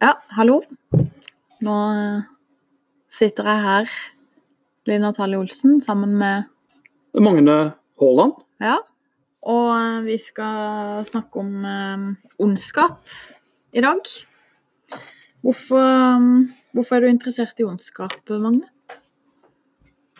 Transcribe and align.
Ja, 0.00 0.14
hallo. 0.32 0.62
Nå 1.60 1.72
eh, 1.92 2.20
sitter 3.12 3.44
jeg 3.50 3.60
her, 3.60 3.90
Linn 4.88 5.02
Natalie 5.04 5.36
Olsen, 5.36 5.74
sammen 5.84 6.14
med 6.16 6.46
Magne 7.20 7.56
Haaland. 8.00 8.38
Ja. 8.64 8.78
Og 9.44 9.66
eh, 9.74 9.98
vi 10.06 10.16
skal 10.16 11.02
snakke 11.04 11.42
om 11.42 11.66
eh, 11.68 12.06
ondskap 12.40 13.12
i 13.76 13.82
dag. 13.84 14.00
Hvorfor, 15.44 16.16
hvorfor 16.72 16.96
er 16.96 17.04
du 17.04 17.10
interessert 17.10 17.60
i 17.60 17.68
ondskap, 17.68 18.16
Magne? 18.30 18.72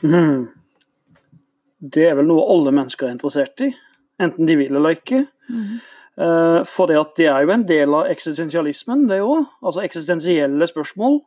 Mm. 0.04 0.50
Det 1.80 2.04
er 2.10 2.20
vel 2.20 2.28
noe 2.28 2.44
alle 2.52 2.76
mennesker 2.82 3.08
er 3.08 3.16
interessert 3.16 3.64
i, 3.64 3.72
enten 4.20 4.44
de 4.44 4.60
vil 4.60 4.76
eller 4.76 5.00
ikke. 5.00 5.24
Eh, 5.48 5.80
For 6.20 6.90
det, 6.90 6.98
at 7.00 7.12
det 7.16 7.26
er 7.32 7.46
jo 7.46 7.52
en 7.54 7.62
del 7.64 7.94
av 7.96 8.10
eksistensialismen, 8.12 9.06
det 9.08 9.22
òg. 9.24 9.46
Altså 9.64 9.80
eksistensielle 9.86 10.66
spørsmål. 10.68 11.20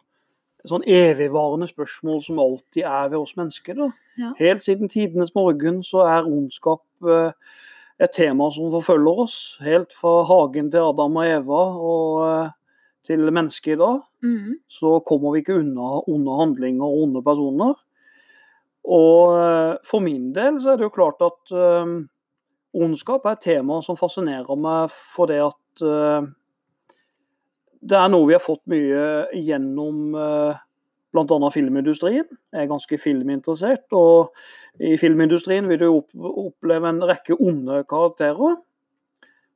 Sånn 0.69 0.85
evigvarende 0.87 1.67
spørsmål 1.67 2.21
som 2.23 2.39
alltid 2.39 2.85
er 2.87 3.09
ved 3.11 3.19
oss 3.19 3.33
mennesker. 3.35 3.81
Ja. 4.19 4.31
Helt 4.37 4.63
siden 4.63 4.91
tidenes 4.91 5.33
morgen 5.35 5.81
så 5.83 6.05
er 6.07 6.29
ondskap 6.29 6.83
eh, 7.03 7.33
et 7.99 8.13
tema 8.15 8.47
som 8.55 8.71
forfølger 8.71 9.23
oss. 9.25 9.37
Helt 9.63 9.91
fra 9.97 10.21
hagen 10.29 10.69
til 10.71 10.85
Adam 10.87 11.19
og 11.19 11.27
Eva 11.27 11.63
og 11.91 12.21
eh, 12.29 12.53
til 13.03 13.27
mennesket 13.27 13.75
i 13.75 13.81
dag. 13.81 13.99
Mm. 14.23 14.55
så 14.71 15.01
kommer 15.03 15.33
vi 15.33 15.41
ikke 15.43 15.57
unna 15.59 15.97
onde 16.07 16.37
handlinger 16.39 16.85
og 16.87 17.01
onde 17.03 17.23
personer. 17.25 17.75
Og 18.87 19.35
eh, 19.35 19.73
for 19.83 19.99
min 20.05 20.31
del 20.35 20.61
så 20.63 20.73
er 20.73 20.79
det 20.79 20.87
jo 20.87 20.95
klart 20.95 21.19
at 21.27 21.51
eh, 21.51 21.91
ondskap 22.73 23.25
er 23.25 23.37
et 23.37 23.45
tema 23.45 23.79
som 23.85 23.97
fascinerer 23.99 24.57
meg 24.59 24.93
fordi 25.13 25.39
at 25.43 25.85
eh, 25.85 26.29
det 27.83 27.99
er 27.99 28.11
noe 28.11 28.29
vi 28.29 28.35
har 28.37 28.43
fått 28.43 28.63
mye 28.71 29.07
gjennom 29.35 30.13
uh, 30.15 30.59
bl.a. 31.11 31.49
filmindustrien. 31.51 32.27
Jeg 32.53 32.61
er 32.61 32.69
ganske 32.69 32.99
filminteressert, 33.01 33.85
og 33.91 34.31
i 34.79 34.95
filmindustrien 34.95 35.67
vil 35.67 35.81
du 35.81 35.87
opp 35.89 36.13
oppleve 36.15 36.89
en 36.89 37.03
rekke 37.03 37.35
onde 37.35 37.81
karakterer 37.89 38.55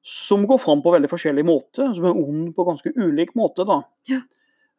som 0.07 0.45
går 0.47 0.59
fram 0.63 0.83
på 0.83 0.91
veldig 0.93 1.09
forskjellig 1.11 1.43
måte, 1.47 1.87
som 1.95 2.05
er 2.07 2.19
ond 2.19 2.51
på 2.55 2.65
ganske 2.67 2.93
ulik 2.95 3.33
måte. 3.39 3.65
da. 3.67 3.81
Ja. 4.11 4.21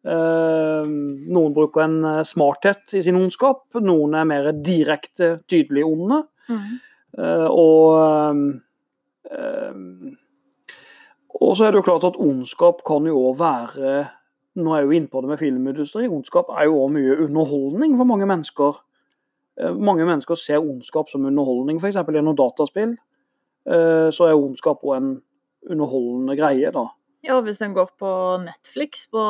Eh, 0.08 0.88
noen 0.88 1.56
bruker 1.56 1.84
en 1.84 1.98
eh, 2.06 2.24
smarthet 2.24 2.94
i 2.96 3.02
sin 3.04 3.18
ondskap, 3.18 3.66
noen 3.82 4.14
er 4.16 4.28
mer 4.28 4.52
direkte 4.52 5.38
tydelig 5.50 5.84
onde. 5.88 6.22
Mhm. 6.48 6.76
Eh, 7.16 7.46
og 7.48 7.96
eh, 9.30 10.14
og 11.38 11.54
så 11.56 11.66
er 11.66 11.72
det 11.72 11.80
jo 11.82 11.86
klart 11.86 12.06
at 12.08 12.18
ondskap 12.18 12.82
kan 12.88 13.06
jo 13.06 13.18
òg 13.30 13.38
være 13.38 14.08
Nå 14.58 14.72
er 14.74 14.80
jeg 14.80 14.88
jo 14.88 14.96
inne 14.96 15.10
på 15.12 15.20
det 15.22 15.28
med 15.30 15.38
filmindustri. 15.38 16.08
Ondskap 16.10 16.48
er 16.50 16.64
jo 16.66 16.80
òg 16.82 16.88
mye 16.96 17.14
underholdning 17.28 17.92
for 17.94 18.08
mange 18.10 18.26
mennesker. 18.26 18.80
Eh, 19.60 19.74
Mange 19.74 20.06
mennesker 20.08 20.34
ser 20.34 20.58
ondskap 20.58 21.10
som 21.12 21.26
underholdning, 21.28 21.78
f.eks. 21.78 21.94
gjennom 21.94 22.34
dataspill. 22.34 22.96
Eh, 23.68 24.08
Så 24.10 24.26
er 24.26 24.34
ondskap 24.34 24.82
òg 24.82 24.96
en 24.96 25.12
underholdende 25.70 26.34
greie, 26.40 26.72
da. 26.74 26.88
Ja, 27.22 27.40
hvis 27.42 27.60
en 27.62 27.74
går 27.74 27.92
på 27.98 28.10
Netflix, 28.42 29.06
på 29.10 29.22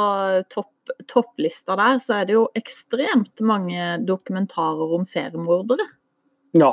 topp, 0.49 0.73
topplista 1.09 1.77
der, 1.77 2.01
så 2.01 2.21
er 2.21 2.25
det 2.29 2.37
jo 2.39 2.49
ekstremt 2.57 3.41
mange 3.41 3.99
dokumentarer 4.09 4.95
om 4.97 5.05
seriemordere. 5.09 5.87
Ja. 6.57 6.73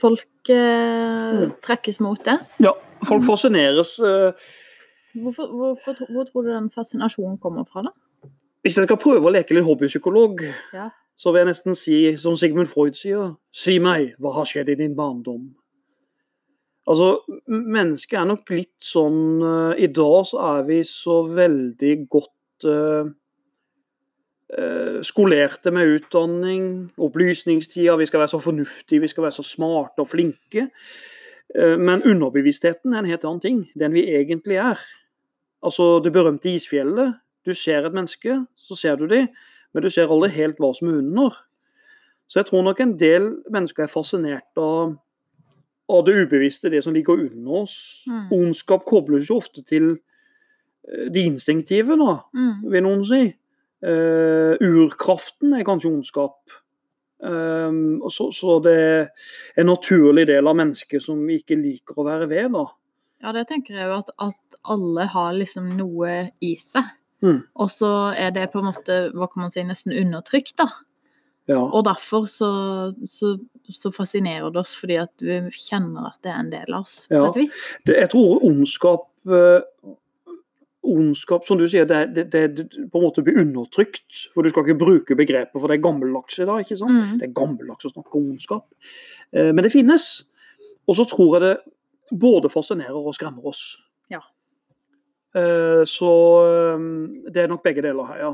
Folk 0.00 0.50
eh, 0.50 1.32
Mm. 1.32 1.52
trekkes 1.62 2.00
mot 2.00 2.22
det. 2.24 2.38
ja. 2.60 2.72
Folk 3.04 3.24
fascineres. 3.26 3.98
eh, 3.98 4.32
Hvorfor, 5.14 5.46
hvorfor, 5.52 5.96
hvor 6.12 6.24
tror 6.24 6.42
du 6.42 6.48
den 6.52 6.70
fascinasjonen 6.70 7.38
kommer 7.38 7.64
fra, 7.68 7.82
da? 7.82 7.90
Hvis 8.64 8.76
jeg 8.78 8.84
skal 8.86 8.96
prøve 8.96 9.26
å 9.28 9.32
leke 9.32 9.52
litt 9.54 9.64
hobbypsykolog, 9.66 10.40
Ja. 10.72 10.88
så 11.16 11.32
vil 11.32 11.40
jeg 11.44 11.48
nesten 11.48 11.74
si, 11.76 12.16
som 12.16 12.36
Sigmund 12.36 12.68
Freud 12.68 12.94
sier, 12.94 13.36
si 13.52 13.78
meg, 13.78 14.14
hva 14.20 14.32
har 14.34 14.44
skjedd 14.44 14.68
i 14.70 14.74
din 14.76 14.94
barndom? 14.94 15.50
Altså, 16.88 17.18
mennesket 17.48 18.18
er 18.18 18.24
nok 18.26 18.48
litt 18.50 18.78
sånn 18.82 19.42
uh, 19.42 19.74
I 19.78 19.86
dag 19.86 20.24
så 20.26 20.40
er 20.58 20.62
vi 20.66 20.80
så 20.82 21.20
veldig 21.28 22.08
godt 22.10 22.64
eh, 22.66 23.04
skolerte 25.02 25.70
med 25.72 25.88
utdanning, 25.96 26.92
opplysningstida, 27.00 27.96
vi 27.96 28.06
skal 28.06 28.20
være 28.20 28.28
så 28.34 28.40
fornuftige, 28.42 29.00
vi 29.00 29.08
skal 29.08 29.22
være 29.24 29.32
så 29.38 29.42
smarte 29.46 30.04
og 30.04 30.10
flinke. 30.12 30.68
Eh, 31.54 31.78
men 31.78 32.02
underbevisstheten 32.02 32.92
er 32.92 32.98
en 32.98 33.10
helt 33.10 33.24
annen 33.24 33.40
ting, 33.40 33.62
den 33.78 33.92
vi 33.92 34.06
egentlig 34.12 34.56
er. 34.60 34.80
Altså 35.62 36.00
det 36.04 36.12
berømte 36.12 36.52
isfjellet. 36.52 37.14
Du 37.46 37.54
ser 37.54 37.86
et 37.86 37.94
menneske, 37.94 38.46
så 38.56 38.76
ser 38.76 38.96
du 38.96 39.06
dem, 39.06 39.28
men 39.74 39.82
du 39.82 39.90
ser 39.90 40.10
aldri 40.10 40.30
helt 40.36 40.60
hva 40.62 40.72
som 40.76 40.88
er 40.88 41.00
under. 41.00 41.36
Så 42.28 42.38
jeg 42.40 42.46
tror 42.46 42.62
nok 42.62 42.80
en 42.80 42.98
del 43.00 43.30
mennesker 43.52 43.84
er 43.84 43.92
fascinert 43.92 44.56
av, 44.56 44.94
av 45.90 46.04
det 46.06 46.14
ubevisste, 46.22 46.70
det 46.70 46.84
som 46.84 46.94
ligger 46.94 47.20
under 47.26 47.62
oss. 47.64 48.04
Mm. 48.08 48.30
Ondskap 48.32 48.84
kobles 48.88 49.28
jo 49.30 49.36
ofte 49.42 49.62
til 49.62 49.94
de 50.82 51.10
det 51.14 51.22
instinktive, 51.26 51.94
da, 51.96 52.16
Mm. 52.34 52.70
vil 52.72 52.82
noen 52.82 53.04
si. 53.04 53.34
Eh, 53.82 54.54
urkraften 54.62 55.54
er 55.58 55.64
kanskje 55.66 55.90
ondskap. 55.90 56.38
Um, 57.22 58.00
og 58.02 58.10
så, 58.10 58.28
så 58.34 58.56
det 58.64 58.72
er 58.74 59.60
en 59.62 59.68
naturlig 59.70 60.24
del 60.26 60.48
av 60.50 60.56
mennesket 60.58 61.04
som 61.04 61.20
vi 61.26 61.36
ikke 61.38 61.54
liker 61.60 62.00
å 62.02 62.06
være 62.08 62.26
ved. 62.30 62.48
da. 62.56 62.64
Ja, 63.22 63.32
det 63.36 63.44
tenker 63.50 63.76
jeg 63.78 63.86
jo 63.86 63.98
at, 64.00 64.10
at 64.18 64.56
alle 64.72 65.06
har 65.12 65.36
liksom 65.36 65.68
noe 65.78 66.16
i 66.42 66.56
seg. 66.58 66.88
Mm. 67.22 67.44
Og 67.62 67.70
så 67.70 67.90
er 68.18 68.34
det 68.34 68.48
på 68.50 68.58
en 68.58 68.72
måte, 68.72 68.96
hva 69.14 69.28
kan 69.30 69.44
man 69.44 69.54
si, 69.54 69.62
nesten 69.66 69.94
undertrykt, 69.94 70.56
da. 70.58 70.66
Ja. 71.50 71.60
Og 71.62 71.84
derfor 71.86 72.26
så, 72.30 72.48
så, 73.10 73.36
så 73.70 73.90
fascinerer 73.94 74.50
det 74.54 74.62
oss, 74.62 74.74
fordi 74.78 74.98
at 75.02 75.22
vi 75.22 75.38
kjenner 75.54 76.10
at 76.12 76.18
det 76.26 76.30
er 76.34 76.40
en 76.42 76.50
del 76.54 76.74
av 76.74 76.82
oss, 76.86 77.04
Ja. 77.10 77.22
på 77.22 77.30
et 77.32 77.40
vis. 77.44 77.56
det, 77.86 77.96
jeg 77.98 78.10
tror 78.14 78.42
ondskap 78.46 79.06
eh, 79.30 79.62
Ondskap, 80.82 81.44
som 81.46 81.60
du 81.60 81.68
sier, 81.70 81.86
det, 81.86 82.00
det, 82.16 82.24
det, 82.32 82.64
på 82.90 82.98
en 82.98 83.04
måte 83.04 83.22
blir 83.22 83.38
undertrykt. 83.38 84.26
For 84.34 84.42
du 84.42 84.50
skal 84.50 84.66
ikke 84.66 84.80
bruke 84.80 85.16
begrepet, 85.18 85.54
for 85.54 85.70
det 85.70 85.78
er 85.78 85.84
gammeldags 85.84 86.40
i 86.42 86.46
dag. 86.48 86.64
ikke 86.64 86.78
sant? 86.80 86.96
Mm. 86.96 87.18
Det 87.20 87.28
er 87.28 87.36
gammeldags 87.38 87.86
å 87.86 87.92
snakke 87.92 88.18
om 88.18 88.32
ondskap. 88.32 88.66
Eh, 89.30 89.52
men 89.54 89.62
det 89.62 89.72
finnes. 89.74 90.08
Og 90.90 90.98
så 90.98 91.06
tror 91.08 91.36
jeg 91.36 91.44
det 91.44 91.54
både 92.18 92.50
fascinerer 92.52 92.98
og 92.98 93.14
skremmer 93.16 93.46
oss. 93.52 93.62
Ja. 94.12 94.20
Eh, 95.38 95.82
så 95.88 96.10
eh, 96.48 96.88
det 97.30 97.44
er 97.44 97.52
nok 97.52 97.62
begge 97.64 97.84
deler 97.86 98.10
her, 98.10 98.24
ja. 98.26 98.32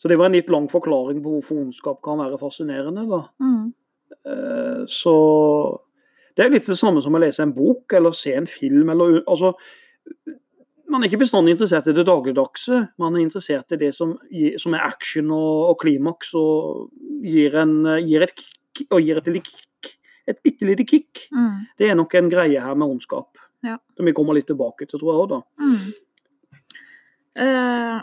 Så 0.00 0.08
det 0.08 0.16
var 0.16 0.30
en 0.30 0.34
litt 0.38 0.48
lang 0.48 0.66
forklaring 0.72 1.20
på 1.20 1.36
hvorfor 1.36 1.60
ondskap 1.60 2.00
kan 2.04 2.22
være 2.22 2.38
fascinerende. 2.40 3.04
da. 3.08 3.22
Mm. 3.44 3.72
Eh, 4.26 4.82
Så 4.88 5.14
det 6.36 6.44
er 6.44 6.54
litt 6.54 6.66
det 6.66 6.78
samme 6.78 7.02
som 7.04 7.14
å 7.14 7.20
lese 7.20 7.42
en 7.44 7.52
bok 7.52 7.92
eller 7.92 8.16
se 8.16 8.32
en 8.34 8.46
film. 8.48 8.88
Eller, 8.88 9.20
altså, 9.28 9.52
man 10.90 11.02
er 11.02 11.10
ikke 11.10 11.22
bestandig 11.22 11.54
interessert 11.54 11.88
i 11.90 11.94
det 11.96 12.06
dagligdagse. 12.08 12.80
Man 13.00 13.16
er 13.16 13.22
interessert 13.24 13.72
i 13.74 13.78
det 13.80 13.92
som, 13.96 14.16
som 14.58 14.74
er 14.76 14.86
action 14.86 15.30
og, 15.34 15.70
og 15.70 15.76
klimaks 15.82 16.34
og 16.38 16.90
gir, 17.24 17.56
en, 17.62 17.78
gir 18.06 18.26
et 18.26 18.42
og 18.90 19.02
gir 19.04 19.20
et, 19.20 19.30
kick, 19.44 19.90
et 20.30 20.38
bitte 20.44 20.68
lite 20.68 20.86
kick. 20.88 21.26
Mm. 21.34 21.66
Det 21.78 21.90
er 21.90 21.98
nok 21.98 22.14
en 22.18 22.30
greie 22.32 22.60
her 22.62 22.78
med 22.78 22.96
ondskap. 22.96 23.40
Ja. 23.66 23.76
Som 23.96 24.08
vi 24.08 24.14
kommer 24.16 24.36
litt 24.36 24.48
tilbake 24.48 24.86
til, 24.88 25.00
tror 25.00 25.12
jeg 25.12 25.24
òg, 25.24 25.34
da. 25.34 25.40
Mm. 25.60 25.90
Eh, 27.44 27.98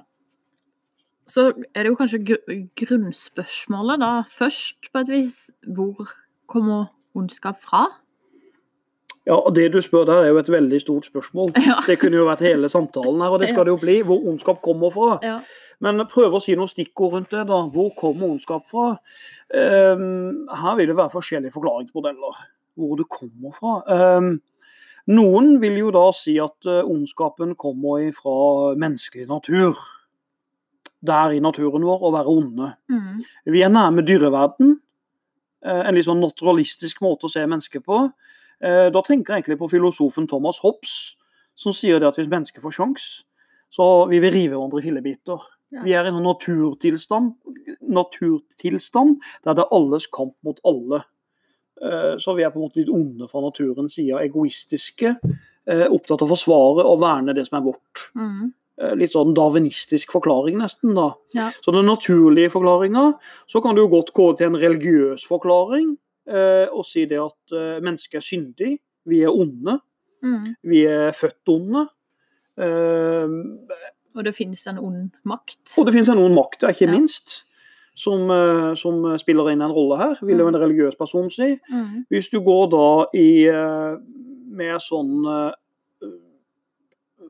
så 1.28 1.48
er 1.74 1.84
det 1.84 1.92
jo 1.92 2.00
kanskje 2.00 2.22
gr 2.24 2.60
grunnspørsmålet 2.80 4.04
da 4.04 4.12
først, 4.32 4.92
på 4.94 5.04
et 5.04 5.12
vis. 5.12 5.40
Hvor 5.66 6.14
kommer 6.48 6.92
ondskap 7.18 7.60
fra? 7.64 7.88
Ja, 9.28 9.36
og 9.36 9.54
Det 9.56 9.66
du 9.74 9.82
spør 9.84 10.06
der, 10.08 10.24
er 10.24 10.32
jo 10.32 10.38
et 10.40 10.50
veldig 10.50 10.80
stort 10.82 11.06
spørsmål. 11.10 11.52
Ja. 11.60 11.82
Det 11.88 11.98
kunne 12.00 12.16
jo 12.22 12.28
vært 12.30 12.46
hele 12.48 12.70
samtalen 12.72 13.20
her, 13.22 13.34
og 13.36 13.42
det 13.44 13.50
skal 13.52 13.68
det 13.68 13.74
jo 13.76 13.80
bli. 13.82 13.98
Hvor 14.08 14.24
ondskap 14.32 14.62
kommer 14.64 14.94
fra. 14.94 15.18
Ja. 15.26 15.40
Men 15.84 16.00
prøv 16.10 16.38
å 16.38 16.42
si 16.42 16.56
noen 16.56 16.72
stikkord 16.72 17.14
rundt 17.18 17.34
det. 17.36 17.44
da. 17.50 17.58
Hvor 17.74 17.92
kommer 18.00 18.32
ondskap 18.32 18.64
fra? 18.72 18.94
Um, 19.54 20.48
her 20.50 20.78
vil 20.80 20.88
det 20.90 20.96
være 20.98 21.14
forskjellige 21.14 21.54
forklaringsmodeller 21.56 22.40
hvor 22.78 22.96
det 23.00 23.08
kommer 23.10 23.54
fra. 23.58 23.76
Um, 24.18 24.40
noen 25.08 25.54
vil 25.62 25.78
jo 25.80 25.92
da 25.96 26.06
si 26.14 26.36
at 26.44 26.68
eh, 26.68 26.84
ondskapen 26.86 27.56
kommer 27.56 28.04
fra 28.14 28.74
menneskelig 28.78 29.28
natur. 29.30 29.78
Det 31.02 31.14
er 31.16 31.38
i 31.38 31.40
naturen 31.42 31.86
vår 31.88 32.04
å 32.04 32.12
være 32.14 32.34
onde. 32.34 32.68
Mm. 32.92 33.22
Vi 33.56 33.62
er 33.64 33.72
nærme 33.72 34.04
dyreverden. 34.06 34.76
Eh, 35.66 35.84
En 35.88 35.96
litt 35.96 36.06
sånn 36.10 36.20
naturalistisk 36.22 37.00
måte 37.06 37.30
å 37.30 37.32
se 37.32 37.46
mennesker 37.48 37.82
på. 37.86 38.02
Eh, 38.64 38.90
Da 38.90 39.02
tenker 39.02 39.34
jeg 39.36 39.44
egentlig 39.44 39.60
på 39.60 39.70
filosofen 39.70 40.28
Thomas 40.28 40.58
Hobbes, 40.60 41.16
som 41.56 41.74
sier 41.74 42.04
at 42.08 42.16
hvis 42.18 42.30
mennesker 42.30 42.62
får 42.62 42.72
sjans, 42.74 43.24
så 43.72 44.08
vil 44.10 44.22
vi 44.22 44.30
rive 44.32 44.56
hverandre 44.56 44.80
i 44.82 44.86
fillebiter. 44.88 45.40
Ja. 45.72 45.82
Vi 45.84 45.92
er 45.94 46.06
i 46.06 46.08
en 46.14 46.24
naturtilstand, 46.24 47.34
naturtilstand 47.82 49.18
der 49.44 49.54
det 49.58 49.66
er 49.66 49.74
alles 49.76 50.08
kamp 50.08 50.36
mot 50.46 50.60
alle. 50.66 51.04
Eh, 51.82 52.16
Så 52.18 52.36
vi 52.36 52.44
er 52.44 52.50
på 52.50 52.58
en 52.62 52.68
måte 52.70 52.80
litt 52.82 52.90
onde 52.94 53.28
fra 53.30 53.42
naturens 53.42 53.96
side, 53.96 54.16
egoistiske, 54.24 55.18
eh, 55.68 55.88
opptatt 55.92 56.22
av 56.22 56.30
å 56.32 56.36
forsvare 56.38 56.86
og 56.86 57.00
verne 57.02 57.36
det 57.36 57.48
som 57.48 57.60
er 57.62 57.72
vårt. 57.72 58.08
Mm. 58.16 58.54
litt 58.96 59.10
sånn 59.12 59.34
darwinistisk 59.34 60.12
forklaring, 60.12 60.56
nesten. 60.60 60.94
da. 60.94 61.12
Ja. 61.34 61.50
Så 61.66 61.72
den 61.74 61.88
naturlige 61.88 62.52
forklaringa, 62.52 63.18
så 63.50 63.60
kan 63.60 63.74
du 63.74 63.88
godt 63.88 64.14
gå 64.14 64.38
til 64.38 64.46
en 64.54 64.54
religiøs 64.62 65.26
forklaring 65.26 65.98
og 66.28 66.86
si 66.86 67.06
det 67.06 67.20
at 67.24 67.54
eh, 67.56 67.80
mennesket 67.82 68.16
er 68.20 68.26
syndig, 68.26 68.80
vi 69.06 69.22
er 69.24 69.30
onde, 69.32 69.80
Mm. 70.24 70.56
vi 70.64 70.80
er 70.90 71.12
født 71.14 71.48
onde. 71.54 71.84
Eh, 72.58 73.28
Og 74.18 74.24
det 74.26 74.34
finnes 74.36 74.66
en 74.68 74.80
ond 74.80 75.12
makt. 75.26 75.76
og 75.78 75.86
det 75.86 75.94
finnes 75.94 76.10
en 76.10 76.18
ond 76.18 76.34
makt, 76.34 76.64
ikke 76.64 76.88
Ja. 76.88 76.92
minst, 76.92 77.44
som, 77.96 78.30
eh, 78.32 78.74
som 78.76 79.18
spiller 79.20 79.52
inn 79.52 79.62
en 79.62 79.72
rolle 79.72 79.98
her, 79.98 80.16
vil 80.26 80.38
jo 80.40 80.48
en 80.48 80.56
religiøs 80.56 80.96
person 80.98 81.30
si. 81.30 81.60
Mm. 81.72 82.06
Hvis 82.10 82.30
du 82.32 82.40
går 82.42 82.70
da 82.72 83.06
i 83.14 83.46
eh, 83.48 83.98
mer 84.50 84.80
sånn 84.80 85.54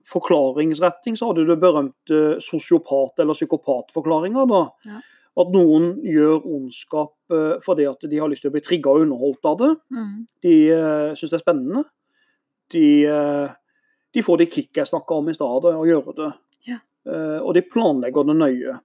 forklaringsretting, 0.08 1.18
så 1.18 1.28
hadde 1.28 1.44
du 1.46 1.52
det 1.54 1.60
berømte 1.62 2.40
sosiopat- 2.44 3.20
eller 3.20 3.34
psykopatforklaringa. 3.34 4.48
da. 4.48 4.70
Ja. 4.86 5.02
At 5.38 5.52
noen 5.54 5.92
gjør 6.02 6.46
ondskap 6.46 7.14
eh, 7.34 7.60
fordi 7.66 7.86
at 7.90 8.02
de 8.10 8.18
har 8.18 8.32
lyst 8.32 8.42
til 8.46 8.50
å 8.50 8.56
bli 8.56 8.64
trigga 8.66 8.94
og 8.94 9.06
underholdt 9.06 9.46
av 9.46 9.60
det. 9.62 9.70
Mm. 9.94 10.16
De 10.46 10.56
uh, 10.74 11.12
syns 11.18 11.30
det 11.34 11.38
er 11.38 11.44
spennende. 11.46 11.84
De, 12.74 12.88
eh, 13.06 13.56
de 14.14 14.24
får 14.26 14.42
de 14.42 14.50
kick 14.52 14.78
jeg 14.78 14.90
snakka 14.90 15.22
om 15.22 15.30
i 15.30 15.36
stad, 15.38 15.68
og 15.70 15.88
gjøre 15.88 16.16
det. 16.18 16.32
Ja. 16.68 16.80
Eh, 17.08 17.40
og 17.40 17.54
de 17.56 17.64
planlegger 17.64 18.28
det 18.28 18.38
nøye. 18.40 18.80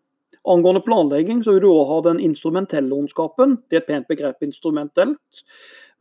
Angående 0.53 0.83
planlegging 0.83 1.45
så 1.45 1.55
vil 1.55 1.63
du 1.63 1.71
òg 1.71 1.87
ha 1.87 2.01
den 2.09 2.21
instrumentelle 2.23 2.95
ondskapen. 2.97 3.61
Det 3.71 3.79
er 3.79 3.85
et 3.85 3.91
pent 3.91 4.09
begrep, 4.11 4.43
instrumentelt. 4.43 5.43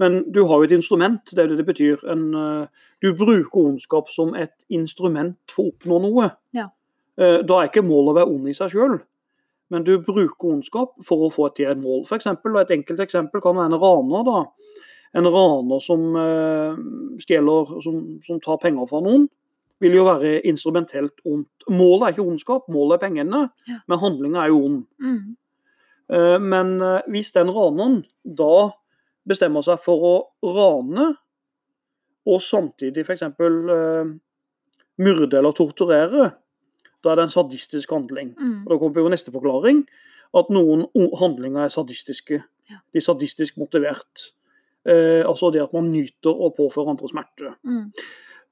Men 0.01 0.23
du 0.33 0.43
har 0.49 0.61
jo 0.61 0.65
et 0.65 0.73
instrument, 0.73 1.21
det 1.29 1.43
er 1.43 1.51
det 1.51 1.59
det 1.59 1.67
betyr. 1.67 2.01
En, 2.09 2.23
eh, 2.33 2.87
du 3.01 3.13
bruker 3.13 3.67
ondskap 3.69 4.09
som 4.09 4.33
et 4.35 4.53
instrument 4.69 5.37
for 5.47 5.69
å 5.69 5.73
oppnå 5.73 6.01
noe. 6.01 6.31
Ja. 6.57 6.69
Eh, 7.17 7.41
Da 7.43 7.61
er 7.61 7.69
ikke 7.69 7.85
målet 7.85 8.13
å 8.13 8.17
være 8.17 8.33
ond 8.33 8.49
i 8.49 8.53
seg 8.57 8.71
sjøl, 8.73 9.01
men 9.71 9.83
du 9.87 9.93
bruker 10.03 10.51
ondskap 10.51 10.93
for 11.07 11.25
å 11.25 11.31
få 11.33 11.47
til 11.55 11.69
et 11.71 11.79
mål. 11.79 12.03
For 12.09 12.17
eksempel, 12.19 12.57
et 12.59 12.73
enkelt 12.75 12.99
eksempel 13.03 13.41
kan 13.43 13.55
være 13.55 13.71
en 13.71 13.79
raner. 13.81 14.25
da. 14.27 14.41
En 15.19 15.27
raner 15.31 15.79
som 15.83 16.03
eh, 16.19 16.81
stjeler, 17.23 17.71
som, 17.83 18.01
som 18.27 18.39
tar 18.43 18.59
penger 18.63 18.89
fra 18.91 18.99
noen, 19.03 19.29
vil 19.81 19.95
jo 19.97 20.03
være 20.05 20.35
instrumentelt 20.45 21.23
ondt. 21.25 21.47
Målet 21.73 22.03
er 22.09 22.13
ikke 22.15 22.27
ondskap, 22.29 22.67
målet 22.69 22.99
er 22.99 23.05
pengene, 23.07 23.45
Ja. 23.67 23.79
men 23.89 23.99
handlinga 24.03 24.43
er 24.43 24.51
jo 24.53 24.59
ond. 24.67 24.83
Mm. 25.01 25.35
Eh, 26.11 26.37
Men 26.39 26.75
eh, 26.81 27.01
hvis 27.09 27.31
den 27.33 27.49
raneren 27.55 28.01
da 28.23 28.71
bestemmer 29.27 29.63
seg 29.65 29.79
for 29.83 30.03
å 30.11 30.13
rane, 30.55 31.13
og 32.27 32.41
samtidig 32.45 33.01
f.eks. 33.07 33.23
Eh, 33.23 34.11
myrde 35.01 35.39
eller 35.39 35.55
torturere, 35.57 36.31
da 37.03 37.11
er 37.11 37.19
det 37.19 37.27
en 37.27 37.33
sadistisk 37.33 37.91
handling. 37.91 38.35
Mm. 38.37 38.63
Og 38.65 38.69
Da 38.69 38.77
kommer 38.77 39.01
på 39.01 39.13
neste 39.13 39.33
forklaring, 39.33 39.85
at 40.37 40.49
noen 40.49 40.85
handlinger 41.19 41.65
er 41.65 41.73
sadistiske. 41.73 42.43
Ja. 42.69 42.79
De 42.93 43.01
er 43.01 43.05
sadistisk 43.05 43.57
motivert. 43.57 44.31
Eh, 44.85 45.21
altså 45.27 45.51
det 45.51 45.61
at 45.61 45.73
man 45.73 45.91
nyter 45.91 46.31
å 46.31 46.51
påføre 46.55 46.93
andre 46.93 47.09
smerte. 47.11 47.55
Mm. 47.67 47.91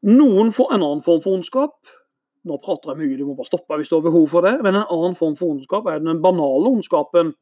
Noen 0.10 0.52
får 0.56 0.74
en 0.74 0.84
annen 0.84 1.06
form 1.06 1.22
for 1.24 1.38
ondskap. 1.38 1.78
Nå 2.48 2.58
prater 2.64 2.94
jeg 2.94 3.02
mye, 3.02 3.18
du 3.20 3.26
må 3.28 3.36
bare 3.36 3.50
stoppe 3.50 3.78
hvis 3.80 3.90
du 3.92 3.98
har 3.98 4.06
behov 4.06 4.28
for 4.32 4.46
det. 4.46 4.58
Men 4.64 4.76
en 4.76 4.88
annen 4.88 5.18
form 5.20 5.36
for 5.40 5.54
ondskap 5.56 5.88
er 5.92 6.02
den 6.04 6.22
banale 6.24 6.72
ondskapen. 6.72 7.34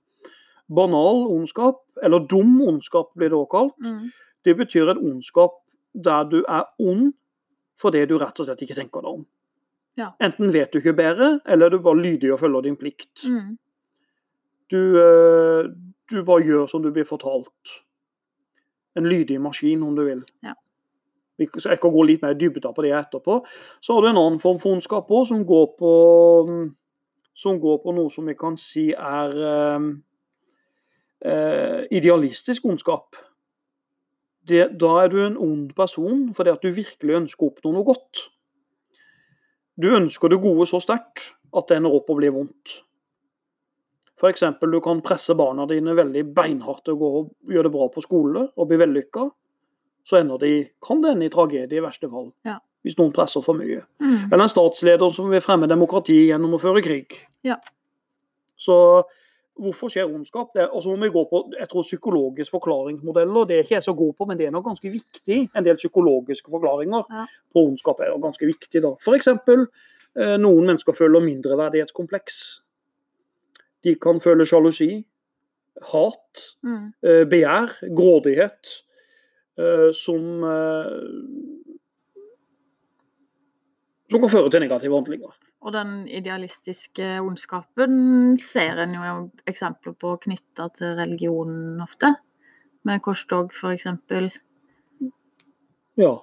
Banal 0.68 1.24
ondskap, 1.32 1.84
eller 2.04 2.26
dum 2.28 2.58
ondskap 2.66 3.14
blir 3.16 3.32
det 3.32 3.38
også 3.38 3.54
kalt. 3.54 3.78
Mm. 3.80 4.10
Det 4.44 4.56
betyr 4.58 4.92
en 4.92 5.04
ondskap 5.14 5.62
der 5.98 6.28
du 6.30 6.42
er 6.44 6.68
ond 6.80 7.14
fordi 7.78 8.04
du 8.10 8.18
rett 8.18 8.40
og 8.42 8.48
slett 8.48 8.62
ikke 8.66 8.78
tenker 8.78 9.06
deg 9.06 9.20
om. 9.20 9.26
Ja. 9.98 10.12
Enten 10.22 10.54
vet 10.54 10.74
du 10.74 10.78
ikke 10.78 10.94
bedre, 10.94 11.40
eller 11.50 11.70
du 11.74 11.80
bare 11.82 12.02
lydig 12.02 12.30
og 12.34 12.40
følger 12.40 12.68
din 12.68 12.78
plikt. 12.78 13.26
Mm. 13.26 13.58
Du, 14.72 14.82
eh, 15.02 15.70
du 16.12 16.24
bare 16.24 16.46
gjør 16.46 16.68
som 16.70 16.84
du 16.84 16.92
blir 16.94 17.08
fortalt. 17.08 17.78
En 18.98 19.08
lydig 19.10 19.42
maskin, 19.42 19.84
om 19.84 19.96
du 19.96 20.04
vil. 20.06 20.24
Ja. 20.44 20.54
Så 21.38 21.70
jeg 21.70 21.80
kan 21.82 21.94
gå 21.94 22.04
litt 22.04 22.22
mer 22.22 22.34
i 22.34 22.40
dybden 22.40 22.74
på 22.74 22.86
det 22.86 22.94
etterpå. 22.98 23.40
Så 23.82 23.94
har 23.94 24.02
du 24.02 24.10
en 24.10 24.18
annen 24.18 24.40
form 24.42 24.60
for 24.60 24.74
ondskap 24.74 25.10
òg, 25.10 25.28
som, 25.30 25.46
går 25.46 25.68
på, 25.80 25.92
mm, 26.50 26.68
som 27.38 27.60
går 27.62 27.82
på 27.84 27.94
noe 27.94 28.14
som 28.14 28.26
vi 28.26 28.38
kan 28.38 28.58
si 28.58 28.90
er 28.94 29.38
eh, 29.52 29.90
eh, 31.26 31.84
idealistisk 31.92 32.66
ondskap. 32.66 33.16
Det, 34.48 34.80
da 34.80 34.94
er 35.04 35.12
du 35.12 35.20
en 35.26 35.38
ond 35.38 35.74
person 35.76 36.30
fordi 36.34 36.54
at 36.54 36.64
du 36.64 36.72
virkelig 36.72 37.22
ønsker 37.22 37.46
å 37.46 37.52
oppnå 37.52 37.74
noe 37.76 37.86
godt. 37.86 38.28
Du 39.78 39.92
ønsker 39.94 40.32
det 40.34 40.42
gode 40.42 40.66
så 40.70 40.82
sterkt 40.82 41.32
at 41.56 41.70
det 41.70 41.78
ender 41.78 41.94
opp 41.94 42.10
å 42.10 42.18
bli 42.18 42.30
vondt. 42.34 42.80
F.eks. 44.18 44.42
du 44.60 44.80
kan 44.82 45.04
presse 45.06 45.36
barna 45.38 45.68
dine 45.70 45.94
veldig 45.98 46.24
beinhardt 46.34 46.88
til 46.88 46.96
å 46.96 47.02
gå 47.02 47.10
og 47.20 47.54
gjøre 47.54 47.70
det 47.70 47.74
bra 47.76 47.90
på 47.94 48.02
skole 48.02 48.48
og 48.50 48.70
bli 48.70 48.80
vellykka. 48.82 49.28
Så 50.08 50.18
ender 50.22 50.42
de, 50.42 50.52
kan 50.82 51.04
det 51.04 51.12
ende 51.14 51.28
i 51.28 51.34
tragedie 51.34 51.78
i 51.78 51.84
verste 51.84 52.10
fall. 52.10 52.32
Ja. 52.48 52.58
Hvis 52.86 52.98
noen 52.98 53.14
presser 53.14 53.44
for 53.46 53.60
mye. 53.60 53.84
Mm. 54.02 54.32
Eller 54.32 54.46
en 54.46 54.52
statsleder 54.52 55.14
som 55.14 55.30
vil 55.30 55.44
fremme 55.44 55.70
demokrati 55.70 56.16
gjennom 56.30 56.56
å 56.56 56.62
føre 56.62 56.82
krig. 56.86 57.20
Ja. 57.46 57.60
Så 58.58 58.78
hvorfor 59.60 59.90
skjer 59.90 60.06
ondskap? 60.14 60.54
Det, 60.56 60.70
og 60.70 60.84
så 60.84 60.90
må 60.96 61.04
vi 61.06 61.10
gå 61.14 61.24
på 61.30 61.42
jeg 61.60 61.68
tror, 61.70 61.82
psykologiske 61.84 62.52
forklaringsmodeller. 62.54 63.46
Det 63.50 63.56
er 63.58 63.64
ikke 63.66 63.76
jeg 63.78 63.84
så 63.84 63.94
god 63.98 64.14
på, 64.18 64.26
men 64.30 64.38
det 64.38 64.48
er 64.48 64.52
nok 64.56 64.66
ganske 64.66 64.92
viktig. 64.92 65.50
En 65.56 65.64
del 65.66 65.76
psykologiske 65.80 66.50
forklaringer 66.54 67.04
Ja. 67.10 67.26
på 67.54 67.64
ondskap 67.68 68.00
er 68.00 68.18
ganske 68.22 68.46
viktig. 68.46 68.82
da. 68.82 68.94
F.eks. 69.02 69.28
Eh, 70.18 70.38
noen 70.38 70.66
mennesker 70.66 70.94
føler 70.98 71.20
mindreverdighetskompleks. 71.22 72.62
De 73.84 73.96
kan 73.96 74.20
føle 74.20 74.46
sjalusi, 74.46 75.04
hat, 75.94 76.56
Mm. 76.64 76.94
eh, 77.04 77.24
begjær, 77.26 77.70
grådighet, 77.96 78.82
eh, 79.60 79.92
som 79.94 80.42
som 84.10 84.20
kan 84.24 84.30
føre 84.30 84.50
til 84.50 84.62
negative 84.64 84.96
handlinger. 84.96 85.34
Og 85.68 85.74
den 85.76 86.06
idealistiske 86.08 87.18
ondskapen 87.20 88.38
ser 88.40 88.80
en 88.80 88.94
jo 88.96 89.16
eksempler 89.52 89.98
på 90.00 90.14
knytta 90.24 90.70
til 90.78 90.96
religionen 90.96 91.82
ofte. 91.84 92.14
Med 92.88 93.02
korstog, 93.04 93.52
eksempel. 93.74 94.30
Ja. 95.98 96.14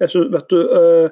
Jeg 0.00 0.10
synes, 0.10 0.32
vet 0.32 0.50
du, 0.50 0.56
øh, 0.56 1.10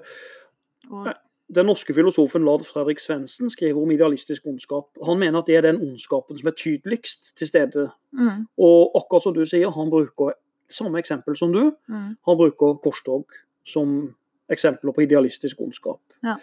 Og 0.90 1.14
Den 1.54 1.66
norske 1.66 1.94
filosofen 1.94 2.44
Lard 2.44 2.64
Fredrik 2.64 2.98
Svendsen 2.98 3.50
skriver 3.50 3.82
om 3.82 3.90
idealistisk 3.90 4.46
ondskap. 4.46 4.84
Han 5.06 5.18
mener 5.18 5.38
at 5.38 5.46
det 5.46 5.56
er 5.56 5.60
den 5.60 5.76
ondskapen 5.76 6.38
som 6.38 6.46
er 6.46 6.56
tydeligst 6.56 7.36
til 7.38 7.48
stede. 7.48 7.90
mm, 8.12 8.46
Og 8.58 8.92
akkurat 8.96 9.22
som 9.22 9.34
du 9.34 9.44
sier, 9.44 9.70
han 9.70 9.90
bruker 9.90 10.32
samme 10.70 10.98
eksempel 10.98 11.36
som 11.36 11.52
du. 11.52 11.72
mm, 11.88 12.16
Han 12.26 12.36
bruker 12.36 12.80
korstog 12.82 13.26
som 13.66 14.14
eksempler 14.50 14.92
på 14.92 15.00
idealistisk 15.00 15.60
ondskap. 15.60 16.00
Ja. 16.24 16.34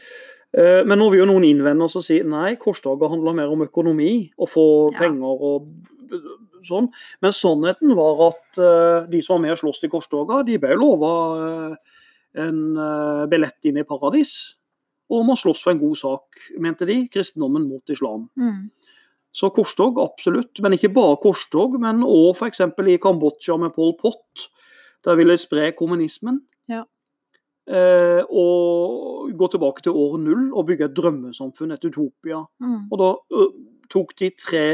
Eh, 0.53 0.83
Men 0.85 0.99
nå 0.99 1.09
vil 1.11 1.23
jo 1.23 1.25
noen 1.31 1.43
innvende 1.47 1.83
oss 1.87 1.95
og 1.97 2.03
si 2.05 2.19
nei, 2.21 2.55
korsdager 2.61 3.09
handler 3.09 3.33
mer 3.33 3.49
om 3.51 3.61
økonomi, 3.65 4.31
å 4.37 4.45
få 4.49 4.65
Ja. 4.93 4.99
penger 4.99 5.41
og 5.49 5.67
sånn. 6.63 6.89
Men 7.21 7.31
sannheten 7.31 7.95
var 7.95 8.27
at 8.29 8.57
eh, 8.61 9.07
de 9.09 9.21
som 9.21 9.35
var 9.35 9.41
med 9.47 9.51
og 9.51 9.57
sloss 9.63 9.79
til 9.81 9.89
korsdager, 9.89 10.45
de 10.45 10.57
ble 10.61 10.75
lova 10.77 11.13
eh, 11.71 11.75
en 12.45 13.27
billett 13.29 13.65
inn 13.65 13.77
i 13.77 13.83
paradis. 13.83 14.55
Og 15.11 15.25
man 15.25 15.35
slåss 15.37 15.61
for 15.61 15.71
en 15.73 15.79
god 15.81 15.97
sak, 15.99 16.23
mente 16.57 16.85
de. 16.89 17.07
Kristendommen 17.13 17.67
mot 17.69 17.89
islam. 17.93 18.29
mm, 18.37 18.69
Så 19.33 19.49
korstog, 19.53 19.97
absolutt. 20.01 20.59
Men 20.61 20.73
ikke 20.73 20.93
bare 20.93 21.17
korstog, 21.21 21.79
men 21.79 22.01
òg 22.01 22.35
f.eks. 22.37 22.59
i 22.61 22.97
Kambodsja 22.97 23.57
med 23.59 23.73
Pol 23.75 23.93
Pot. 23.97 24.47
Der 25.03 25.15
ville 25.15 25.37
spre 25.37 25.71
kommunismen. 25.73 26.41
Eh, 27.63 28.21
og 28.27 29.29
gå 29.39 29.47
tilbake 29.47 29.85
til 29.85 29.95
år 29.95 30.17
null 30.19 30.49
og 30.51 30.67
bygge 30.67 30.89
et 30.89 30.97
drømmesamfunn, 30.97 31.71
et 31.71 31.85
utopia. 31.87 32.43
mm. 32.59 32.89
Og 32.91 32.99
da 32.99 33.09
tok 33.93 34.15
de 34.19 34.29
tre, 34.35 34.65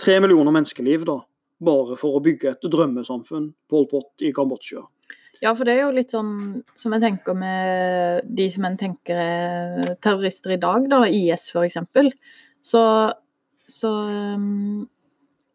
tre 0.00 0.18
millioner 0.22 0.54
menneskeliv 0.54 1.04
da, 1.08 1.18
bare 1.64 1.98
for 2.00 2.16
å 2.16 2.24
bygge 2.24 2.54
et 2.54 2.66
drømmesamfunn, 2.72 3.50
Pol 3.68 3.88
Pot 3.90 4.24
i 4.24 4.32
Kambodsja. 4.34 4.84
Ja, 5.42 5.52
for 5.52 5.66
det 5.66 5.74
er 5.74 5.82
jo 5.82 5.96
litt 5.96 6.14
sånn 6.14 6.62
som 6.78 6.94
jeg 6.94 7.02
tenker 7.02 7.36
med 7.36 8.24
de 8.38 8.46
som 8.52 8.64
en 8.64 8.78
tenker 8.80 9.18
er 9.18 9.94
terrorister 10.00 10.54
i 10.54 10.60
dag, 10.62 10.86
da, 10.88 11.02
IS 11.04 11.50
eksempel. 11.60 12.12
Så, 12.64 12.80
så, 13.68 13.90
um, 14.38 14.86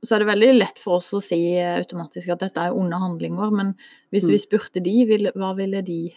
så 0.04 0.16
er 0.16 0.20
det 0.20 0.28
veldig 0.30 0.50
lett 0.60 0.80
for 0.80 0.98
oss 0.98 1.12
å 1.14 1.22
si 1.22 1.40
automatisk 1.60 2.30
at 2.32 2.40
dette 2.40 2.58
er 2.58 2.72
onde 2.76 2.96
handlinger, 3.00 3.52
men 3.52 3.76
hvis 4.14 4.24
Mm. 4.26 4.32
vi 4.32 4.38
spurte 4.38 4.84
de, 4.84 5.32
hva 5.36 5.56
ville 5.56 5.82
de 5.84 6.14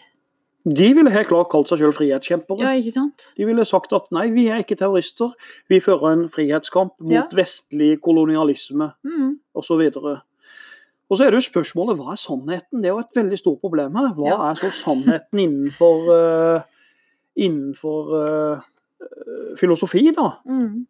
De 0.65 0.93
ville 0.93 1.09
helt 1.11 1.27
klart 1.27 1.49
kalt 1.51 1.67
seg 1.67 1.79
selv 1.79 1.93
frihetskjempere. 1.97 2.59
Ja, 2.63 2.69
ikke 2.79 2.93
sant? 2.93 3.25
De 3.35 3.43
ville 3.45 3.65
sagt 3.65 3.91
at 3.91 4.05
nei, 4.15 4.29
vi 4.31 4.45
er 4.47 4.63
ikke 4.63 4.77
terrorister, 4.79 5.33
vi 5.67 5.81
fører 5.81 6.13
en 6.13 6.29
frihetskamp 6.29 6.93
mot 7.01 7.11
Ja. 7.11 7.27
vestlig 7.33 7.99
kolonialisme 7.99 8.93
Mm. 9.03 9.39
osv. 9.53 9.81
Og 11.11 11.17
så 11.19 11.25
er 11.27 11.31
det 11.31 11.43
jo 11.43 11.51
spørsmålet 11.51 11.97
hva 11.99 12.13
er 12.13 12.15
sannheten? 12.15 12.79
Det 12.81 12.85
er 12.85 12.93
jo 12.95 12.99
et 12.99 13.13
veldig 13.13 13.37
stort 13.37 13.59
problem 13.59 13.93
her. 13.93 14.13
Hva 14.15 14.29
Ja. 14.29 14.51
er 14.51 14.55
så 14.55 14.71
sannheten 14.71 15.37
innenfor, 15.37 16.07
uh, 16.07 16.63
innenfor 17.37 18.55
uh, 18.55 18.61
filosofi, 19.57 20.13
da. 20.15 20.37
Mm. 20.47 20.85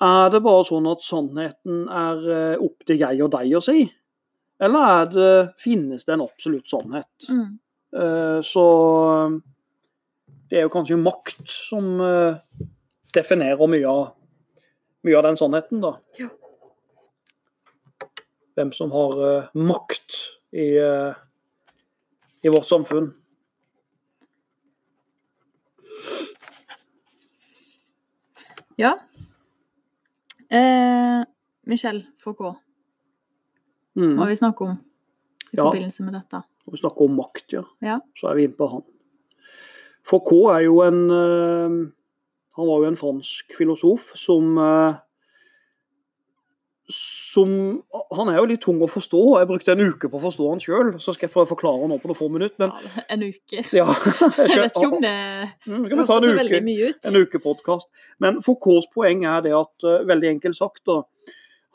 Er 0.00 0.30
det 0.32 0.40
bare 0.40 0.64
sånn 0.64 0.86
at 0.88 1.02
sannheten 1.04 1.82
er 1.92 2.22
eh, 2.32 2.62
opp 2.64 2.86
til 2.88 3.00
jeg 3.02 3.20
og 3.20 3.32
deg 3.34 3.52
å 3.58 3.60
si? 3.64 3.82
Eller 4.60 4.92
er 4.94 5.10
det, 5.12 5.32
finnes 5.60 6.06
det 6.08 6.14
en 6.14 6.24
absolutt 6.24 6.68
sannhet? 6.72 7.28
Mm. 7.28 7.58
Eh, 7.96 8.38
Så 8.44 8.64
det 10.50 10.58
er 10.58 10.64
jo 10.64 10.72
kanskje 10.72 10.98
makt 11.00 11.44
som 11.52 12.00
eh, 12.00 12.40
definerer 13.14 13.70
mye 13.70 13.92
av, 13.92 14.02
mye 15.04 15.18
av 15.20 15.26
den 15.28 15.40
sannheten, 15.40 15.84
da. 15.84 15.92
Ja. 16.20 16.30
Hvem 18.56 18.72
som 18.76 18.90
har 18.92 19.50
makt 19.56 20.16
i, 20.52 20.66
i 22.42 22.50
vårt 22.50 22.68
samfunn. 22.68 23.12
Ja. 28.80 28.96
Eh, 30.50 31.24
Michel 31.66 32.06
Foucault 32.18 32.56
Mm. 33.96 34.16
må 34.16 34.26
vi 34.26 34.36
snakke 34.36 34.62
om 34.64 34.76
i 35.52 35.56
Ja. 35.56 35.62
forbindelse 35.64 36.02
med 36.02 36.12
dette. 36.14 36.42
Når 36.66 36.70
vi 36.72 36.78
snakker 36.78 37.02
om 37.04 37.16
makt, 37.16 37.52
ja, 37.52 37.62
Ja. 37.82 37.98
så 38.16 38.28
er 38.30 38.34
vi 38.36 38.44
inne 38.44 38.56
på 38.56 38.68
han. 38.70 38.82
Foucault 40.04 40.54
er 40.56 40.64
jo 40.64 40.80
en 40.82 41.10
eh, 41.10 41.90
Han 42.56 42.66
var 42.66 42.78
jo 42.82 42.84
en 42.84 42.96
fransk 42.96 43.52
filosof 43.56 44.10
som 44.16 44.58
eh, 44.58 44.94
som 46.94 47.50
Han 48.16 48.28
er 48.28 48.38
jo 48.40 48.46
litt 48.50 48.62
tung 48.64 48.80
å 48.82 48.88
forstå. 48.90 49.20
Jeg 49.38 49.48
brukte 49.50 49.72
en 49.72 49.82
uke 49.92 50.08
på 50.10 50.18
å 50.18 50.22
forstå 50.24 50.48
han 50.50 50.62
sjøl, 50.62 50.88
så 51.02 51.14
skal 51.14 51.28
jeg 51.28 51.32
prøve 51.34 51.48
å 51.48 51.50
forklare 51.52 51.80
han 51.82 51.92
nå 51.92 51.98
på 52.02 52.10
noen 52.10 52.18
få 52.18 52.28
minutter. 52.32 52.58
Men 52.58 52.72
Ja, 52.74 53.04
en 53.14 53.22
uke. 53.22 53.62
ja, 53.80 53.86
Jeg 54.38 54.58
vet 54.64 54.74
ikke 54.74 54.88
om 54.88 55.04
det 55.04 55.14
Mm, 55.66 55.84
vi 55.86 56.06
ta 56.08 56.16
en 56.18 56.38
uke, 56.40 56.60
mye 56.66 56.88
ut. 56.90 57.06
en 57.06 57.18
ukepodkast. 57.20 57.88
Men 58.22 58.40
Foucaults 58.42 58.88
poeng 58.94 59.24
er 59.28 59.42
det 59.46 59.52
at, 59.56 59.86
eh, 59.86 60.04
veldig 60.08 60.28
enkelt 60.34 60.56
sagt, 60.58 60.82
da, 60.88 61.02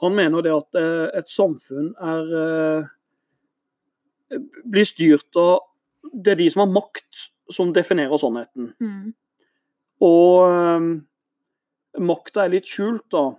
han 0.03 0.15
mener 0.17 0.43
det 0.43 0.53
at 0.53 0.79
eh, 0.79 1.19
et 1.21 1.31
samfunn 1.31 1.93
er 2.03 2.35
eh, 2.41 4.39
blir 4.65 4.85
styrt 4.85 5.39
av 5.39 5.59
Det 6.13 6.35
er 6.35 6.37
de 6.43 6.49
som 6.53 6.61
har 6.65 6.69
makt, 6.69 7.29
som 7.51 7.71
definerer 7.73 8.17
sannheten. 8.21 8.73
Mm. 8.81 9.13
Og 10.05 11.01
makta 11.97 12.43
er 12.45 12.53
litt 12.53 12.69
skjult, 12.69 13.05
da. 13.11 13.31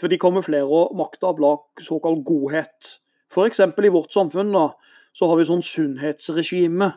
For 0.00 0.08
de 0.08 0.18
kamuflerer 0.20 0.94
makta 0.96 1.32
bak 1.36 1.82
såkalt 1.84 2.24
godhet. 2.24 2.96
F.eks. 3.30 3.60
i 3.60 3.92
vårt 3.92 4.12
samfunn 4.14 4.52
da, 4.54 4.70
så 5.14 5.28
har 5.28 5.38
vi 5.38 5.46
sånn 5.46 5.62
sunnhetsregime. 5.66 6.92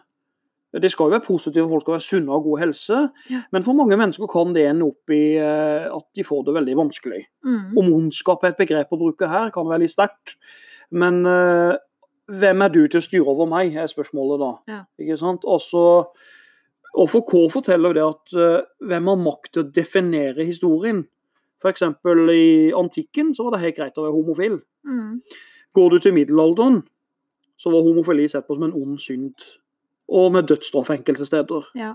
Det 0.73 0.89
skal 0.89 1.05
jo 1.05 1.13
være 1.13 1.25
positivt, 1.27 1.69
folk 1.69 1.83
skal 1.85 1.93
være 1.93 2.05
sunne 2.07 2.31
og 2.31 2.33
ha 2.39 2.43
god 2.47 2.61
helse, 2.63 2.99
Ja. 3.29 3.41
men 3.53 3.63
for 3.65 3.77
mange 3.77 3.97
mennesker 3.99 4.25
kan 4.31 4.55
det 4.55 4.63
ende 4.65 4.87
opp 4.87 5.11
i 5.13 5.35
eh, 5.37 5.85
at 5.85 6.05
de 6.17 6.23
får 6.25 6.47
det 6.47 6.55
veldig 6.55 6.77
vanskelig. 6.79 7.19
Mm. 7.45 7.77
Om 7.77 7.91
ondskap 7.93 8.41
er 8.43 8.55
et 8.55 8.61
begrep 8.63 8.89
å 8.95 8.97
bruke 8.97 9.29
her, 9.29 9.51
kan 9.53 9.67
være 9.69 9.83
litt 9.83 9.93
sterkt. 9.93 10.33
Men 10.89 11.25
uh, 11.29 11.75
hvem 12.29 12.61
er 12.65 12.73
du 12.73 12.87
til 12.87 13.01
å 13.01 13.05
styre 13.05 13.29
over 13.35 13.49
meg, 13.49 13.75
er 13.77 13.89
spørsmålet 13.89 14.41
da. 14.41 14.51
Ja. 14.69 14.79
Ikke 15.01 15.17
sant? 15.21 15.45
Altså, 15.45 15.83
og 16.93 17.15
K 17.29 17.45
forteller 17.53 17.93
jo 17.93 17.97
det 17.97 18.05
at 18.05 18.35
uh, 18.37 18.87
hvem 18.89 19.09
har 19.13 19.21
makt 19.21 19.53
til 19.53 19.63
å 19.63 19.71
definere 19.73 20.45
historien? 20.45 21.05
F.eks. 21.63 21.83
i 22.35 22.71
antikken 22.75 23.33
så 23.35 23.45
var 23.45 23.55
det 23.55 23.63
helt 23.63 23.77
greit 23.77 23.99
å 23.99 24.05
være 24.05 24.15
homofil. 24.17 24.57
Mm. 24.87 25.21
Går 25.73 25.89
du 25.89 25.99
til 26.03 26.15
middelalderen, 26.15 26.81
så 27.57 27.71
var 27.73 27.85
homofili 27.85 28.27
sett 28.29 28.47
på 28.47 28.57
som 28.57 28.67
en 28.67 28.75
ond 28.77 28.99
synd. 29.01 29.45
Og 30.11 30.33
med 30.35 30.49
dødsstraff 30.51 30.91
enkelte 30.93 31.25
steder. 31.25 31.69
Ja. 31.79 31.93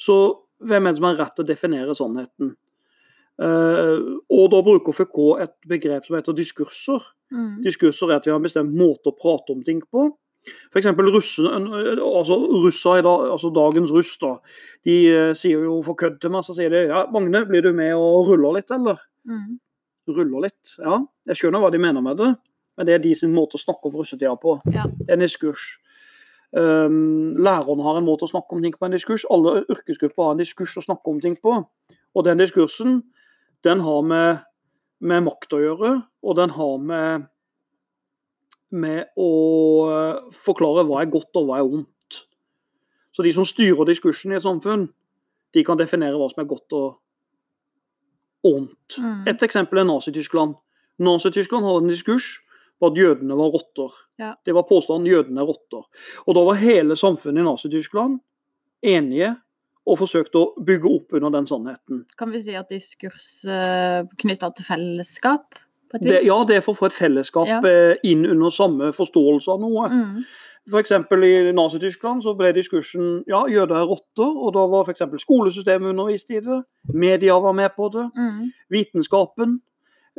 Så 0.00 0.16
hvem 0.64 0.86
er 0.86 0.94
det 0.94 1.02
som 1.02 1.08
har 1.10 1.20
rett 1.20 1.36
til 1.36 1.44
å 1.44 1.50
definere 1.50 1.96
sannheten? 1.98 2.54
Uh, 3.42 4.20
og 4.30 4.50
da 4.52 4.60
bruker 4.64 4.94
FK 4.94 5.18
et 5.42 5.54
begrep 5.68 6.06
som 6.06 6.16
heter 6.18 6.36
diskurser. 6.36 7.04
Mm. 7.32 7.62
Diskurser 7.64 8.10
er 8.10 8.20
at 8.20 8.26
vi 8.28 8.32
har 8.32 8.40
en 8.40 8.46
bestemt 8.46 8.74
måte 8.76 9.10
å 9.10 9.16
prate 9.18 9.54
om 9.54 9.62
ting 9.66 9.80
på. 9.82 10.10
F.eks. 10.72 10.88
Altså, 10.88 12.38
russa 12.64 12.96
i 12.98 13.04
dag, 13.04 13.26
altså 13.34 13.50
dagens 13.54 13.92
russ, 13.94 14.14
da, 14.22 14.32
de 14.86 14.96
eh, 15.10 15.34
sier 15.38 15.66
jo 15.68 15.80
for 15.86 15.98
kødd 15.98 16.18
til 16.22 16.32
meg, 16.34 16.46
så 16.46 16.56
sier 16.56 16.72
de 16.72 16.86
ja, 16.88 17.04
Magne, 17.12 17.44
blir 17.48 17.66
du 17.66 17.70
med 17.76 17.94
og 17.94 18.32
ruller 18.32 18.58
litt, 18.58 18.72
eller? 18.74 18.98
Mm. 19.28 19.60
Ruller 20.10 20.48
litt. 20.48 20.74
Ja, 20.82 20.98
jeg 21.30 21.38
skjønner 21.38 21.62
hva 21.62 21.70
de 21.74 21.82
mener 21.82 22.04
med 22.04 22.18
det, 22.18 22.32
men 22.76 22.88
det 22.88 22.96
er 22.96 23.04
de 23.04 23.14
sin 23.18 23.34
måte 23.36 23.58
å 23.58 23.62
snakke 23.62 23.90
om 23.90 24.00
russetida 24.00 24.34
på. 24.40 24.58
Ja. 24.74 24.88
En 25.08 25.22
diskurs. 25.22 25.76
Um, 26.52 27.32
lærerne 27.40 27.84
har 27.86 27.96
en 27.96 28.04
måte 28.04 28.26
å 28.26 28.32
snakke 28.32 28.52
om 28.52 28.64
ting 28.64 28.74
på 28.76 28.84
en 28.84 28.92
diskurs. 28.92 29.24
Alle 29.32 29.62
yrkesgrupper 29.72 30.26
har 30.26 30.34
en 30.34 30.42
diskurs 30.42 30.74
å 30.76 30.84
snakke 30.84 31.12
om 31.12 31.20
ting 31.22 31.36
på. 31.40 31.54
Og 32.12 32.26
den 32.26 32.42
diskursen, 32.42 32.98
den 33.64 33.80
har 33.80 34.02
med, 34.04 34.42
med 35.00 35.24
makt 35.28 35.54
å 35.56 35.62
gjøre, 35.62 35.92
og 36.02 36.36
den 36.36 36.52
har 36.52 36.74
med 36.82 37.30
med 38.72 39.12
å 39.20 39.30
eh, 39.92 40.32
forklare 40.44 40.86
hva 40.88 41.02
er 41.02 41.12
godt 41.12 41.40
og 41.40 41.48
hva 41.48 41.60
er 41.60 41.68
ondt. 41.78 42.22
Så 43.12 43.24
de 43.26 43.32
som 43.36 43.46
styrer 43.48 43.88
diskursen 43.88 44.32
i 44.32 44.38
et 44.38 44.46
samfunn, 44.46 44.88
de 45.52 45.64
kan 45.66 45.80
definere 45.80 46.16
hva 46.16 46.30
som 46.32 46.42
er 46.42 46.48
godt 46.48 46.76
og 46.78 48.48
ondt. 48.48 48.96
Mm. 48.96 49.28
Et 49.30 49.44
eksempel 49.44 49.82
er 49.82 49.88
Nazi-Tyskland. 49.88 50.56
Nazi-Tyskland 51.02 51.68
hadde 51.68 51.84
en 51.84 51.92
diskurs 51.92 52.34
på 52.80 52.90
at 52.90 52.98
jødene 52.98 53.36
var 53.38 53.52
rotter. 53.54 53.94
Ja. 54.18 54.34
Det 54.44 54.54
var 54.56 54.66
påstanden 54.66 55.10
jødene 55.10 55.44
er 55.44 55.48
rotter. 55.48 55.84
Og 56.26 56.36
da 56.36 56.44
var 56.48 56.60
hele 56.60 56.96
samfunnet 56.98 57.42
i 57.42 57.46
Nazi-Tyskland 57.46 58.18
enige 58.82 59.34
og 59.86 59.98
forsøkte 59.98 60.38
å 60.38 60.62
bygge 60.62 60.90
opp 60.90 61.14
under 61.18 61.32
den 61.34 61.46
sannheten. 61.50 62.02
Kan 62.18 62.32
vi 62.34 62.42
si 62.44 62.54
at 62.58 62.70
diskurs 62.70 63.42
uh, 63.46 64.02
knytta 64.22 64.52
til 64.56 64.66
fellesskap, 64.66 65.58
Det, 66.00 66.22
ja, 66.24 66.38
det 66.48 66.56
er 66.56 66.64
for 66.64 66.72
å 66.72 66.78
få 66.78 66.86
et 66.88 66.96
fellesskap 66.96 67.46
Ja. 67.48 67.58
eh, 67.68 67.96
inn 68.08 68.24
under 68.24 68.50
samme 68.50 68.92
forståelse 68.96 69.52
av 69.52 69.60
noe. 69.60 69.88
Mm. 69.90 70.24
F.eks. 70.70 70.92
i 70.94 71.52
Nazi-Tyskland 71.52 72.22
så 72.22 72.36
ble 72.38 72.52
diskursen 72.54 73.24
ja, 73.26 73.42
jøder 73.50 73.80
er 73.80 73.88
rotter, 73.90 74.28
og 74.30 74.54
da 74.54 74.62
var 74.70 74.86
f.eks. 74.86 75.02
skolesystemet 75.24 75.90
undervist 75.90 76.30
i 76.30 76.40
det. 76.40 76.62
Media 76.94 77.34
var 77.42 77.52
med 77.52 77.74
på 77.76 77.90
det. 77.92 78.06
Mm. 78.16 78.52
Vitenskapen. 78.70 79.60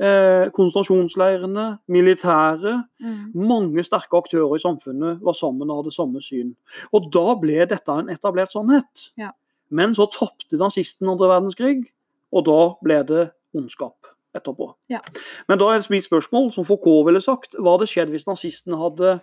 Eh, 0.02 0.50
konsentrasjonsleirene. 0.52 1.78
Militæret. 1.88 2.84
Mm. 3.00 3.32
Mange 3.48 3.84
sterke 3.88 4.20
aktører 4.20 4.58
i 4.58 4.60
samfunnet 4.64 5.22
var 5.24 5.34
sammen 5.38 5.70
og 5.72 5.84
hadde 5.84 5.96
samme 5.96 6.22
syn. 6.22 6.56
Og 6.92 7.08
da 7.14 7.36
ble 7.40 7.66
dette 7.70 7.98
en 8.04 8.10
etablert 8.12 8.52
sannhet. 8.52 9.10
Ja. 9.18 9.32
Men 9.72 9.96
så 9.96 10.10
tapte 10.12 10.60
nazisten 10.60 11.10
andre 11.10 11.30
verdenskrig, 11.32 11.86
og 12.34 12.46
da 12.46 12.60
ble 12.84 13.00
det 13.10 13.30
ondskap 13.56 13.96
etterpå. 14.38 14.70
Ja. 14.92 15.02
Men 15.48 15.62
da 15.62 15.70
er 15.72 15.82
det 15.82 15.94
mitt 15.94 16.08
spørsmål, 16.08 16.52
som 16.56 16.66
Foucault 16.68 17.08
ville 17.08 17.22
sagt, 17.24 17.58
hva 17.60 17.78
hadde 17.78 17.90
skjedd 17.90 18.14
hvis 18.14 18.28
nazistene 18.30 18.80
hadde 18.82 19.18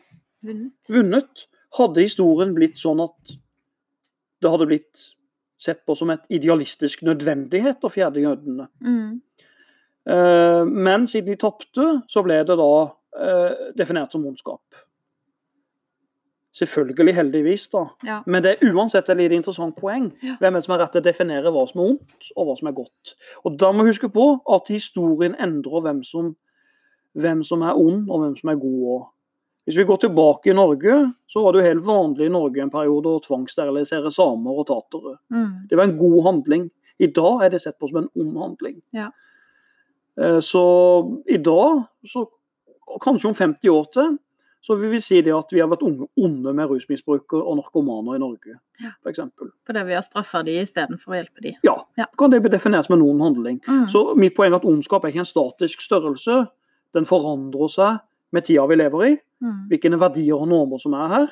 Vunnet. 0.46 0.74
vunnet? 0.90 1.46
Hadde 1.78 2.04
historien 2.04 2.54
blitt 2.56 2.78
sånn 2.80 3.02
at 3.04 3.34
det 4.40 4.50
hadde 4.50 4.68
blitt 4.70 5.08
sett 5.60 5.82
på 5.86 5.94
som 5.98 6.10
et 6.14 6.22
idealistisk 6.32 7.02
nødvendighet 7.06 7.84
å 7.84 7.92
fjerne 7.92 8.24
jødene? 8.24 8.68
Mm. 8.82 9.18
Eh, 10.10 10.62
men 10.64 11.06
siden 11.10 11.34
de 11.34 11.40
tapte, 11.40 11.88
så 12.10 12.24
ble 12.24 12.40
det 12.48 12.56
da 12.58 12.70
eh, 13.20 13.66
definert 13.78 14.14
som 14.14 14.24
ondskap. 14.26 14.62
Selvfølgelig, 16.58 17.14
heldigvis, 17.14 17.68
da. 17.70 17.84
Ja. 18.04 18.16
Men 18.26 18.42
det 18.42 18.56
er 18.56 18.72
uansett 18.72 19.08
et 19.08 19.16
lite 19.20 19.36
interessant 19.38 19.76
poeng. 19.78 20.08
Ja. 20.22 20.34
Hvem 20.40 20.54
er 20.56 20.58
det 20.58 20.64
som 20.66 20.72
har 20.74 20.80
rett 20.82 20.92
til 20.96 21.02
å 21.02 21.06
definere 21.06 21.52
hva 21.54 21.62
som 21.70 21.80
er 21.80 21.92
ondt, 21.92 22.30
og 22.34 22.48
hva 22.48 22.56
som 22.58 22.68
er 22.70 22.74
godt. 22.74 23.12
Og 23.46 23.58
Da 23.60 23.70
må 23.72 23.84
vi 23.86 23.92
huske 23.92 24.10
på 24.10 24.26
at 24.50 24.68
historien 24.72 25.36
endrer 25.38 25.84
hvem 25.84 26.02
som, 26.04 26.32
hvem 27.14 27.44
som 27.46 27.62
er 27.62 27.78
ond, 27.78 28.10
og 28.10 28.24
hvem 28.24 28.34
som 28.40 28.50
er 28.50 28.58
god. 28.58 28.82
også. 28.96 29.08
Hvis 29.68 29.76
vi 29.78 29.84
går 29.86 29.96
tilbake 30.02 30.50
i 30.50 30.56
Norge, 30.56 30.96
så 31.30 31.42
var 31.44 31.52
det 31.52 31.60
jo 31.60 31.68
helt 31.68 31.86
vanlig 31.86 32.26
i 32.26 32.32
Norge 32.34 32.62
en 32.64 32.70
periode 32.72 33.06
å 33.06 33.22
tvangssterilisere 33.22 34.10
samer 34.10 34.58
og 34.58 34.66
tatere. 34.66 35.18
Mm. 35.30 35.68
Det 35.70 35.78
var 35.78 35.84
en 35.86 35.98
god 35.98 36.22
handling. 36.26 36.70
I 36.98 37.06
dag 37.06 37.44
er 37.44 37.50
det 37.54 37.60
sett 37.62 37.78
på 37.78 37.88
som 37.88 38.02
en 38.02 38.10
ond 38.18 38.38
handling. 38.42 38.80
Ja. 38.96 39.10
Eh, 40.18 40.40
Så 40.40 41.22
i 41.28 41.36
dag, 41.36 41.84
så, 42.06 42.26
kanskje 43.00 43.28
om 43.28 43.34
50 43.34 43.68
år 43.70 43.86
til, 43.92 44.18
så 44.62 44.76
vil 44.76 44.90
vi 44.92 45.00
si 45.00 45.20
det 45.24 45.32
at 45.32 45.48
vi 45.52 45.60
har 45.62 45.68
vært 45.70 45.82
unge, 45.86 46.06
onde 46.20 46.52
med 46.54 46.68
rusmisbrukere 46.68 47.40
og 47.42 47.56
narkomaner 47.56 48.16
i 48.16 48.20
Norge, 48.20 48.58
Ja. 48.80 48.90
f.eks. 49.04 49.20
Fordi 49.66 49.84
vi 49.86 49.94
har 49.96 50.02
straffa 50.02 50.42
de 50.44 50.58
istedenfor 50.62 51.12
å 51.14 51.16
hjelpe 51.16 51.40
de. 51.42 51.54
Ja, 51.64 51.78
Ja. 51.96 52.04
kan 52.18 52.30
det 52.30 52.42
defineres 52.50 52.90
med 52.90 52.98
noen 53.00 53.20
handling. 53.20 53.60
Mm. 53.66 53.86
Så 53.88 54.14
mitt 54.16 54.34
poeng 54.36 54.52
er 54.52 54.56
at 54.56 54.64
ondskap 54.64 55.04
er 55.04 55.08
ikke 55.08 55.24
en 55.24 55.24
statisk 55.24 55.80
størrelse. 55.80 56.48
Den 56.94 57.04
forandrer 57.06 57.68
seg 57.70 58.00
med 58.32 58.44
tida 58.44 58.66
vi 58.68 58.76
lever 58.76 59.04
i, 59.06 59.18
Mm. 59.42 59.68
hvilke 59.70 59.98
verdier 59.98 60.36
og 60.40 60.48
normer 60.48 60.78
som 60.78 60.92
er 60.94 61.08
her, 61.08 61.28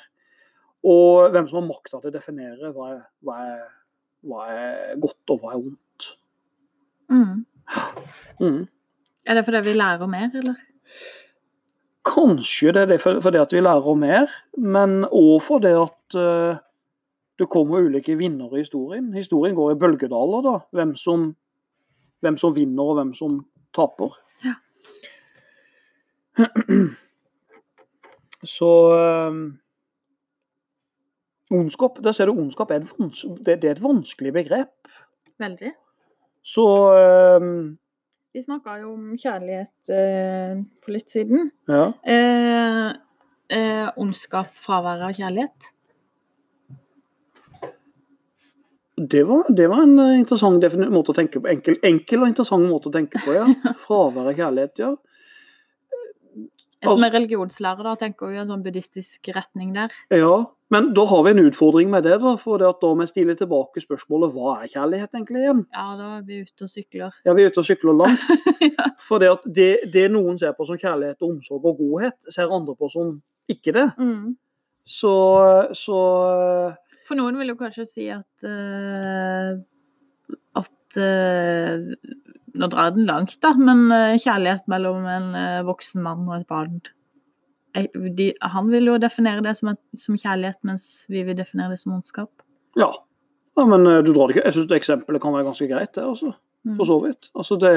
og 0.84 1.30
hvem 1.32 1.48
som 1.48 1.60
har 1.62 1.68
makta 1.68 2.00
til 2.00 2.10
å 2.10 2.14
definere 2.14 2.72
hva 2.72 2.92
er, 2.94 3.02
hva, 3.22 3.36
er, 3.44 3.68
hva 4.24 4.48
er 4.48 4.96
godt 4.96 5.28
og 5.30 5.40
hva 5.42 5.52
er 5.52 5.58
ondt. 5.58 6.14
Mm. 7.10 7.44
Mm. 8.40 8.68
Er 9.26 9.34
det 9.34 9.44
fordi 9.44 9.60
vi 9.64 9.74
lærer 9.74 10.06
mer, 10.08 10.30
eller? 10.34 10.56
Kanskje 12.06 12.72
det 12.72 12.82
er 12.82 12.86
det 12.86 13.00
for- 13.02 13.20
fordi 13.20 13.38
at 13.38 13.52
vi 13.52 13.60
lærer 13.60 13.94
mer, 13.98 14.26
men 14.56 15.04
òg 15.04 15.42
fordi 15.42 15.72
at 15.74 16.14
eh, 16.14 16.58
det 17.38 17.48
kommer 17.50 17.84
ulike 17.86 18.16
vinnere 18.18 18.56
i 18.58 18.62
historien. 18.64 19.12
Historien 19.14 19.54
går 19.54 19.72
i 19.72 19.78
bølgedaler, 19.78 20.42
da. 20.42 20.58
Hvem 20.72 20.96
som, 20.96 21.36
hvem 22.20 22.36
som 22.36 22.54
vinner, 22.54 22.82
og 22.82 22.94
hvem 22.98 23.14
som 23.14 23.46
taper. 23.74 24.16
Ja. 24.44 24.54
Så 28.44 28.68
um, 29.28 29.58
Ondskap, 31.50 31.98
der 32.04 32.12
ser 32.12 32.26
du 32.28 32.36
ondskap 32.36 32.70
er 32.70 32.82
et, 32.82 32.90
det, 33.46 33.62
det 33.62 33.64
er 33.64 33.76
et 33.76 33.82
vanskelig 33.82 34.32
begrep. 34.32 34.88
Veldig. 35.40 35.72
Så 36.44 36.64
um, 37.40 37.78
Vi 38.36 38.42
snakka 38.44 38.76
jo 38.82 38.92
om 38.92 39.16
kjærlighet 39.16 39.90
eh, 39.94 40.60
for 40.84 40.94
litt 40.94 41.10
siden. 41.14 41.50
ja. 41.70 41.88
Eh, 42.04 42.90
eh, 43.56 43.88
ondskap, 43.96 44.52
fravær 44.60 45.06
av 45.08 45.16
kjærlighet. 45.16 45.70
Det 48.98 49.22
var, 49.24 49.46
det 49.54 49.68
var 49.70 49.84
en 49.86 49.98
eh, 50.02 50.16
interessant 50.18 50.64
måte 50.90 51.14
å 51.14 51.16
tenke 51.16 51.40
på. 51.40 51.48
Enkel, 51.50 51.78
enkel 51.86 52.24
og 52.24 52.32
interessant 52.32 52.68
måte 52.68 52.90
å 52.90 52.94
tenke 52.94 53.22
på, 53.24 53.36
ja. 53.36 53.46
Fravær 53.86 54.32
av 54.32 54.36
kjærlighet, 54.36 54.76
ja. 54.82 54.94
Jeg 56.78 56.92
som 56.92 57.02
er 57.02 57.14
religionslærer, 57.14 57.82
da, 57.86 57.96
tenker 57.98 58.30
vi 58.30 58.38
en 58.38 58.46
sånn 58.50 58.62
buddhistisk 58.62 59.32
retning 59.34 59.72
der. 59.74 59.94
Ja, 60.14 60.44
men 60.74 60.90
da 60.96 61.04
har 61.08 61.22
vi 61.24 61.30
en 61.32 61.40
utfordring 61.48 61.88
med 61.90 62.04
det, 62.04 62.18
da. 62.20 62.34
For 62.40 62.60
det 62.60 62.68
at 62.68 62.82
da 62.82 62.90
må 62.92 63.06
vi 63.06 63.10
stille 63.10 63.36
tilbake 63.38 63.80
spørsmålet 63.80 64.34
hva 64.34 64.56
er 64.58 64.72
kjærlighet 64.74 65.14
egentlig 65.16 65.44
igjen? 65.44 65.62
Ja, 65.72 65.86
da 65.96 66.08
er 66.18 66.26
vi 66.28 66.42
ute 66.44 66.66
og 66.66 66.72
sykler. 66.72 67.14
Ja, 67.24 67.36
vi 67.36 67.44
er 67.44 67.52
ute 67.52 67.62
og 67.62 67.68
sykler 67.68 67.96
langt. 67.96 68.26
ja. 68.66 68.90
For 69.08 69.22
det 69.22 69.30
at 69.32 69.46
det, 69.58 69.70
det 69.94 70.04
noen 70.12 70.36
ser 70.40 70.52
på 70.58 70.68
som 70.68 70.80
kjærlighet 70.80 71.24
og 71.24 71.30
omsorg 71.30 71.70
og 71.72 71.80
godhet, 71.80 72.18
ser 72.34 72.52
andre 72.52 72.76
på 72.76 72.90
som 72.92 73.16
ikke 73.48 73.74
det. 73.78 73.88
mm. 73.96 74.36
Så, 74.88 75.10
så 75.76 75.96
For 77.04 77.18
noen 77.18 77.36
vil 77.36 77.52
jo 77.52 77.58
kanskje 77.60 77.84
si 77.84 78.06
at 78.08 78.46
uh, 78.48 79.58
at 80.56 80.96
uh, 80.96 82.14
Nå 82.58 82.68
drar 82.72 82.94
den 82.96 83.04
langt, 83.04 83.34
da, 83.44 83.50
men 83.54 83.84
eh, 83.92 84.16
kjærlighet 84.18 84.64
mellom 84.72 85.04
en 85.06 85.26
voksen 85.68 86.00
mann 86.02 86.24
og 86.24 86.38
et 86.38 86.46
barn 86.48 86.80
de, 88.18 88.32
Han 88.54 88.70
vil 88.72 88.90
jo 88.90 88.98
definere 89.00 89.44
det 89.44 89.56
som, 89.58 89.72
et, 89.74 89.80
som 89.96 90.18
kjærlighet, 90.18 90.58
mens 90.66 91.06
vi 91.08 91.22
vil 91.26 91.38
definere 91.38 91.74
det 91.74 91.82
som 91.82 91.96
ondskap. 91.98 92.30
ja. 92.76 92.92
ja 93.58 93.66
men 93.66 93.86
eh, 93.86 94.02
du 94.06 94.12
drar 94.12 94.28
det 94.28 94.36
ikke. 94.36 94.46
Jeg 94.46 94.56
syns 94.58 94.76
eksempelet 94.76 95.22
kan 95.22 95.34
være 95.34 95.48
ganske 95.50 95.70
greit, 95.70 95.94
det. 95.94 96.04
altså. 96.04 96.34
Mm. 96.66 96.76
For 96.76 96.90
så 96.90 96.96
vidt. 97.06 97.30
Altså, 97.34 97.58
det 97.62 97.74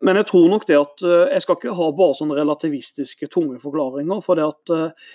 men 0.00 0.16
jeg 0.16 0.30
tror 0.30 0.46
nok 0.48 0.66
det 0.68 0.78
at 0.80 1.02
eh, 1.04 1.32
jeg 1.34 1.44
skal 1.44 1.58
ikke 1.58 1.76
ha 1.76 1.88
bare 1.96 2.16
sånne 2.16 2.38
relativistiske, 2.38 3.28
tunge 3.32 3.60
forklaringer. 3.60 4.22
For 4.24 4.38
det 4.38 4.46
at 4.48 4.72
eh, 4.76 5.10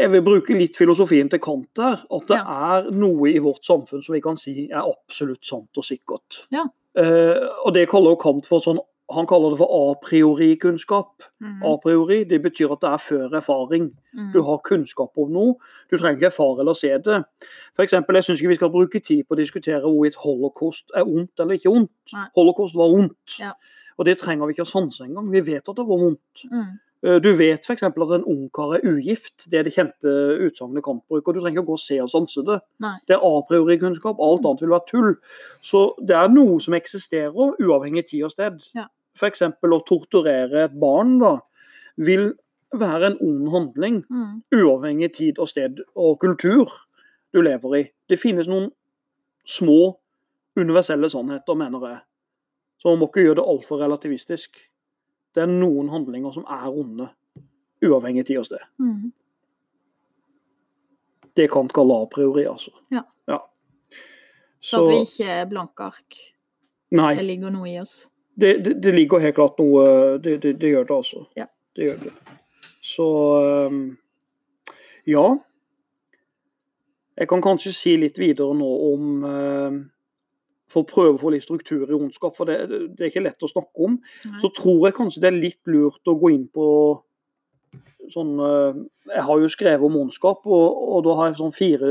jeg 0.00 0.12
vil 0.12 0.24
bruke 0.24 0.56
litt 0.56 0.76
filosofien 0.78 1.30
til 1.32 1.40
Kant 1.42 1.68
der. 1.78 2.04
At 2.12 2.28
det 2.28 2.40
er 2.40 2.90
noe 2.92 3.32
i 3.32 3.40
vårt 3.42 3.64
samfunn 3.66 4.04
som 4.04 4.16
vi 4.16 4.22
kan 4.24 4.38
si 4.40 4.68
er 4.68 4.84
absolutt 4.84 5.44
sant 5.48 5.80
og 5.80 5.86
sikkert. 5.86 6.42
Ja. 6.54 6.66
Eh, 7.00 7.48
og 7.64 7.74
det 7.76 7.88
kaller 7.90 8.16
jo 8.16 8.20
Kant 8.20 8.48
for 8.50 8.64
sånn 8.64 8.82
Han 9.14 9.26
kaller 9.26 9.50
det 9.54 9.58
for 9.58 9.70
a 9.74 9.94
priori-kunnskap. 10.04 11.24
Mm. 11.42 11.62
A 11.66 11.76
priori 11.82 12.24
det 12.24 12.42
betyr 12.42 12.72
at 12.72 12.82
det 12.84 12.90
er 12.90 13.02
før 13.04 13.36
erfaring. 13.40 13.90
Mm. 14.14 14.32
Du 14.34 14.42
har 14.46 14.60
kunnskap 14.64 15.18
om 15.18 15.32
noe. 15.34 15.54
Du 15.90 15.96
trenger 15.98 16.18
ikke 16.18 16.30
erfare 16.32 16.60
eller 16.64 16.78
se 16.78 16.92
det. 17.04 17.22
For 17.76 17.82
eksempel, 17.86 18.18
jeg 18.18 18.24
syns 18.28 18.40
ikke 18.40 18.52
vi 18.54 18.60
skal 18.60 18.74
bruke 18.74 19.00
tid 19.00 19.24
på 19.26 19.34
å 19.36 19.40
diskutere 19.40 19.82
hvorvidt 19.86 20.20
holocaust 20.22 20.90
er 20.94 21.08
ondt 21.08 21.40
eller 21.42 21.58
ikke 21.58 21.72
ondt. 21.72 21.92
Nei. 22.14 22.28
Holocaust 22.38 22.78
var 22.78 22.94
ondt. 23.00 23.38
Ja. 23.40 23.52
Og 23.98 24.06
det 24.08 24.18
trenger 24.20 24.46
vi 24.46 24.56
ikke 24.56 24.68
å 24.68 24.70
sanse 24.70 25.04
engang. 25.04 25.28
Vi 25.32 25.42
vet 25.44 25.66
at 25.68 25.76
det 25.76 25.86
var 25.88 26.00
vondt. 26.06 26.46
Mm. 26.50 26.70
Eh, 27.02 27.18
Du 27.20 27.32
vet 27.36 27.64
f.eks. 27.64 27.82
at 27.82 27.96
en 27.96 28.24
ungkar 28.28 28.74
er 28.76 28.84
ugift. 28.84 29.46
Det 29.50 29.58
er 29.58 29.64
det 29.64 29.72
kjente 29.74 30.14
utsagnet 30.46 30.84
Kant 30.84 31.02
bruker. 31.08 31.32
Du 31.32 31.40
trenger 31.40 31.60
ikke 31.60 31.66
å 31.66 31.70
gå 31.72 31.76
og 31.78 31.82
se 31.82 31.98
og 32.02 32.10
sanse 32.12 32.44
det. 32.44 32.60
Nei. 32.80 32.94
Det 33.08 33.16
er 33.16 33.24
a 33.24 33.42
priori-kunnskap. 33.48 34.20
Alt 34.20 34.44
annet 34.44 34.64
vil 34.64 34.72
være 34.74 34.88
tull. 34.88 35.14
Så 35.64 35.94
det 36.06 36.16
er 36.16 36.28
noe 36.32 36.60
som 36.60 36.76
eksisterer, 36.76 37.56
uavhengig 37.60 38.06
tid 38.12 38.24
og 38.28 38.34
sted. 38.34 38.60
Ja. 38.76 38.86
F.eks. 39.16 39.42
å 39.42 39.80
torturere 39.86 40.64
et 40.64 40.74
barn 40.80 41.18
da, 41.20 41.36
vil 41.96 42.32
være 42.72 43.06
en 43.10 43.16
ond 43.20 43.48
handling 43.50 44.04
Mm. 44.10 44.42
uavhengig 44.54 45.12
tid 45.14 45.38
og 45.38 45.48
sted 45.48 45.80
og 45.96 46.20
kultur 46.20 46.70
du 47.34 47.40
lever 47.42 47.74
i. 47.76 47.90
Det 48.08 48.18
finnes 48.20 48.46
noen 48.48 48.70
små 49.46 49.96
universelle 50.56 51.10
sannheter, 51.10 51.54
mener 51.54 51.80
jeg. 51.88 51.98
Så 52.78 52.88
man 52.90 52.98
må 52.98 53.08
ikke 53.10 53.24
gjøre 53.26 53.36
det 53.36 53.48
altfor 53.48 53.80
relativistisk. 53.82 54.56
Det 55.34 55.42
er 55.42 55.46
noen 55.46 55.88
handlinger 55.90 56.32
som 56.34 56.44
er 56.48 56.68
onde, 56.70 57.08
uavhengig 57.82 58.26
tid 58.26 58.38
og 58.38 58.46
sted. 58.46 58.62
Mm. 58.78 59.12
Det 61.36 61.50
kan 61.50 61.68
kalle 61.68 61.94
a 62.02 62.06
priori, 62.06 62.44
altså. 62.46 62.70
Ja. 62.90 63.02
Så 64.62 64.76
Så, 64.76 64.80
at 64.82 64.88
vi 64.92 64.96
ikke 65.06 65.30
er 65.32 65.44
blanke 65.48 65.80
ark. 65.82 66.16
nei, 66.90 67.14
Det 67.14 67.24
ligger 67.24 67.50
noe 67.50 67.68
i 67.68 67.78
oss. 67.80 68.09
Det, 68.40 68.52
det, 68.64 68.74
det 68.82 68.92
ligger 68.94 69.22
helt 69.22 69.36
klart 69.36 69.58
noe 69.60 70.18
Det, 70.22 70.38
det, 70.42 70.56
det 70.60 70.72
gjør 70.74 70.86
det, 70.88 70.96
altså. 70.96 71.24
Ja. 71.38 71.46
Det 71.76 71.86
gjør 71.86 72.02
det. 72.02 72.12
Så 72.82 73.06
ehm, 73.44 73.80
ja. 75.08 75.26
Jeg 77.20 77.28
kan 77.28 77.42
kanskje 77.44 77.72
si 77.76 77.96
litt 78.00 78.18
videre 78.18 78.56
nå 78.56 78.68
om 78.90 79.24
ehm, 79.28 79.80
For 80.70 80.82
å 80.84 80.88
prøve 80.88 81.16
å 81.16 81.20
få 81.20 81.32
litt 81.34 81.44
struktur 81.44 81.88
i 81.88 81.96
ondskap, 81.96 82.36
for 82.38 82.48
det, 82.48 82.60
det 82.94 83.04
er 83.04 83.10
ikke 83.10 83.24
lett 83.24 83.42
å 83.42 83.50
snakke 83.50 83.86
om. 83.88 83.96
Nei. 83.98 84.36
Så 84.42 84.52
tror 84.54 84.86
jeg 84.86 84.96
kanskje 84.96 85.22
det 85.24 85.30
er 85.32 85.40
litt 85.40 85.60
lurt 85.70 86.10
å 86.10 86.14
gå 86.20 86.30
inn 86.30 86.46
på 86.46 86.66
sånn 88.10 88.38
eh, 88.42 88.78
Jeg 89.10 89.24
har 89.26 89.42
jo 89.42 89.50
skrevet 89.50 89.86
om 89.86 89.98
ondskap, 90.04 90.46
og, 90.46 90.78
og 90.94 91.04
da 91.06 91.16
har 91.18 91.30
jeg 91.30 91.40
sånn 91.40 91.56
fire 91.56 91.90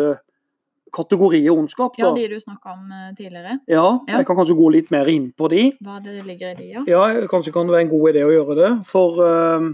kategorier 0.94 1.52
ondskap. 1.54 1.98
Ja, 2.00 2.12
de 2.16 2.28
du 2.28 2.40
snakka 2.40 2.74
om 2.74 2.92
eh, 2.92 3.14
tidligere. 3.18 3.60
Ja, 3.68 4.00
Ja. 4.08 4.18
jeg 4.18 4.26
kan 4.26 4.36
kanskje 4.36 4.58
gå 4.58 4.72
litt 4.72 4.92
mer 4.92 5.08
inn 5.08 5.32
på 5.32 5.50
de. 5.50 5.72
Hva 5.84 6.00
det 6.04 6.26
ligger 6.26 6.52
i 6.52 6.56
de, 6.56 6.68
ja. 6.74 6.84
Ja, 6.88 7.28
kanskje 7.28 7.54
kan 7.54 7.68
det 7.68 7.76
være 7.76 7.88
en 7.88 7.94
god 7.94 8.10
idé 8.14 8.26
å 8.26 8.34
gjøre 8.34 8.56
det. 8.56 8.72
For 8.90 9.22
uh, 9.22 9.70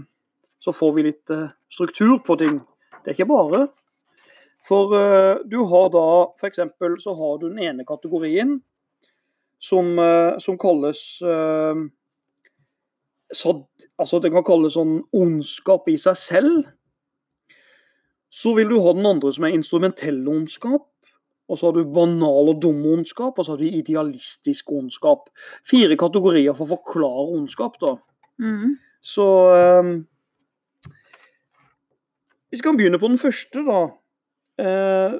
så 0.60 0.72
får 0.72 0.94
vi 0.94 1.02
litt 1.10 1.30
uh, 1.30 1.48
struktur 1.72 2.18
på 2.24 2.38
ting. 2.38 2.60
Det 3.04 3.12
er 3.12 3.16
ikke 3.16 3.30
bare. 3.30 3.68
For 4.66 4.94
uh, 4.94 5.42
du 5.46 5.62
har 5.64 5.90
da 5.94 6.06
f.eks. 6.40 6.62
så 7.02 7.14
har 7.14 7.38
du 7.38 7.48
den 7.48 7.62
ene 7.62 7.84
kategorien 7.84 8.60
som, 9.58 9.96
som 10.38 10.58
kalles 10.60 10.98
sad, 13.32 13.62
Altså 13.98 14.20
det 14.20 14.30
kan 14.34 14.44
kalles 14.44 14.74
sånn 14.76 14.98
ondskap 15.16 15.88
i 15.88 15.96
seg 15.96 16.18
selv. 16.20 16.66
Så 18.28 18.52
vil 18.58 18.68
du 18.68 18.80
ha 18.84 18.92
den 18.92 19.08
andre 19.08 19.32
som 19.32 19.46
er 19.48 19.56
instrumentell 19.56 20.20
ondskap. 20.28 20.90
Og 21.48 21.58
så 21.58 21.68
har 21.68 21.76
du 21.76 21.92
banal 21.94 22.50
og 22.50 22.58
dum 22.62 22.80
ondskap, 22.90 23.38
og 23.38 23.44
så 23.44 23.54
har 23.54 23.60
du 23.60 23.68
idealistisk 23.68 24.72
ondskap. 24.72 25.30
Fire 25.70 25.96
kategorier 25.98 26.56
for 26.56 26.66
å 26.66 26.74
forklare 26.74 27.28
ondskap, 27.38 27.78
da. 27.82 27.94
Mm. 28.42 28.76
Så 29.02 29.26
ehm, 29.54 29.94
Vi 32.50 32.58
skal 32.58 32.76
begynne 32.76 32.98
på 32.98 33.08
den 33.08 33.18
første, 33.18 33.62
da. 33.66 33.80
Eh, 34.58 35.16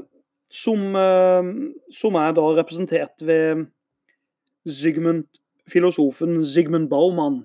som, 0.51 0.97
eh, 0.97 1.49
som 1.93 2.15
er 2.15 2.33
da 2.33 2.45
representert 2.57 3.23
ved 3.27 3.67
Zygmunt, 4.67 5.29
filosofen 5.69 6.45
Zygmunt 6.45 6.91
Baumann. 6.91 7.45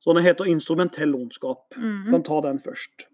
Så 0.00 0.14
den 0.14 0.24
heter 0.24 0.44
instrumentell 0.44 1.14
ondskap. 1.14 1.74
Mm. 1.76 2.10
kan 2.10 2.22
ta 2.22 2.40
den 2.40 2.58
først. 2.58 3.06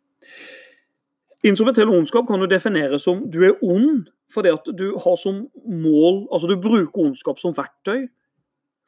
Instrumentell 1.44 1.88
ondskap 1.88 2.26
kan 2.26 2.40
du 2.40 2.46
definere 2.46 2.98
som 2.98 3.30
du 3.30 3.44
er 3.44 3.58
ond 3.62 4.08
fordi 4.32 4.52
at 4.52 4.66
du 4.76 4.90
har 5.00 5.16
som 5.20 5.46
mål 5.64 6.26
Altså 6.34 6.50
du 6.50 6.56
bruker 6.60 7.06
ondskap 7.06 7.38
som 7.40 7.54
verktøy 7.56 8.08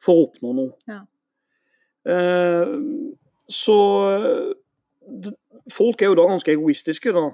for 0.01 0.17
å 0.17 0.25
oppnå 0.27 0.51
noe. 0.57 0.73
Ja. 0.89 1.01
Eh, 2.09 2.75
så 3.51 3.77
folk 5.71 6.01
er 6.01 6.11
jo 6.11 6.17
da 6.17 6.27
ganske 6.29 6.53
egoistiske, 6.53 7.13
da. 7.13 7.27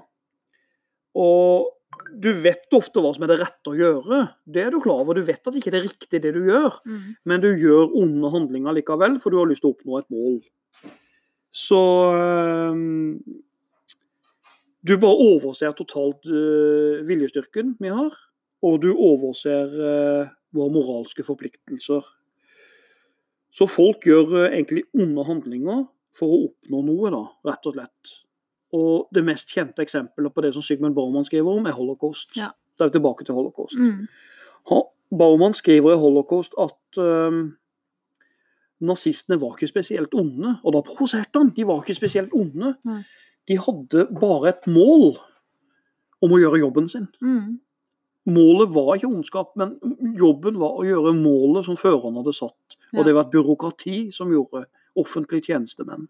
Og 1.18 1.74
du 2.20 2.28
vet 2.44 2.76
ofte 2.76 3.00
hva 3.02 3.14
som 3.14 3.24
er 3.24 3.32
det 3.32 3.38
rette 3.40 3.72
å 3.72 3.76
gjøre. 3.76 4.20
Det 4.44 4.62
er 4.64 4.72
du 4.72 4.78
klar 4.84 5.02
over. 5.02 5.16
Du 5.16 5.24
vet 5.26 5.48
at 5.48 5.56
ikke 5.56 5.72
det 5.72 5.80
er 5.80 5.88
riktig 5.88 6.20
det 6.22 6.34
du 6.36 6.42
gjør 6.48 6.78
Mm. 6.84 7.16
men 7.24 7.40
du 7.40 7.48
gjør 7.56 7.92
onde 7.96 8.30
handlinger 8.32 8.76
likevel, 8.76 9.18
for 9.20 9.30
du 9.30 9.38
har 9.38 9.48
lyst 9.48 9.62
til 9.64 9.72
å 9.72 9.74
oppnå 9.76 9.98
et 9.98 10.10
mål. 10.12 10.38
Så 11.52 11.80
øhm, 12.12 13.18
Du 14.86 14.94
bare 15.00 15.18
overser 15.18 15.74
totalt 15.74 16.26
øh, 16.30 17.02
viljestyrken 17.08 17.74
vi 17.82 17.90
har, 17.90 18.14
og 18.62 18.82
du 18.82 18.92
overser 18.94 19.74
øh, 19.74 20.28
våre 20.54 20.72
moralske 20.72 21.24
forpliktelser. 21.26 22.06
Så 23.50 23.66
folk 23.66 24.06
gjør 24.06 24.44
øh, 24.44 24.52
egentlig 24.52 24.84
onde 24.94 25.24
handlinger 25.26 25.84
for 26.18 26.34
å 26.34 26.40
oppnå 26.46 26.84
noe, 26.86 27.10
da, 27.14 27.24
rett 27.50 27.66
og 27.66 27.74
slett. 27.74 28.14
Og 28.78 29.08
det 29.14 29.24
mest 29.24 29.50
kjente 29.50 29.82
eksempelet 29.82 30.34
på 30.34 30.44
det 30.44 30.52
som 30.54 30.62
Sigmund 30.62 30.94
Baumann 30.94 31.26
skriver 31.26 31.58
om, 31.58 31.66
er 31.66 31.76
holocaust. 31.76 32.36
Ja. 32.36 32.52
Da 32.78 32.86
er 32.86 32.92
vi 32.92 32.98
tilbake 32.98 33.26
til 33.26 33.34
holocaust. 33.34 33.78
Mm. 33.78 34.06
Baumann 35.18 35.54
skriver 35.54 35.94
i 35.94 35.98
Holocaust 35.98 36.52
at 36.60 37.00
øhm, 37.00 37.56
nazistene 38.80 39.40
var 39.40 39.56
ikke 39.56 39.70
spesielt 39.70 40.14
onde. 40.14 40.58
Og 40.64 40.74
da 40.74 40.82
provoserte 40.84 41.40
han. 41.40 41.52
De 41.56 41.66
var 41.66 41.80
ikke 41.82 41.96
spesielt 41.96 42.34
onde. 42.36 42.74
Nei. 42.84 43.00
De 43.48 43.56
hadde 43.58 44.04
bare 44.20 44.52
et 44.52 44.68
mål 44.70 45.16
om 46.24 46.34
å 46.34 46.40
gjøre 46.40 46.60
jobben 46.64 46.88
sin. 46.90 47.08
Mm. 47.22 47.58
målet 48.28 48.68
var 48.74 48.90
ikke 48.98 49.08
ondskap, 49.08 49.54
men 49.56 49.70
jobben 50.18 50.58
var 50.60 50.74
å 50.76 50.84
gjøre 50.84 51.14
målet 51.16 51.64
som 51.64 51.78
føreren 51.80 52.18
hadde 52.20 52.34
satt. 52.36 52.76
Ja. 52.90 52.98
Og 52.98 53.06
det 53.06 53.14
var 53.16 53.24
et 53.24 53.32
byråkrati 53.32 54.00
som 54.12 54.34
gjorde 54.34 54.66
offentlige 55.00 55.48
tjenestemenn. 55.48 56.04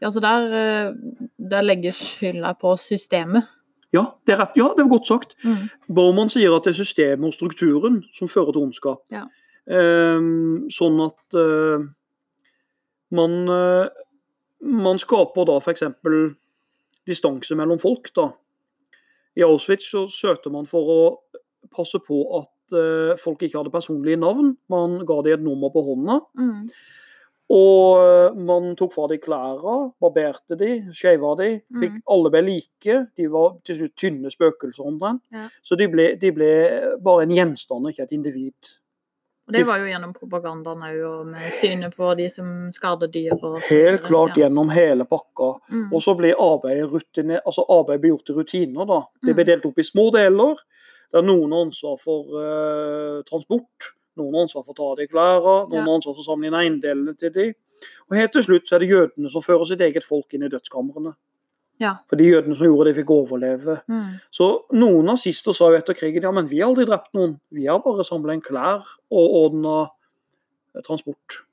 Ja, 0.00 0.08
så 0.10 0.22
der, 0.24 0.46
eh, 0.56 0.94
der 1.36 1.62
legges 1.66 2.00
skylda 2.00 2.54
på 2.56 2.78
systemet. 2.80 3.44
Ja, 3.92 4.06
det 4.26 4.34
er, 4.34 4.40
rett, 4.40 4.56
ja, 4.56 4.70
det 4.74 4.86
var 4.86 4.96
godt 4.96 5.06
sagt. 5.06 5.36
Mm. 5.44 5.68
Baumann 5.94 6.32
sier 6.32 6.54
at 6.56 6.64
det 6.64 6.72
er 6.72 6.80
systemet 6.80 7.28
og 7.28 7.34
strukturen 7.36 8.00
som 8.16 8.30
fører 8.30 8.54
til 8.54 8.64
ondskap. 8.66 9.04
Ja. 9.14 9.26
Ehm, 9.70 10.66
sånn 10.72 10.98
at 11.04 11.36
eh, 11.40 11.84
man, 13.16 13.36
eh, 13.48 13.86
man 14.60 15.00
skaper 15.00 15.46
da 15.48 15.60
f.eks. 15.60 15.86
distanse 17.08 17.56
mellom 17.58 17.78
folk. 17.82 18.10
da. 18.16 18.30
I 19.36 19.42
Auschwitz 19.46 19.90
så 19.90 20.06
søkte 20.12 20.52
man 20.54 20.66
for 20.70 20.90
å 20.94 21.00
passe 21.74 21.98
på 22.04 22.20
at 22.38 22.76
eh, 22.76 23.14
folk 23.20 23.42
ikke 23.42 23.58
hadde 23.58 23.72
personlige 23.74 24.20
navn. 24.20 24.52
Man 24.70 25.00
ga 25.08 25.22
dem 25.26 25.38
et 25.40 25.42
nummer 25.46 25.72
på 25.74 25.82
hånda. 25.86 26.20
Mm. 26.38 26.68
Og 27.54 27.98
eh, 28.00 28.36
man 28.46 28.70
tok 28.78 28.94
fra 28.94 29.08
de 29.10 29.18
klærne, 29.20 29.90
barberte 30.00 30.56
de, 30.60 30.70
skeiva 30.96 31.34
de. 31.40 31.50
Fikk, 31.80 31.98
Mm. 31.98 32.04
Alle 32.14 32.30
ble 32.32 32.44
like. 32.46 32.96
De 33.18 33.26
var 33.32 33.58
til 33.66 33.80
slutt 33.80 33.96
tynne 34.00 34.30
spøkelser 34.32 34.86
omtrent. 34.86 35.22
Ja. 35.34 35.48
Så 35.66 35.76
de 35.80 35.88
ble, 35.92 36.12
de 36.20 36.30
ble 36.32 36.52
bare 37.04 37.26
en 37.26 37.34
gjenstand, 37.34 37.90
ikke 37.90 38.06
et 38.06 38.14
individ. 38.16 38.74
Og 39.46 39.52
det 39.52 39.66
var 39.68 39.76
jo 39.82 39.84
gjennom 39.90 40.14
propagandaen 40.16 40.80
òg, 40.88 41.00
og 41.04 41.26
med 41.26 41.52
synet 41.60 41.92
på 41.98 42.14
de 42.16 42.28
som 42.32 42.46
skader 42.72 43.10
dyr. 43.12 43.34
Og 43.36 43.58
Helt 43.68 44.02
klart 44.06 44.36
Ja. 44.38 44.44
gjennom 44.48 44.70
hele 44.72 45.04
pakka. 45.04 45.58
Mm. 45.70 45.92
Og 45.92 46.00
så 46.02 46.14
ble 46.16 46.32
arbeidet, 46.32 46.88
rutine, 46.90 47.40
altså 47.44 47.64
arbeidet 47.68 48.00
ble 48.00 48.10
gjort 48.14 48.24
til 48.26 48.34
rutiner. 48.36 48.86
da. 48.86 49.02
Det 49.22 49.34
ble 49.36 49.44
Mm. 49.44 49.46
delt 49.52 49.66
opp 49.66 49.78
i 49.78 49.82
små 49.82 50.10
deler, 50.12 50.56
der 51.12 51.20
noen 51.22 51.52
har 51.52 51.66
ansvar 51.66 52.00
for 52.00 52.24
uh, 52.40 53.22
transport, 53.22 53.92
noen 54.16 54.32
har 54.34 54.42
ansvar 54.46 54.64
for 54.64 54.72
å 54.72 54.76
ta 54.76 54.82
av 54.92 54.96
de 54.96 55.06
klærne, 55.08 55.68
noen 55.68 55.86
Ja. 55.86 55.92
ansvar 55.94 56.14
for 56.14 56.22
å 56.22 56.24
samle 56.24 56.46
inn 56.46 56.54
eiendelene 56.54 57.18
til 57.18 57.30
de. 57.30 57.54
Og 58.10 58.16
helt 58.16 58.32
til 58.32 58.42
slutt 58.42 58.66
så 58.66 58.76
er 58.76 58.78
det 58.78 58.88
jødene 58.90 59.30
som 59.30 59.42
fører 59.42 59.66
sitt 59.66 59.80
eget 59.80 60.04
folk 60.04 60.32
inn 60.32 60.42
i 60.44 60.48
dødskamrene. 60.48 61.14
Ja. 61.84 61.94
For 62.10 62.20
de 62.20 62.30
jødene 62.30 62.56
som 62.56 62.70
gjorde 62.70 62.88
det, 62.88 62.96
fikk 62.98 63.12
overleve. 63.14 63.78
Mm. 63.90 64.18
Så 64.32 64.50
noen 64.74 65.10
nazister 65.12 65.56
sa 65.56 65.68
jo 65.70 65.78
etter 65.78 65.96
krigen 65.98 66.24
ja, 66.24 66.32
men 66.34 66.48
vi 66.50 66.62
har 66.62 66.72
aldri 66.72 66.88
drept 66.88 67.12
noen. 67.16 67.36
Vi 67.54 67.68
har 67.68 67.82
bare 67.84 68.06
samla 68.06 68.36
inn 68.36 68.44
klær 68.44 68.86
og 69.12 69.38
ordna 69.44 69.78
transport. 70.86 71.44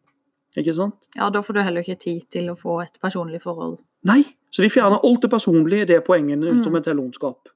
Ikke 0.60 0.74
sant? 0.76 1.08
ja, 1.16 1.30
da 1.32 1.40
får 1.46 1.56
du 1.56 1.62
heller 1.64 1.86
ikke 1.86 2.02
tid 2.02 2.26
til 2.34 2.50
å 2.52 2.58
få 2.60 2.82
et 2.84 2.98
personlig 3.04 3.40
forhold. 3.44 3.78
Nei, 4.08 4.24
så 4.52 4.66
de 4.66 4.72
fjerner 4.74 5.04
alt 5.08 5.24
det 5.24 5.30
personlige, 5.32 5.88
det 5.88 6.00
er 6.00 6.04
poenget 6.04 6.42
med 6.42 6.82
et 6.82 6.90
ondskap. 6.92 7.52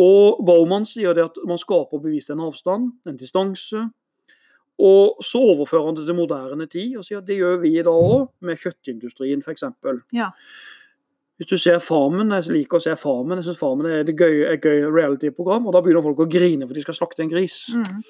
Og 0.00 0.42
Baumann 0.44 0.84
sier 0.88 1.14
det 1.16 1.24
at 1.30 1.38
man 1.48 1.60
skaper 1.60 2.02
bevisst 2.02 2.32
en 2.32 2.42
avstand, 2.44 2.90
en 3.06 3.20
distanse. 3.20 3.86
Og 4.76 5.22
så 5.24 5.40
overfører 5.54 5.86
han 5.86 5.96
det 5.96 6.04
til 6.04 6.18
moderne 6.18 6.66
tid 6.68 6.98
og 6.98 7.06
sier 7.06 7.22
at 7.22 7.28
det 7.28 7.38
gjør 7.38 7.62
vi 7.62 7.70
i 7.78 7.84
dag 7.84 7.94
òg, 7.96 8.26
med 8.44 8.60
kjøttindustrien 8.60 9.40
f.eks. 9.40 9.64
Ja. 10.12 10.32
Hvis 11.36 11.50
du 11.50 11.58
ser 11.60 11.82
Farmen, 11.84 12.32
jeg 12.32 12.48
liker 12.48 12.78
å 12.78 12.84
se 12.84 12.94
Farmen, 12.96 13.40
jeg 13.40 13.50
syns 13.50 13.60
Farmen 13.60 13.90
er 13.90 14.06
et 14.06 14.14
gøy, 14.16 14.38
et 14.48 14.62
gøy 14.64 14.86
reality-program, 14.88 15.66
og 15.68 15.74
da 15.76 15.82
begynner 15.84 16.04
folk 16.06 16.22
å 16.24 16.30
grine 16.32 16.64
for 16.64 16.76
de 16.76 16.84
skal 16.84 16.96
slakte 16.96 17.24
en 17.26 17.32
gris. 17.32 17.58
Mm. 17.76 18.00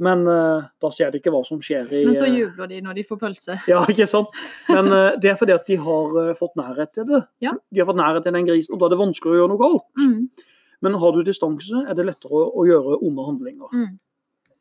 Men 0.00 0.24
uh, 0.28 0.66
da 0.80 0.90
ser 0.92 1.12
de 1.12 1.20
ikke 1.20 1.32
hva 1.32 1.42
som 1.44 1.60
skjer 1.60 1.90
i 1.92 2.02
Men 2.08 2.16
så 2.16 2.24
eh, 2.24 2.38
jubler 2.40 2.70
de 2.70 2.78
når 2.84 2.96
de 2.96 3.04
får 3.04 3.18
pølse. 3.20 3.56
ja, 3.68 3.80
ikke 3.92 4.06
sant? 4.08 4.36
Men 4.68 4.88
uh, 4.92 5.16
det 5.20 5.32
er 5.32 5.40
fordi 5.40 5.56
at 5.56 5.66
de 5.68 5.76
har 5.80 6.14
uh, 6.16 6.30
fått 6.36 6.56
nærhet 6.60 6.92
til 6.96 7.08
det. 7.08 7.20
Ja. 7.44 7.52
De 7.68 7.82
har 7.82 7.88
fått 7.88 8.00
nærhet 8.00 8.24
til 8.24 8.36
den 8.36 8.48
grisen, 8.48 8.76
og 8.76 8.80
da 8.80 8.88
er 8.88 8.94
det 8.94 9.00
vanskelig 9.02 9.34
å 9.34 9.40
gjøre 9.42 9.52
noe 9.52 9.60
galt. 9.60 9.88
Mm. 10.00 10.46
Men 10.80 10.96
har 11.02 11.12
du 11.16 11.20
distanse, 11.24 11.82
er 11.84 11.96
det 11.96 12.08
lettere 12.08 12.32
å, 12.32 12.46
å 12.60 12.64
gjøre 12.68 13.00
onde 13.04 13.26
handlinger. 13.28 13.76
Mm. 13.76 14.56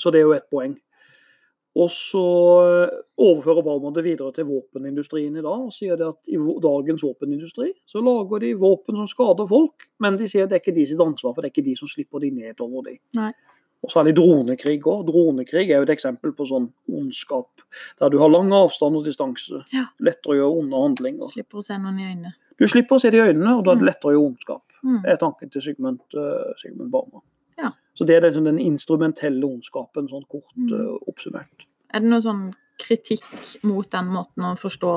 Så 0.00 0.12
det 0.12 0.22
er 0.22 0.28
jo 0.30 0.36
ett 0.36 0.48
poeng. 0.52 0.72
Og 1.74 1.88
så 1.88 2.22
eh, 2.84 2.90
overfører 3.16 3.64
Baumann 3.64 3.94
det 3.96 4.04
videre 4.04 4.32
til 4.36 4.44
våpenindustrien 4.44 5.36
i 5.38 5.40
dag. 5.44 5.62
og 5.68 5.72
sier 5.72 5.96
det 5.96 6.06
at 6.10 6.28
I 6.28 6.36
dagens 6.36 7.02
våpenindustri 7.02 7.70
så 7.88 8.02
lager 8.04 8.40
de 8.44 8.52
våpen 8.60 8.96
som 9.00 9.08
skader 9.08 9.48
folk, 9.48 9.88
men 10.00 10.18
de 10.20 10.28
sier 10.28 10.46
det 10.46 10.58
er 10.58 10.60
ikke 10.60 10.74
de 10.76 10.86
sitt 10.90 11.00
ansvar, 11.00 11.32
for 11.34 11.40
det 11.40 11.48
er 11.48 11.54
ikke 11.56 11.68
de 11.70 11.76
som 11.78 11.88
slipper 11.88 12.20
de 12.20 12.30
nedover 12.30 12.84
de. 12.90 12.98
Nei. 13.16 13.32
Og 13.82 13.90
så 13.90 13.98
er 14.04 14.12
dronekrig 14.14 14.76
òg. 14.86 15.06
Dronekrig 15.08 15.64
er 15.72 15.80
jo 15.80 15.86
et 15.88 15.90
eksempel 15.96 16.30
på 16.38 16.44
sånn 16.46 16.68
ondskap. 16.92 17.64
Der 17.98 18.12
du 18.12 18.18
har 18.20 18.30
lang 18.30 18.52
avstand 18.54 18.94
og 19.00 19.08
distanse. 19.08 19.64
Ja. 19.74 19.88
Lettere 19.98 20.36
å 20.36 20.38
gjøre 20.38 20.60
onde 20.60 20.82
handlinger. 20.84 21.32
Slipper 21.32 21.58
å 21.58 21.64
se 21.66 21.74
noen 21.82 21.98
i 21.98 22.06
øynene. 22.12 22.34
Du 22.60 22.68
slipper 22.70 22.94
å 22.94 23.02
se 23.02 23.10
det 23.10 23.18
i 23.18 23.24
øynene, 23.32 23.56
og 23.58 23.64
da 23.64 23.72
er 23.72 23.80
det 23.80 23.82
Mm. 23.82 23.88
lettere 23.88 24.12
å 24.12 24.14
gjøre 24.14 24.28
ondskap. 24.28 24.62
Mm. 24.84 25.00
Er 25.08 25.16
tanken 25.16 25.50
til 25.50 25.62
Sigmund, 25.62 25.98
uh, 26.14 26.52
Sigmund 26.62 26.92
Baumann. 26.92 27.22
Så 27.94 28.06
det 28.08 28.16
er 28.16 28.24
liksom 28.24 28.44
den 28.48 28.58
instrumentelle 28.62 29.44
ondskapen, 29.44 30.06
sånn 30.08 30.24
kort 30.32 30.52
eh, 30.72 30.92
oppsummert. 31.10 31.66
Er 31.92 32.00
det 32.00 32.08
noe 32.08 32.22
sånn 32.24 32.46
kritikk 32.80 33.24
mot 33.68 33.88
den 33.92 34.08
måten 34.14 34.46
å 34.48 34.54
forstå 34.56 34.94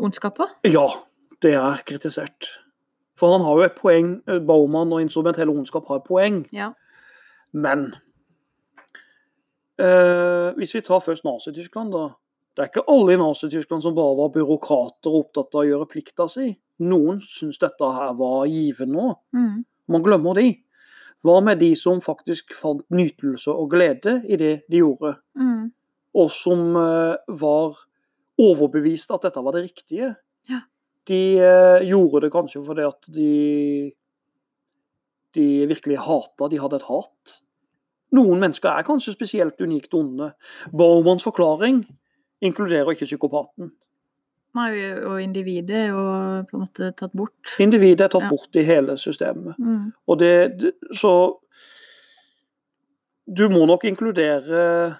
ondskap 0.00 0.38
på? 0.40 0.46
Ja, 0.68 0.86
det 1.44 1.52
er 1.60 1.82
kritisert. 1.88 2.48
For 3.16 3.32
han 3.32 3.44
har 3.44 3.56
jo 3.60 3.66
et 3.68 3.76
poeng, 3.76 4.14
eh, 4.28 4.40
Baumann 4.40 4.92
og 4.96 5.00
instrumentell 5.04 5.52
ondskap 5.52 5.86
har 5.88 6.00
et 6.02 6.08
poeng, 6.08 6.42
Ja. 6.52 6.72
men 7.52 7.94
eh, 9.78 10.52
Hvis 10.56 10.72
vi 10.74 10.80
tar 10.80 11.00
først 11.04 11.24
Nazi-Tyskland, 11.24 11.92
da. 11.92 12.08
Det 12.56 12.62
er 12.64 12.68
ikke 12.70 12.88
alle 12.88 13.12
i 13.12 13.20
Nazi-Tyskland 13.20 13.82
som 13.84 13.94
bare 13.94 14.16
var 14.16 14.30
byråkrater 14.32 15.12
og 15.12 15.26
opptatt 15.26 15.54
av 15.54 15.60
å 15.60 15.66
gjøre 15.68 15.88
plikta 15.90 16.28
si. 16.32 16.54
Noen 16.80 17.20
syns 17.20 17.58
dette 17.60 17.84
her 17.92 18.14
var 18.16 18.46
givende 18.48 18.96
òg. 18.96 19.18
Mm. 19.36 19.64
Man 19.92 20.02
glemmer 20.02 20.34
de. 20.34 20.54
Hva 21.24 21.40
med 21.44 21.58
de 21.62 21.72
som 21.78 22.02
faktisk 22.04 22.52
fant 22.54 22.84
nytelse 22.92 23.50
og 23.50 23.70
glede 23.72 24.20
i 24.28 24.36
det 24.40 24.54
de 24.70 24.82
gjorde? 24.82 25.16
Mm. 25.38 25.72
og 26.16 26.30
som 26.32 26.76
eh, 26.80 27.34
var 27.40 27.76
overbevist 28.40 29.12
at 29.12 29.26
dette 29.26 29.42
var 29.44 29.56
det 29.56 29.66
riktige. 29.66 30.14
Ja. 30.48 30.62
De 31.08 31.22
eh, 31.36 31.86
gjorde 31.88 32.24
det 32.24 32.32
kanskje 32.34 32.62
fordi 32.64 32.86
at 32.88 33.10
de 33.12 33.32
de 35.36 35.66
virkelig 35.68 35.98
hata, 36.00 36.48
de 36.48 36.56
hadde 36.56 36.78
et 36.80 36.86
hat. 36.88 37.32
Noen 38.16 38.40
mennesker 38.40 38.70
er 38.70 38.86
kanskje 38.86 39.12
spesielt 39.12 39.60
unikt 39.60 39.92
onde. 39.92 40.30
Baumanns 40.72 41.26
forklaring 41.26 41.82
inkluderer 42.40 42.94
ikke 42.94 43.04
psykopaten. 43.04 43.74
Nei, 44.56 44.70
og 45.04 45.18
individet 45.20 45.88
jo 45.90 46.04
på 46.48 46.56
en 46.56 46.62
måte 46.62 46.92
tatt 46.96 47.12
bort. 47.16 47.56
Individet 47.60 48.06
er 48.06 48.12
tatt 48.14 48.24
Ja. 48.24 48.30
bort 48.32 48.56
i 48.56 48.64
hele 48.64 48.96
systemet. 48.96 49.58
Mm. 49.58 49.92
Og 50.08 50.18
det, 50.18 50.58
det 50.60 50.72
Så 50.96 51.12
du 53.26 53.48
må 53.50 53.66
nok 53.66 53.84
inkludere 53.84 54.96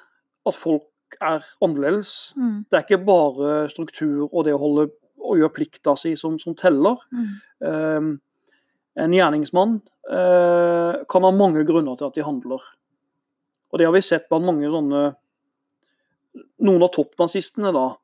at 0.47 0.55
folk 0.55 1.17
er 1.21 1.45
annerledes. 1.63 2.35
Mm. 2.37 2.65
Det 2.69 2.79
er 2.79 2.85
ikke 2.85 3.07
bare 3.07 3.69
struktur 3.71 4.29
og 4.33 4.45
det 4.45 4.55
å 4.57 4.63
holde 4.63 4.89
å 5.27 5.37
gjøre 5.39 5.55
plikta 5.57 5.97
si 5.99 6.15
som, 6.19 6.39
som 6.43 6.57
teller. 6.59 6.99
Mm. 7.15 7.29
Um, 7.61 8.11
en 8.97 9.15
gjerningsmann 9.15 9.79
uh, 10.11 11.05
kan 11.11 11.27
ha 11.27 11.33
mange 11.35 11.65
grunner 11.69 11.99
til 11.99 12.09
at 12.09 12.17
de 12.19 12.27
handler. 12.27 12.63
Og 13.71 13.79
det 13.81 13.87
har 13.89 13.95
vi 13.95 14.05
sett 14.05 14.29
blant 14.31 14.47
mange 14.47 14.71
sånne 14.73 15.07
Noen 16.67 16.83
av 16.85 16.91
toppnazistene, 16.93 17.71
da. 17.73 17.95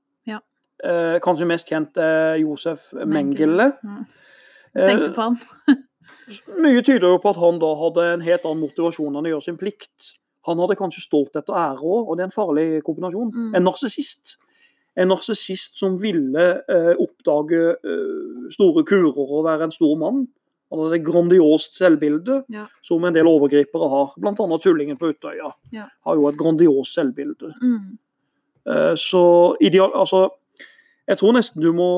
Eh, 0.83 1.19
kanskje 1.23 1.47
mest 1.47 1.69
kjent 1.71 1.97
er 1.97 2.37
Josef 2.43 2.89
Mengele. 3.07 3.73
Mm. 3.85 4.05
Tenkte 4.75 5.09
Eh, 5.11 5.15
på 5.15 5.23
han. 5.29 5.39
mye 6.63 6.83
tyder 6.83 7.09
jo 7.13 7.19
på 7.23 7.31
at 7.31 7.39
han 7.43 7.59
da 7.63 7.71
hadde 7.79 8.07
en 8.15 8.25
helt 8.25 8.45
annen 8.49 8.63
motivasjon 8.65 9.15
enn 9.19 9.29
å 9.29 9.33
gjøre 9.35 9.45
sin 9.47 9.59
plikt. 9.61 10.13
Han 10.49 10.59
hadde 10.59 10.75
kanskje 10.81 11.05
stolthet 11.05 11.47
og 11.53 11.55
ære 11.59 11.83
òg, 11.87 12.09
og 12.09 12.17
det 12.19 12.25
er 12.25 12.31
en 12.31 12.35
farlig 12.35 12.67
kombinasjon. 12.87 13.31
Mm. 13.31 13.55
En 13.61 13.67
narsissist. 13.69 14.37
En 14.99 15.09
narsissist 15.13 15.79
som 15.79 15.95
ville 16.03 16.47
eh, 16.69 16.93
oppdage 17.01 17.63
eh, 17.79 18.51
store 18.53 18.83
kurer 18.85 19.23
og 19.23 19.45
være 19.47 19.69
en 19.69 19.75
stor 19.75 19.95
mann. 20.01 20.25
Han 20.73 20.81
hadde 20.83 20.99
et 20.99 21.07
grandiost 21.07 21.77
selvbilde, 21.79 22.43
Ja. 22.51 22.67
som 22.83 23.05
en 23.05 23.13
del 23.15 23.29
overgripere 23.29 23.89
har. 23.93 24.15
Bl.a. 24.19 24.59
tullingen 24.59 24.97
på 24.99 25.13
Utøya 25.15 25.53
Ja. 25.71 25.87
har 26.07 26.15
jo 26.17 26.27
et 26.29 26.37
grandiost 26.41 26.95
selvbilde. 26.97 27.53
Mm. 27.63 27.99
Eh, 28.67 28.95
så 28.97 29.55
ideal, 29.61 29.93
altså, 29.95 30.31
jeg 31.13 31.19
tror 31.21 31.35
nesten 31.37 31.61
du 31.63 31.71
må 31.77 31.89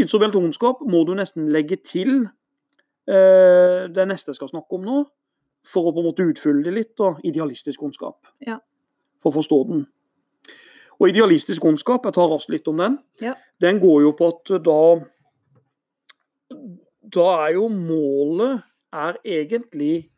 Instrument 0.00 0.36
ondskap 0.38 0.78
må 0.88 1.02
du 1.04 1.10
nesten 1.18 1.50
legge 1.52 1.76
til 1.84 2.22
eh, 3.08 3.82
det 3.92 4.06
neste 4.08 4.30
jeg 4.32 4.38
skal 4.38 4.48
snakke 4.48 4.78
om 4.78 4.86
nå, 4.86 5.02
for 5.68 5.90
å 5.90 5.92
på 5.92 6.00
en 6.00 6.06
måte 6.08 6.24
utfylle 6.24 6.62
det 6.64 6.72
litt. 6.72 6.92
Da, 6.96 7.10
idealistisk 7.28 7.82
ondskap. 7.84 8.30
Ja. 8.46 8.56
For 9.20 9.28
å 9.28 9.36
forstå 9.42 9.58
den. 9.68 9.82
Og 10.96 11.10
idealistisk 11.12 11.66
ondskap, 11.68 12.08
jeg 12.08 12.16
tar 12.16 12.30
raskt 12.32 12.48
litt 12.54 12.68
om 12.72 12.80
den, 12.80 12.96
Ja. 13.20 13.34
den 13.60 13.80
går 13.82 14.00
jo 14.06 14.12
på 14.16 14.30
at 14.32 14.54
da 14.64 14.80
Da 17.08 17.26
er 17.48 17.52
jo 17.58 17.68
målet 17.72 18.62
er 18.92 19.16
egentlig 19.24 20.08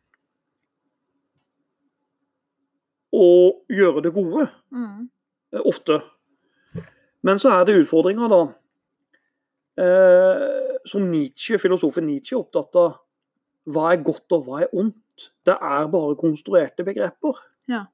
å 3.15 3.27
gjøre 3.71 4.03
det 4.03 4.13
gode 4.15 4.49
Mm. 4.73 5.09
eh, 5.53 5.61
ofte. 5.65 6.03
Men 7.23 7.39
så 7.39 7.51
er 7.53 7.65
det 7.69 7.79
utfordringer, 7.83 8.29
da. 8.33 8.41
Eh, 9.81 10.79
som 10.89 11.07
Nietzsche, 11.11 11.59
filosofen 11.61 12.07
Nietzsche 12.09 12.35
er 12.37 12.43
opptatt 12.43 12.77
av. 12.81 12.99
hva 13.71 13.93
er 13.93 14.01
godt 14.03 14.33
og 14.35 14.47
hva 14.47 14.63
er 14.65 14.71
ondt? 14.75 14.97
Det 15.45 15.53
er 15.55 15.87
bare 15.93 16.17
konstruerte 16.17 16.83
begreper. 16.85 17.37
Ja. 17.69 17.85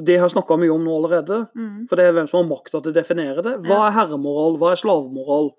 Det 0.00 0.16
har 0.18 0.28
jeg 0.28 0.32
snakka 0.38 0.56
mye 0.58 0.72
om 0.72 0.82
nå 0.86 0.94
allerede. 0.96 1.42
Mm. 1.54 1.86
For 1.88 1.96
det 2.00 2.06
er 2.08 2.14
hvem 2.16 2.28
som 2.30 2.40
har 2.40 2.48
makta 2.56 2.80
til 2.80 2.90
å 2.90 2.96
definere 2.96 3.42
det. 3.44 3.52
Hva 3.68 3.82
er 3.90 3.94
herremoral, 3.98 4.56
hva 4.58 4.72
er 4.72 4.80
slavemoral? 4.80 5.50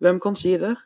Hvem 0.00 0.20
kan 0.22 0.34
si 0.38 0.54
det? 0.56 0.76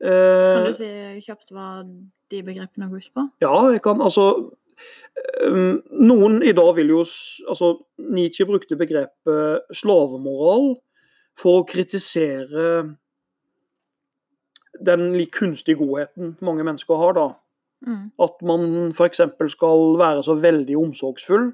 Kan 0.00 0.10
Eh, 0.10 0.66
du 0.66 0.72
si 0.76 0.86
kjapt 1.24 1.50
hva 1.54 1.82
de 2.30 2.40
begrepene 2.42 2.88
går 2.90 2.98
ut 3.04 3.10
på? 3.14 3.22
ja, 3.40 3.52
jeg 3.72 3.80
kan 3.82 4.00
altså 4.02 4.50
Noen 5.44 6.40
i 6.42 6.54
dag 6.56 6.72
vil 6.78 6.92
jo 6.94 7.04
altså 7.48 7.70
Nietzsche 8.02 8.46
brukte 8.48 8.78
begrepet 8.78 9.74
slavemoral 9.76 10.74
for 11.38 11.60
å 11.60 11.66
kritisere 11.68 12.66
den 14.84 15.10
kunstige 15.34 15.78
godheten 15.78 16.34
mange 16.44 16.66
mennesker 16.66 16.98
har, 16.98 17.14
da. 17.16 17.28
Mm. 17.86 18.06
At 18.22 18.40
man 18.46 18.94
f.eks. 18.94 19.20
skal 19.54 19.84
være 20.00 20.24
så 20.26 20.38
veldig 20.40 20.78
omsorgsfull 20.80 21.52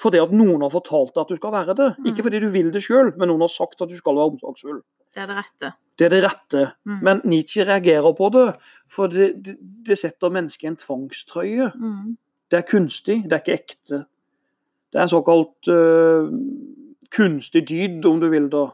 fordi 0.00 0.20
at 0.22 0.32
noen 0.34 0.62
har 0.64 0.72
fortalt 0.72 1.12
deg 1.12 1.20
at 1.22 1.30
du 1.30 1.38
skal 1.38 1.52
være 1.54 1.74
det. 1.78 1.88
Mm. 1.98 2.06
Ikke 2.10 2.24
fordi 2.26 2.40
du 2.42 2.48
vil 2.54 2.70
det 2.74 2.80
sjøl, 2.84 3.12
men 3.20 3.28
noen 3.30 3.44
har 3.44 3.52
sagt 3.52 3.82
at 3.84 3.90
du 3.90 3.98
skal 3.98 4.16
være 4.16 4.32
omsorgsfull. 4.32 4.80
Det 5.12 5.20
er 5.20 5.28
det 5.28 5.36
rette. 5.36 5.72
Det 6.00 6.06
er 6.06 6.14
det 6.14 6.22
rette. 6.24 6.62
Mm. 6.88 6.98
Men 7.04 7.20
Nietzsche 7.28 7.66
reagerer 7.68 8.16
på 8.16 8.30
det, 8.32 8.46
for 8.90 9.12
det, 9.12 9.28
det, 9.44 9.58
det 9.86 9.98
setter 10.00 10.32
mennesket 10.32 10.64
i 10.64 10.70
en 10.72 10.78
tvangstrøye. 10.80 11.68
Mm. 11.76 12.14
Det 12.52 12.58
er 12.58 12.68
kunstig, 12.68 13.22
det 13.24 13.32
er 13.32 13.40
ikke 13.40 13.54
ekte. 13.56 13.98
Det 14.92 15.00
er 15.00 15.06
en 15.06 15.08
såkalt 15.08 15.68
uh, 15.72 16.28
kunstig 17.16 17.62
dyd, 17.70 18.04
om 18.04 18.20
du 18.20 18.28
vil 18.28 18.50
da. 18.52 18.66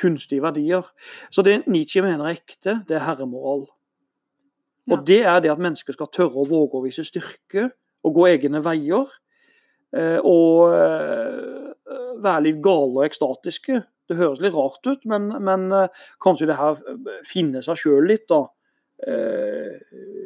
Kunstige 0.00 0.40
verdier. 0.44 0.84
Så 1.32 1.44
det 1.44 1.62
Nietzsche 1.68 2.02
mener 2.04 2.24
er 2.24 2.38
ekte, 2.38 2.78
det 2.88 2.96
er 2.96 3.04
herremoral. 3.04 3.66
Og 4.92 5.06
det 5.08 5.22
er 5.26 5.40
det 5.40 5.50
at 5.50 5.60
mennesker 5.60 5.96
skal 5.96 6.08
tørre 6.12 6.40
å 6.40 6.48
våge 6.48 6.78
å 6.78 6.82
vise 6.84 7.04
styrke 7.04 7.70
og 8.04 8.14
gå 8.16 8.26
egne 8.30 8.60
veier. 8.64 9.08
eh, 9.96 10.20
Og 10.20 10.72
eh, 10.76 11.72
være 12.22 12.44
litt 12.44 12.60
gale 12.62 13.00
og 13.00 13.04
ekstatiske. 13.04 13.80
Det 14.08 14.16
høres 14.16 14.40
litt 14.40 14.54
rart 14.54 14.86
ut, 14.86 15.04
men, 15.04 15.32
men 15.42 15.72
kanskje 16.22 16.46
det 16.46 16.56
her 16.60 16.78
finne 17.26 17.62
seg 17.64 17.80
sjøl 17.80 18.06
litt, 18.06 18.28
da. 18.30 18.44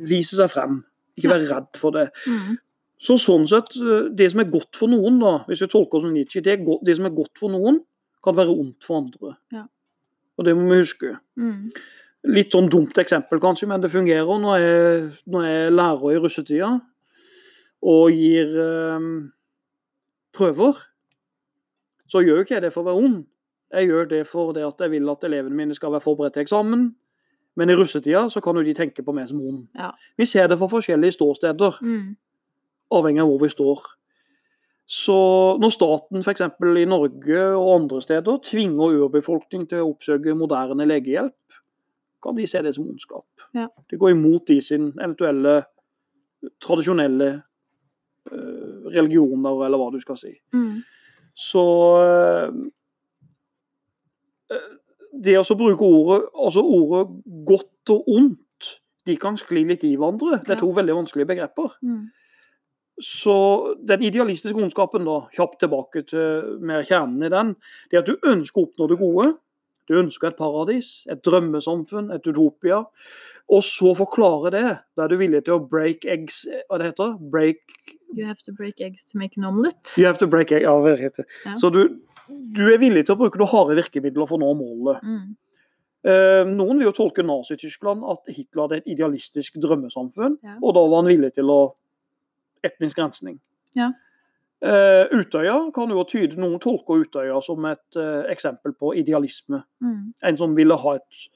Vise 0.05 0.37
seg 0.37 0.51
frem. 0.53 0.83
Ikke 1.21 1.31
være 1.37 1.47
redd 1.53 1.71
for 1.79 1.95
det. 1.95 2.09
Mm. 2.27 2.57
Så 3.01 3.17
sånn 3.21 3.47
sett, 3.49 3.71
eh, 3.81 4.09
Det 4.13 4.27
som 4.33 4.41
er 4.43 4.51
godt 4.53 4.77
for 4.77 4.91
noen, 4.93 5.21
da, 5.23 5.37
hvis 5.49 5.63
vi 5.65 5.71
tolker 5.73 6.03
som 6.03 6.13
Nietzsche, 6.13 6.43
det, 6.45 6.59
er 6.59 6.65
go- 6.67 6.81
det 6.85 6.97
som 6.99 7.07
er 7.09 7.15
godt 7.17 7.39
for 7.41 7.53
noen, 7.53 7.79
kan 8.25 8.37
være 8.37 8.53
ondt 8.53 8.85
for 8.85 9.01
andre. 9.01 9.37
Ja. 9.55 9.63
Og 10.37 10.45
det 10.45 10.53
må 10.57 10.67
vi 10.69 10.81
huske. 10.83 11.15
Mm. 11.41 11.71
Litt 12.29 12.53
sånn 12.53 12.69
dumt 12.69 12.99
eksempel, 13.01 13.41
kanskje, 13.41 13.67
men 13.71 13.81
det 13.81 13.89
fungerer. 13.93 14.29
Når 14.43 14.59
jeg, 14.61 15.13
når 15.33 15.47
jeg 15.49 15.61
er 15.67 15.71
lærer 15.73 16.13
i 16.13 16.21
russetida 16.21 16.71
og 17.83 18.11
gir 18.13 18.53
eh, 18.61 19.07
prøver, 20.37 20.77
så 22.11 22.21
gjør 22.25 22.41
jo 22.41 22.45
ikke 22.45 22.57
jeg 22.59 22.65
det 22.67 22.73
for 22.75 22.83
å 22.85 22.91
være 22.91 23.05
ond. 23.07 23.21
Jeg 23.73 23.87
gjør 23.89 24.09
det 24.11 24.25
for 24.27 24.53
det 24.53 24.65
at 24.67 24.81
jeg 24.83 24.91
vil 24.91 25.09
at 25.13 25.25
elevene 25.25 25.57
mine 25.57 25.75
skal 25.79 25.93
være 25.95 26.03
forberedt 26.05 26.35
til 26.37 26.43
eksamen. 26.45 26.89
Men 27.61 27.71
i 27.71 27.77
russetida 27.77 28.25
så 28.33 28.41
kan 28.41 28.57
jo 28.57 28.65
de 28.65 28.73
tenke 28.75 29.05
på 29.05 29.13
meg 29.15 29.29
som 29.29 29.41
ond. 29.45 29.65
Ja. 29.77 29.91
Vi 30.17 30.25
ser 30.29 30.49
det 30.49 30.57
fra 30.61 30.69
forskjellige 30.73 31.13
ståsteder 31.19 31.77
Mm. 31.85 32.15
avhengig 32.91 33.21
av 33.23 33.29
hvor 33.29 33.43
vi 33.45 33.51
står. 33.53 33.83
Så 34.91 35.17
når 35.61 35.71
staten 35.71 36.25
f.eks. 36.25 36.41
i 36.41 36.85
Norge 36.89 37.43
og 37.55 37.69
andre 37.77 38.01
steder 38.03 38.41
tvinger 38.43 38.97
urbefolkning 39.05 39.69
til 39.71 39.85
å 39.85 39.91
oppsøke 39.93 40.35
moderne 40.35 40.87
legehjelp, 40.89 41.37
kan 42.23 42.35
de 42.37 42.47
se 42.51 42.63
det 42.63 42.75
som 42.75 42.89
ondskap. 42.89 43.27
Ja. 43.55 43.69
Det 43.91 43.99
går 44.01 44.11
imot 44.17 44.47
de 44.49 44.61
sin 44.61 44.91
eventuelle 44.99 45.61
tradisjonelle 46.61 47.29
eh, 48.33 48.91
religioner, 48.97 49.63
eller 49.67 49.79
hva 49.79 49.91
du 49.95 50.01
skal 50.03 50.17
si. 50.19 50.33
Mm. 50.53 50.83
Så 51.39 51.63
eh, 54.51 54.59
det 55.13 55.37
å 55.41 55.59
bruke 55.59 55.85
ordet, 55.85 56.23
altså 56.35 56.63
ordet 56.63 57.05
godt 57.49 57.93
og 57.95 58.09
ondt, 58.15 58.71
de 59.09 59.17
kan 59.19 59.39
skli 59.41 59.65
litt 59.67 59.85
i 59.89 59.97
hverandre. 59.97 60.43
Det 60.45 60.55
er 60.55 60.61
to 60.61 60.71
veldig 60.77 60.99
vanskelige 61.01 61.31
begreper. 61.33 61.73
Mm. 61.83 62.09
Så 63.01 63.35
den 63.89 64.03
idealistiske 64.05 64.61
ondskapen, 64.61 65.07
da, 65.09 65.23
kjapt 65.35 65.63
tilbake 65.63 66.05
til 66.11 66.59
mer 66.61 66.85
kjernen 66.87 67.25
i 67.25 67.33
den, 67.33 67.55
det 67.89 67.99
er 67.99 68.05
at 68.05 68.11
du 68.11 68.29
ønsker 68.29 68.61
å 68.61 68.69
oppnå 68.69 68.91
det 68.91 69.01
gode. 69.01 69.31
Du 69.91 69.97
ønsker 69.99 70.31
et 70.31 70.39
paradis, 70.39 70.91
et 71.11 71.23
drømmesamfunn, 71.27 72.13
et 72.15 72.27
utopia. 72.29 72.85
Og 73.51 73.65
så 73.67 73.95
forklare 73.99 74.53
det. 74.55 74.69
Da 74.95 75.05
er 75.05 75.11
du 75.11 75.17
villig 75.19 75.41
til 75.47 75.57
å 75.57 75.65
break 75.73 76.05
eggs 76.07 76.45
Hva 76.69 76.79
det 76.79 76.93
heter 76.93 77.17
Break 77.33 77.65
You 78.15 78.27
have 78.27 78.45
to 78.47 78.53
break 78.55 78.79
eggs 78.83 79.05
to 79.11 79.19
make 79.19 79.39
an 79.39 79.49
omelette. 79.49 79.97
You 79.99 80.07
have 80.07 80.19
to 80.23 80.29
break 80.31 80.53
eggs. 80.53 80.67
Ja, 80.67 80.77
det 80.85 80.97
heter. 81.01 81.27
Ja. 81.47 81.57
Så 81.59 81.71
du, 81.75 81.81
du 82.31 82.63
er 82.73 82.79
villig 82.83 83.07
til 83.07 83.15
å 83.17 83.21
bruke 83.21 83.39
noen 83.41 83.51
harde 83.53 83.77
virkemidler 83.79 84.29
for 84.29 84.39
å 84.39 84.43
nå 84.43 84.51
målet. 84.59 85.03
Mm. 85.05 85.37
Eh, 86.11 86.45
noen 86.49 86.79
vil 86.81 86.87
jo 86.89 86.93
tolke 86.97 87.23
Nazi-Tyskland 87.27 88.05
at 88.09 88.31
Hitler 88.33 88.63
hadde 88.65 88.79
et 88.81 88.87
idealistisk 88.89 89.59
drømmesamfunn, 89.61 90.39
Ja. 90.43 90.55
og 90.63 90.75
da 90.75 90.87
var 90.87 91.03
han 91.03 91.11
villig 91.13 91.35
til 91.35 91.51
å 91.53 91.75
etnisk 92.65 92.97
rensning. 92.99 93.39
Ja. 93.77 93.93
Eh, 94.63 95.07
Utøya 95.13 95.73
kan 95.73 95.89
jo 95.89 96.03
tyde 96.05 96.37
Noen 96.37 96.61
tolker 96.61 97.01
Utøya 97.05 97.43
som 97.43 97.65
et 97.65 97.97
eh, 97.97 98.25
eksempel 98.33 98.75
på 98.77 98.95
idealisme. 98.97 99.63
Mm. 99.83 100.13
En 100.23 100.37
som 100.37 100.55
ville 100.55 100.77
ha 100.77 100.95
et 100.97 101.29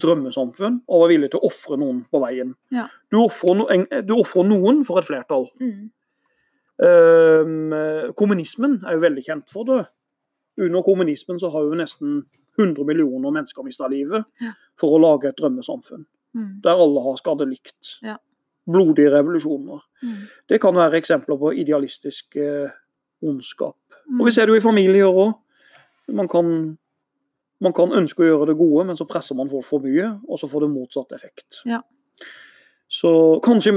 drømmesamfunn 0.00 0.78
og 0.88 1.02
var 1.02 1.10
villig 1.12 1.30
til 1.32 1.40
å 1.42 1.50
ofre 1.50 1.76
noen 1.80 2.04
på 2.12 2.20
veien. 2.22 2.54
Ja. 2.72 2.86
Du 3.12 3.18
ofrer 3.20 3.54
no, 3.58 3.66
noen 4.48 4.84
for 4.88 5.00
et 5.00 5.08
flertall. 5.08 5.50
Mm. 5.60 5.90
Eh, 6.82 8.12
kommunismen 8.18 8.80
er 8.86 8.96
jo 8.96 9.04
veldig 9.04 9.24
kjent 9.24 9.50
for 9.52 9.64
det. 9.68 9.84
Under 10.58 10.82
kommunismen 10.86 11.38
så 11.38 11.50
har 11.50 11.62
jo 11.66 11.74
nesten 11.78 12.24
100 12.58 12.84
millioner 12.86 13.30
mennesker 13.34 13.64
mista 13.66 13.88
livet 13.90 14.24
for 14.78 14.94
å 14.94 15.00
lage 15.02 15.28
et 15.28 15.38
drømmesamfunn 15.40 16.04
Mm. 16.34 16.60
der 16.62 16.70
alle 16.74 17.00
har 17.00 17.14
skadet 17.16 17.46
likt. 17.48 17.90
Ja. 18.02 18.16
Blodige 18.66 19.10
revolusjoner. 19.12 19.80
Mm. 20.02 20.26
Det 20.48 20.60
kan 20.60 20.74
være 20.74 20.98
eksempler 20.98 21.38
på 21.38 21.52
idealistisk 21.54 22.34
eh, 22.36 22.70
ondskap. 23.22 23.76
Mm. 24.10 24.20
Og 24.20 24.26
Vi 24.26 24.32
ser 24.32 24.46
det 24.46 24.54
jo 24.54 24.58
i 24.58 24.64
familier 24.64 25.06
òg. 25.06 25.34
Man, 26.08 26.26
man 27.60 27.72
kan 27.72 27.92
ønske 27.94 28.24
å 28.24 28.26
gjøre 28.26 28.46
det 28.50 28.56
gode, 28.58 28.86
men 28.86 28.96
så 28.96 29.06
presser 29.06 29.36
man 29.38 29.48
folk 29.48 29.64
for 29.64 29.78
mye, 29.78 30.20
og 30.28 30.40
så 30.40 30.50
får 30.50 30.60
det 30.66 30.70
motsatt 30.74 31.12
effekt. 31.12 31.60
Ja. 31.64 31.82
Så 32.94 33.10
kanskje, 33.42 33.72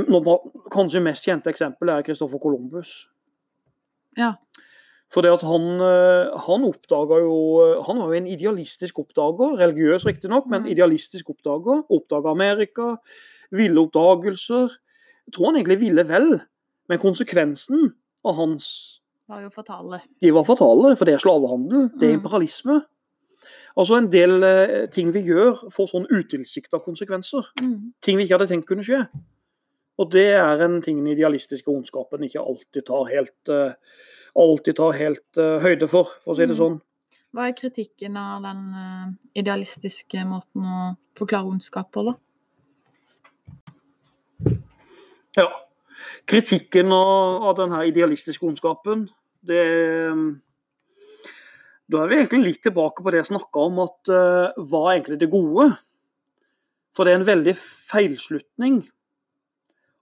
kanskje 0.73 1.01
mest 1.01 1.25
kjente 1.25 1.49
eksempel 1.49 1.89
er 1.89 2.03
Christoffer 2.05 2.41
Columbus. 2.43 3.07
Ja. 4.17 4.33
For 5.13 5.23
det 5.23 5.31
at 5.37 5.43
han, 5.47 5.65
eh, 5.81 6.33
han 6.45 6.65
oppdaga 6.67 7.21
jo 7.23 7.37
Han 7.87 7.97
var 8.01 8.11
jo 8.11 8.17
en 8.17 8.27
idealistisk 8.27 8.99
oppdager, 8.99 9.55
religiøs 9.57 10.05
riktignok, 10.05 10.47
men 10.51 10.63
Mm. 10.63 10.69
idealistisk 10.73 11.29
oppdager. 11.31 11.83
Oppdaga 11.89 12.29
Amerika, 12.29 12.97
ville 13.51 13.79
oppdagelser. 13.79 14.69
Jeg 15.27 15.33
tror 15.33 15.45
han 15.45 15.55
egentlig 15.55 15.79
ville 15.79 16.03
vel, 16.07 16.41
men 16.89 16.99
konsekvensen 16.99 17.93
av 18.25 18.35
hans 18.35 18.99
Var 19.29 19.41
jo 19.41 19.49
fatale. 19.49 20.01
de 20.21 20.31
var 20.33 20.43
fatale, 20.43 20.95
for 20.97 21.05
det 21.05 21.13
er 21.13 21.17
slavehandel, 21.19 21.89
det 21.99 22.03
er 22.09 22.17
Mm. 22.17 22.21
imperialisme. 22.23 22.81
Altså 23.77 23.99
En 23.99 24.07
del 24.09 24.43
eh, 24.43 24.87
ting 24.89 25.11
vi 25.13 25.21
gjør, 25.27 25.67
får 25.73 25.91
sånn 25.91 26.07
utilsikta 26.09 26.79
konsekvenser. 26.81 27.45
Mm. 27.61 27.93
Ting 28.01 28.17
vi 28.17 28.25
ikke 28.25 28.39
hadde 28.39 28.49
tenkt 28.49 28.65
kunne 28.69 28.85
skje. 28.85 29.03
Og 30.01 30.09
det 30.13 30.27
er 30.37 30.63
en 30.65 30.79
ting 30.81 30.97
den 30.97 31.11
idealistiske 31.13 31.69
ondskapen 31.69 32.25
ikke 32.25 32.41
alltid 32.41 32.87
tar 32.89 33.05
helt, 33.11 33.51
eh, 33.53 34.01
alltid 34.37 34.77
tar 34.77 34.97
helt 34.97 35.41
eh, 35.41 35.57
høyde 35.61 35.89
for, 35.89 36.09
for 36.23 36.33
å 36.33 36.37
si 36.37 36.45
det 36.45 36.57
Mm. 36.57 36.61
sånn. 36.61 36.79
Hva 37.37 37.49
er 37.49 37.57
kritikken 37.57 38.17
av 38.17 38.41
den 38.45 38.61
eh, 38.81 39.41
idealistiske 39.43 40.25
måten 40.25 40.65
å 40.65 40.95
forklare 41.17 41.45
ondskap 41.45 41.91
på, 41.93 42.05
da? 42.07 42.15
Ja. 45.37 45.47
Kritikken 46.25 46.91
av, 46.91 47.43
av 47.49 47.55
denne 47.59 47.83
idealistiske 47.87 48.45
ondskapen, 48.45 49.07
det 49.45 49.65
Da 51.87 52.03
er 52.03 52.09
vi 52.11 52.17
egentlig 52.19 52.43
litt 52.43 52.63
tilbake 52.65 53.03
på 53.03 53.11
det 53.13 53.21
jeg 53.21 53.29
snakka 53.31 53.67
om, 53.69 53.83
at 53.85 54.11
uh, 54.11 54.57
hva 54.67 54.81
er 54.87 54.97
egentlig 54.97 55.19
det 55.21 55.31
gode? 55.31 55.69
For 56.95 57.05
det 57.05 57.13
er 57.13 57.21
en 57.21 57.29
veldig 57.29 57.53
feilslutning 57.91 58.81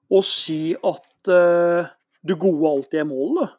å 0.10 0.21
si 0.26 0.74
at 0.74 1.30
uh, 1.30 1.91
det 2.26 2.38
gode 2.41 2.71
alltid 2.71 3.04
er 3.04 3.10
målet. 3.10 3.54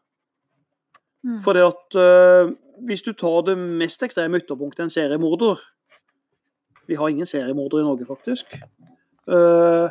Mm. 1.26 1.38
For 1.44 1.58
det 1.58 1.66
at 1.66 1.98
uh, 1.98 2.54
hvis 2.86 3.04
du 3.06 3.12
tar 3.18 3.46
det 3.46 3.56
mest 3.58 4.02
ekstreme 4.02 4.40
ytterpunktet, 4.42 4.86
en 4.86 4.90
seriemorder 4.92 5.62
Vi 6.86 6.94
har 6.94 7.08
ingen 7.08 7.26
seriemordere 7.26 7.80
i 7.80 7.84
Norge, 7.84 8.06
faktisk. 8.06 8.58
Uh, 9.26 9.90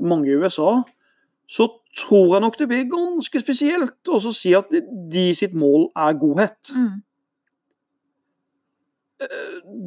mange 0.00 0.30
i 0.30 0.34
USA. 0.38 0.82
Så 1.50 1.66
tror 1.98 2.34
jeg 2.34 2.40
nok 2.40 2.58
det 2.58 2.68
blir 2.68 2.90
ganske 2.90 3.40
spesielt 3.42 4.08
å 4.08 4.20
si 4.32 4.54
at 4.54 4.70
de 4.70 5.24
sitt 5.34 5.54
mål 5.54 5.90
er 5.98 6.14
godhet. 6.14 6.70
Mm. 6.70 7.02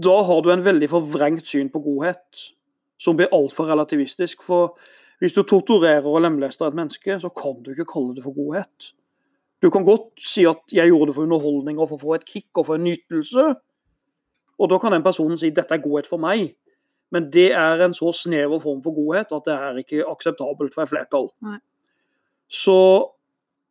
Da 0.06 0.16
har 0.28 0.42
du 0.42 0.52
en 0.52 0.66
veldig 0.66 0.90
forvrengt 0.90 1.48
syn 1.48 1.70
på 1.70 1.80
godhet. 1.80 2.52
som 2.98 3.18
blir 3.18 3.28
altfor 3.36 3.68
relativistisk. 3.68 4.44
For 4.44 4.78
hvis 5.20 5.34
du 5.36 5.42
torturerer 5.44 6.06
og 6.08 6.22
lemlester 6.22 6.68
et 6.68 6.78
menneske, 6.78 7.20
så 7.20 7.30
kan 7.30 7.62
du 7.64 7.72
ikke 7.74 7.86
kalle 7.92 8.16
det 8.16 8.24
for 8.24 8.36
godhet. 8.36 8.92
Du 9.62 9.70
kan 9.70 9.86
godt 9.86 10.22
si 10.22 10.46
at 10.46 10.62
'jeg 10.72 10.88
gjorde 10.88 11.08
det 11.08 11.16
for 11.16 11.24
underholdning 11.24 11.80
og 11.80 11.90
for 11.90 11.98
å 11.98 12.02
få 12.02 12.16
et 12.16 12.26
kick 12.26 12.58
og 12.58 12.66
for 12.66 12.76
en 12.76 12.84
nytelse'. 12.84 13.56
Og 14.60 14.70
da 14.70 14.78
kan 14.78 14.92
den 14.92 15.04
personen 15.04 15.38
si 15.38 15.50
'dette 15.50 15.74
er 15.74 15.84
godhet 15.84 16.08
for 16.08 16.18
meg'. 16.18 16.56
Men 17.12 17.32
det 17.32 17.52
er 17.52 17.86
en 17.86 17.94
så 17.94 18.12
snever 18.12 18.60
form 18.60 18.84
for 18.84 18.92
godhet 18.92 19.32
at 19.32 19.46
det 19.46 19.54
er 19.54 19.78
ikke 19.78 20.10
akseptabelt 20.10 20.74
for 20.74 20.82
et 20.82 20.90
flertall. 20.90 21.30
Nei. 21.42 21.58
Så 22.50 23.12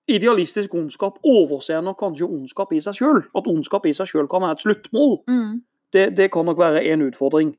idealistisk 0.09 0.75
ondskap 0.75 1.19
overser 1.25 1.81
nok 1.81 1.99
kanskje 2.01 2.29
ondskap 2.29 2.73
i 2.73 2.81
seg 2.85 2.99
sjøl. 2.99 3.23
At 3.37 3.49
ondskap 3.51 3.87
i 3.89 3.95
seg 3.97 4.11
sjøl 4.11 4.29
kan 4.31 4.45
være 4.45 4.59
et 4.59 4.65
sluttmål. 4.65 5.17
Mm. 5.31 5.63
Det, 5.95 6.09
det 6.17 6.31
kan 6.35 6.47
nok 6.49 6.59
være 6.59 6.85
en 6.93 7.07
utfordring. 7.07 7.55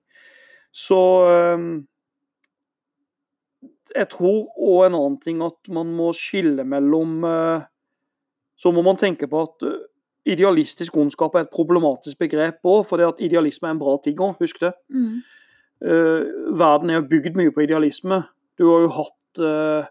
Så 0.76 1.00
øhm, 1.32 1.86
jeg 3.96 4.10
tror 4.12 4.50
òg 4.60 4.86
en 4.86 4.98
annen 4.98 5.20
ting 5.24 5.44
at 5.46 5.72
man 5.72 5.94
må 5.96 6.12
skille 6.14 6.66
mellom 6.68 7.24
øh, 7.24 7.62
Så 8.60 8.72
må 8.72 8.82
man 8.82 8.98
tenke 8.98 9.28
på 9.28 9.42
at 9.42 9.64
øh, 9.68 9.80
idealistisk 10.26 10.98
ondskap 10.98 11.36
er 11.36 11.46
et 11.46 11.54
problematisk 11.54 12.18
begrep 12.20 12.64
òg, 12.64 12.98
det 12.98 13.08
at 13.08 13.20
idealisme 13.20 13.68
er 13.68 13.76
en 13.76 13.80
bra 13.80 13.98
ting 14.04 14.20
òg, 14.20 14.36
husk 14.40 14.62
det. 14.62 14.74
Mm. 14.90 15.22
Eh, 15.86 16.22
verden 16.60 16.90
er 16.90 17.02
jo 17.02 17.10
bygd 17.10 17.36
mye 17.38 17.52
på 17.52 17.66
idealisme. 17.66 18.24
Du 18.58 18.70
har 18.72 18.86
jo 18.86 18.92
hatt 18.96 19.42
eh, 19.44 19.90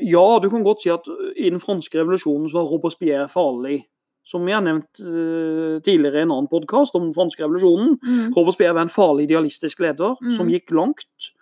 Ja, 0.00 0.38
du 0.42 0.48
kan 0.50 0.64
godt 0.64 0.82
si 0.84 0.90
at 0.92 1.06
i 1.36 1.50
den 1.50 1.60
franske 1.60 1.98
revolusjonen 2.00 2.48
så 2.48 2.60
var 2.60 2.70
Robespierre 2.70 3.28
farlig. 3.28 3.82
Som 4.30 4.46
jeg 4.46 4.54
har 4.54 4.62
nevnt 4.62 5.00
uh, 5.02 5.80
tidligere 5.82 6.20
i 6.20 6.26
en 6.26 6.30
annen 6.30 6.48
podkast 6.50 6.94
om 6.94 7.08
den 7.08 7.14
franske 7.16 7.42
revolusjonen. 7.42 7.96
Mm. 7.98 8.32
Robespierre 8.36 8.76
var 8.76 8.86
en 8.86 8.92
farlig 8.92 9.26
idealistisk 9.26 9.80
leder 9.82 10.16
Mm. 10.20 10.36
som 10.36 10.48
gikk 10.52 10.70
langt 10.70 11.32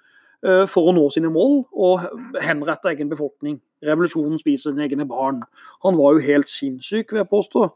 uh, 0.47 0.64
for 0.66 0.88
å 0.88 0.94
nå 0.97 1.05
sine 1.12 1.29
mål 1.29 1.66
og 1.75 2.07
henrette 2.40 2.88
egen 2.94 3.11
befolkning. 3.11 3.61
Revolusjonen 3.85 4.40
spiser 4.40 4.73
sine 4.73 4.87
egne 4.88 5.05
barn. 5.07 5.42
Han 5.85 5.99
var 5.99 6.16
jo 6.16 6.25
helt 6.25 6.49
sinnssyk, 6.49 7.12
vil 7.12 7.23
jeg 7.23 7.31
påstå. 7.31 7.68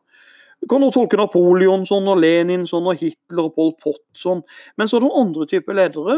Du 0.62 0.68
kan 0.70 0.82
også 0.82 1.00
tolke 1.02 1.18
Napoleon 1.18 1.84
sånn, 1.86 2.06
og 2.08 2.20
Lenin 2.22 2.66
sånn, 2.70 2.86
og 2.86 3.00
Hitler 3.02 3.48
og 3.48 3.56
Pol 3.56 3.72
Pot 3.82 4.02
sånn. 4.14 4.44
Men 4.78 4.88
så 4.88 4.96
er 4.96 5.04
det 5.04 5.16
andre 5.18 5.46
typer 5.50 5.74
ledere, 5.74 6.16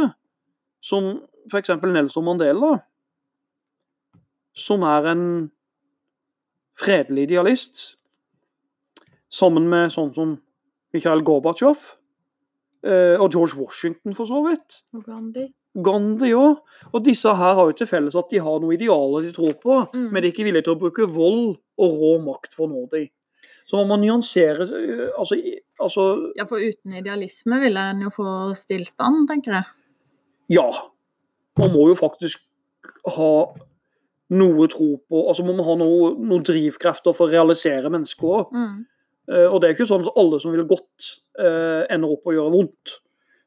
som 0.84 1.14
f.eks. 1.50 1.72
Nelson 1.82 2.24
Mandela, 2.28 2.74
som 4.54 4.82
er 4.86 5.08
en 5.10 5.24
fredelig 6.78 7.28
idealist, 7.28 7.84
sammen 9.34 9.66
med 9.70 9.92
sånn 9.94 10.12
som 10.14 10.36
Mikhail 10.94 11.22
Gorbatsjov 11.26 11.78
eh, 12.86 13.18
og 13.18 13.32
George 13.34 13.58
Washington, 13.58 14.14
for 14.14 14.30
så 14.30 14.40
vidt. 14.46 14.80
Og 14.94 15.02
Gandhi. 15.08 15.48
Gandhi 15.74 16.30
òg. 16.38 16.60
Og 16.94 17.02
disse 17.06 17.32
her 17.34 17.56
har 17.58 17.66
jo 17.70 17.74
til 17.80 17.88
felles 17.90 18.14
at 18.18 18.30
de 18.30 18.38
har 18.44 18.60
noen 18.62 18.76
idealer 18.76 19.26
de 19.26 19.32
tror 19.34 19.56
på, 19.58 19.80
Mm. 19.94 20.08
men 20.12 20.22
de 20.22 20.28
er 20.28 20.32
ikke 20.32 20.46
villige 20.46 20.66
til 20.68 20.76
å 20.76 20.80
bruke 20.84 21.08
vold 21.10 21.56
og 21.82 21.98
rå 22.02 22.12
makt 22.22 22.54
for 22.54 22.66
å 22.68 22.70
nå 22.70 22.84
dem. 22.92 23.08
Så 23.66 23.80
man 23.80 23.88
må 23.88 23.96
nyansere 24.04 24.66
øh, 24.68 25.10
altså, 25.18 25.38
altså 25.80 26.02
Ja, 26.36 26.44
for 26.44 26.60
uten 26.62 26.92
idealisme 27.00 27.58
ville 27.62 27.80
en 27.90 28.02
jo 28.04 28.10
få 28.12 28.54
stillstand, 28.54 29.26
tenker 29.30 29.52
jeg. 29.58 29.64
ja. 30.58 30.68
Man 31.56 31.70
må 31.70 31.84
jo 31.88 31.94
faktisk 31.94 32.40
ha 33.14 33.28
noe 34.34 34.66
tro 34.72 34.90
på 35.08 35.22
altså 35.30 35.44
Man 35.46 35.58
må 35.58 35.66
ha 35.66 35.76
noe, 35.80 36.10
noen 36.18 36.44
drivkrefter 36.46 37.14
for 37.16 37.28
å 37.28 37.32
realisere 37.32 37.92
mennesket 37.92 38.26
òg. 38.28 38.54
Mm. 38.54 38.82
Og 39.48 39.54
det 39.60 39.68
er 39.68 39.76
ikke 39.76 39.86
sånn 39.88 40.04
at 40.04 40.18
alle 40.20 40.36
som 40.42 40.52
vil 40.52 40.66
godt, 40.68 41.06
uh, 41.40 41.86
ender 41.88 42.10
opp 42.12 42.28
å 42.28 42.34
gjøre 42.34 42.52
vondt. 42.52 42.98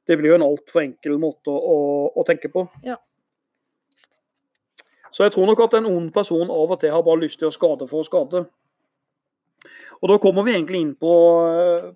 Det 0.10 0.16
blir 0.18 0.32
jo 0.32 0.38
en 0.40 0.46
altfor 0.48 0.82
enkel 0.82 1.20
måte 1.22 1.54
å, 1.54 1.76
å 2.18 2.24
tenke 2.26 2.50
på. 2.50 2.64
Ja. 2.88 2.96
Så 5.14 5.26
jeg 5.26 5.34
tror 5.34 5.50
nok 5.50 5.62
at 5.66 5.76
en 5.78 5.90
ond 5.90 6.10
person 6.14 6.50
av 6.54 6.74
og 6.74 6.80
til 6.82 6.94
har 6.94 7.04
bare 7.06 7.24
lyst 7.24 7.40
til 7.42 7.50
å 7.50 7.54
skade 7.54 7.88
for 7.90 8.02
å 8.04 8.08
skade. 8.08 8.44
Og 9.98 10.12
da 10.12 10.18
kommer 10.22 10.46
vi 10.46 10.54
egentlig 10.54 10.82
inn 10.84 10.94
på, 11.00 11.14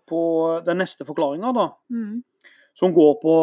på 0.09 0.21
den 0.65 0.81
neste 0.81 1.05
forklaringa, 1.05 1.51
da. 1.53 1.67
Mm. 1.93 2.21
Som 2.77 2.95
går 2.95 3.13
på 3.21 3.35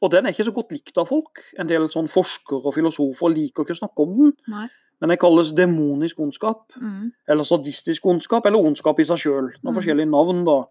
Og 0.00 0.10
den 0.10 0.24
er 0.26 0.32
ikke 0.32 0.44
så 0.48 0.52
godt 0.56 0.70
likt 0.72 0.96
av 0.98 1.08
folk. 1.10 1.42
En 1.60 1.68
del 1.68 1.88
sånn 1.92 2.08
forskere 2.08 2.62
og 2.64 2.74
filosofer 2.74 3.28
liker 3.34 3.64
ikke 3.66 3.76
å 3.76 3.80
snakke 3.82 4.00
om 4.06 4.14
den. 4.16 4.32
Nei. 4.48 4.68
Men 5.00 5.08
den 5.14 5.18
kalles 5.20 5.52
demonisk 5.56 6.18
ondskap 6.20 6.72
Mm. 6.76 7.12
eller 7.28 7.44
sadistisk 7.44 8.04
ondskap, 8.06 8.46
eller 8.46 8.58
ondskap 8.60 8.98
i 9.00 9.04
seg 9.04 9.16
sjøl. 9.18 9.50
Noen 9.62 9.74
Mm. 9.74 9.78
forskjellige 9.80 10.10
navn, 10.10 10.44
da. 10.44 10.64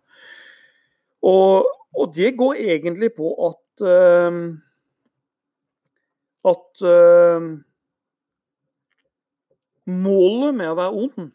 Og, 1.23 1.65
og 1.97 2.13
det 2.15 2.35
går 2.37 2.55
egentlig 2.55 3.11
på 3.15 3.31
at 3.49 3.81
uh, 3.85 4.55
At 6.45 6.81
uh, 6.81 7.57
målet 9.89 10.55
med 10.55 10.69
å 10.71 10.77
være 10.77 10.93
ond 11.03 11.33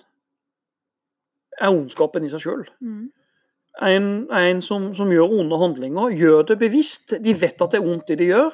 er 1.61 1.71
ondskapen 1.75 2.25
i 2.25 2.31
seg 2.33 2.41
sjøl. 2.41 2.65
Mm. 2.81 3.11
En, 3.83 4.31
en 4.31 4.61
som, 4.63 4.93
som 4.95 5.11
gjør 5.11 5.33
onde 5.41 5.59
handlinger, 5.59 6.13
gjør 6.15 6.45
det 6.47 6.59
bevisst. 6.61 7.17
De 7.25 7.35
vet 7.35 7.59
at 7.61 7.73
det 7.73 7.81
er 7.81 7.89
ondt 7.91 8.07
det 8.09 8.19
de 8.21 8.29
gjør, 8.31 8.53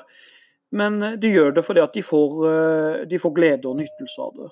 men 0.72 1.00
de 1.20 1.32
gjør 1.34 1.52
det 1.58 1.64
fordi 1.66 1.82
at 1.84 1.92
de 1.94 2.02
får, 2.02 2.38
eh, 2.48 3.00
de 3.10 3.18
får 3.20 3.34
glede 3.36 3.68
og 3.68 3.76
nytelse 3.76 4.22
av 4.22 4.32
det. 4.38 4.48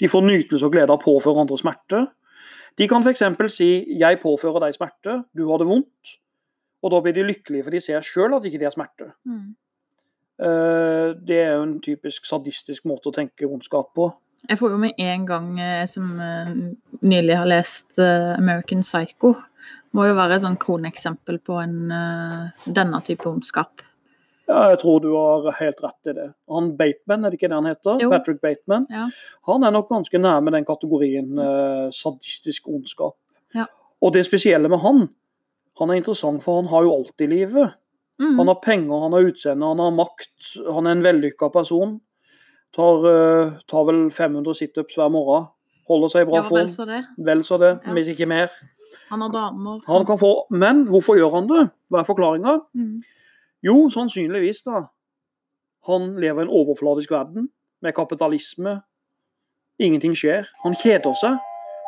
De 0.00 0.10
får 0.10 0.22
nytelse 0.22 0.66
og 0.66 0.72
glede 0.74 0.92
av 0.92 1.00
å 1.00 1.04
påføre 1.04 1.42
andre 1.42 1.58
smerte. 1.58 2.04
De 2.78 2.88
kan 2.90 3.02
f.eks. 3.02 3.22
si 3.54 3.86
'jeg 3.98 4.20
påfører 4.22 4.60
deg 4.60 4.74
smerte, 4.74 5.24
du 5.36 5.48
har 5.48 5.58
det 5.58 5.66
vondt'. 5.66 6.18
Og 6.82 6.90
da 6.90 7.00
blir 7.00 7.14
de 7.14 7.22
lykkelige, 7.22 7.64
for 7.64 7.70
de 7.70 7.80
ser 7.80 8.00
sjøl 8.00 8.34
at 8.34 8.44
ikke 8.44 8.58
de 8.58 8.64
har 8.64 8.74
smerte. 8.74 9.12
Mm. 9.24 9.54
Eh, 10.38 11.14
Det 11.26 11.38
er 11.40 11.54
jo 11.54 11.62
en 11.62 11.80
typisk 11.80 12.26
sadistisk 12.26 12.84
måte 12.84 13.08
å 13.08 13.14
tenke 13.14 13.46
ondskap 13.46 13.94
på. 13.94 14.12
Jeg 14.48 14.58
får 14.58 14.70
jo 14.70 14.76
med 14.76 14.92
en 14.98 15.26
gang, 15.26 15.60
eh, 15.60 15.86
som 15.86 16.20
eh, 16.20 16.50
nylig 17.00 17.36
har 17.36 17.46
lest 17.46 17.98
eh, 17.98 18.34
American 18.36 18.82
Psycho, 18.82 19.34
må 19.94 20.06
jo 20.08 20.14
være 20.18 20.36
et 20.36 20.42
sånn 20.44 20.58
kroneksempel 20.60 21.38
på 21.46 21.58
en, 21.62 21.76
eh, 21.94 22.70
denne 22.74 23.00
type 23.06 23.26
ondskap. 23.30 23.82
Ja, 24.48 24.68
jeg 24.74 24.80
tror 24.82 25.00
du 25.00 25.08
har 25.14 25.46
helt 25.56 25.78
rett 25.80 26.10
i 26.10 26.12
det. 26.12 26.26
Han 26.52 26.72
Bateman, 26.76 27.24
er 27.24 27.30
det 27.32 27.38
ikke 27.38 27.48
det 27.48 27.56
han 27.56 27.68
heter? 27.70 28.00
Jo. 28.02 28.10
Patrick 28.12 28.42
Bateman. 28.42 28.86
Ja. 28.90 29.06
Han 29.48 29.64
er 29.64 29.70
nok 29.72 29.88
ganske 29.88 30.20
nærme 30.20 30.52
den 30.52 30.66
kategorien 30.68 31.38
eh, 31.38 31.86
sadistisk 31.90 32.68
ondskap. 32.68 33.16
Ja. 33.54 33.64
Og 34.02 34.12
det 34.12 34.26
spesielle 34.26 34.68
med 34.68 34.80
han, 34.84 35.08
han 35.78 35.90
er 35.90 35.94
interessant, 36.02 36.42
for 36.44 36.60
han 36.60 36.68
har 36.68 36.82
jo 36.84 36.92
alt 36.98 37.24
i 37.24 37.26
livet. 37.30 37.72
Mm. 38.20 38.36
Han 38.38 38.46
har 38.52 38.60
penger, 38.62 39.00
han 39.06 39.12
har 39.16 39.30
utseende, 39.30 39.66
han 39.66 39.78
har 39.78 39.90
makt. 39.96 40.52
Han 40.74 40.86
er 40.86 40.90
en 40.98 41.02
vellykka 41.02 41.48
person. 41.52 41.96
Tar, 42.74 43.06
uh, 43.06 43.56
tar 43.70 43.84
vel 43.88 44.04
500 44.10 44.54
situps 44.54 44.98
hver 44.98 45.10
morgen. 45.10 45.48
Holder 45.88 46.08
seg 46.12 46.22
i 46.22 46.28
bra 46.30 46.36
Ja, 46.42 46.42
vel 46.48 46.68
form. 46.68 46.68
så 46.74 46.86
det. 46.86 47.00
Vel 47.18 47.42
så 47.44 47.58
det, 47.58 47.72
Ja. 47.84 47.92
hvis 47.92 48.08
ikke 48.12 48.28
mer. 48.28 48.50
Han 49.10 49.24
har 49.24 49.32
damer. 49.34 49.80
Han 49.86 50.06
kan 50.06 50.18
få, 50.20 50.32
men 50.50 50.84
hvorfor 50.90 51.18
gjør 51.18 51.34
han 51.38 51.50
det? 51.50 51.62
Hva 51.90 52.02
er 52.02 52.08
forklaringa? 52.08 52.58
Mm. 52.74 53.02
Jo, 53.64 53.76
sannsynligvis, 53.90 54.62
da. 54.66 54.86
Han 55.88 56.14
lever 56.20 56.42
i 56.42 56.46
en 56.46 56.52
overfladisk 56.52 57.10
verden 57.12 57.48
med 57.82 57.92
kapitalisme. 57.96 58.80
Ingenting 59.78 60.16
skjer. 60.16 60.48
Han 60.64 60.76
kjeder 60.78 61.16
seg. 61.20 61.38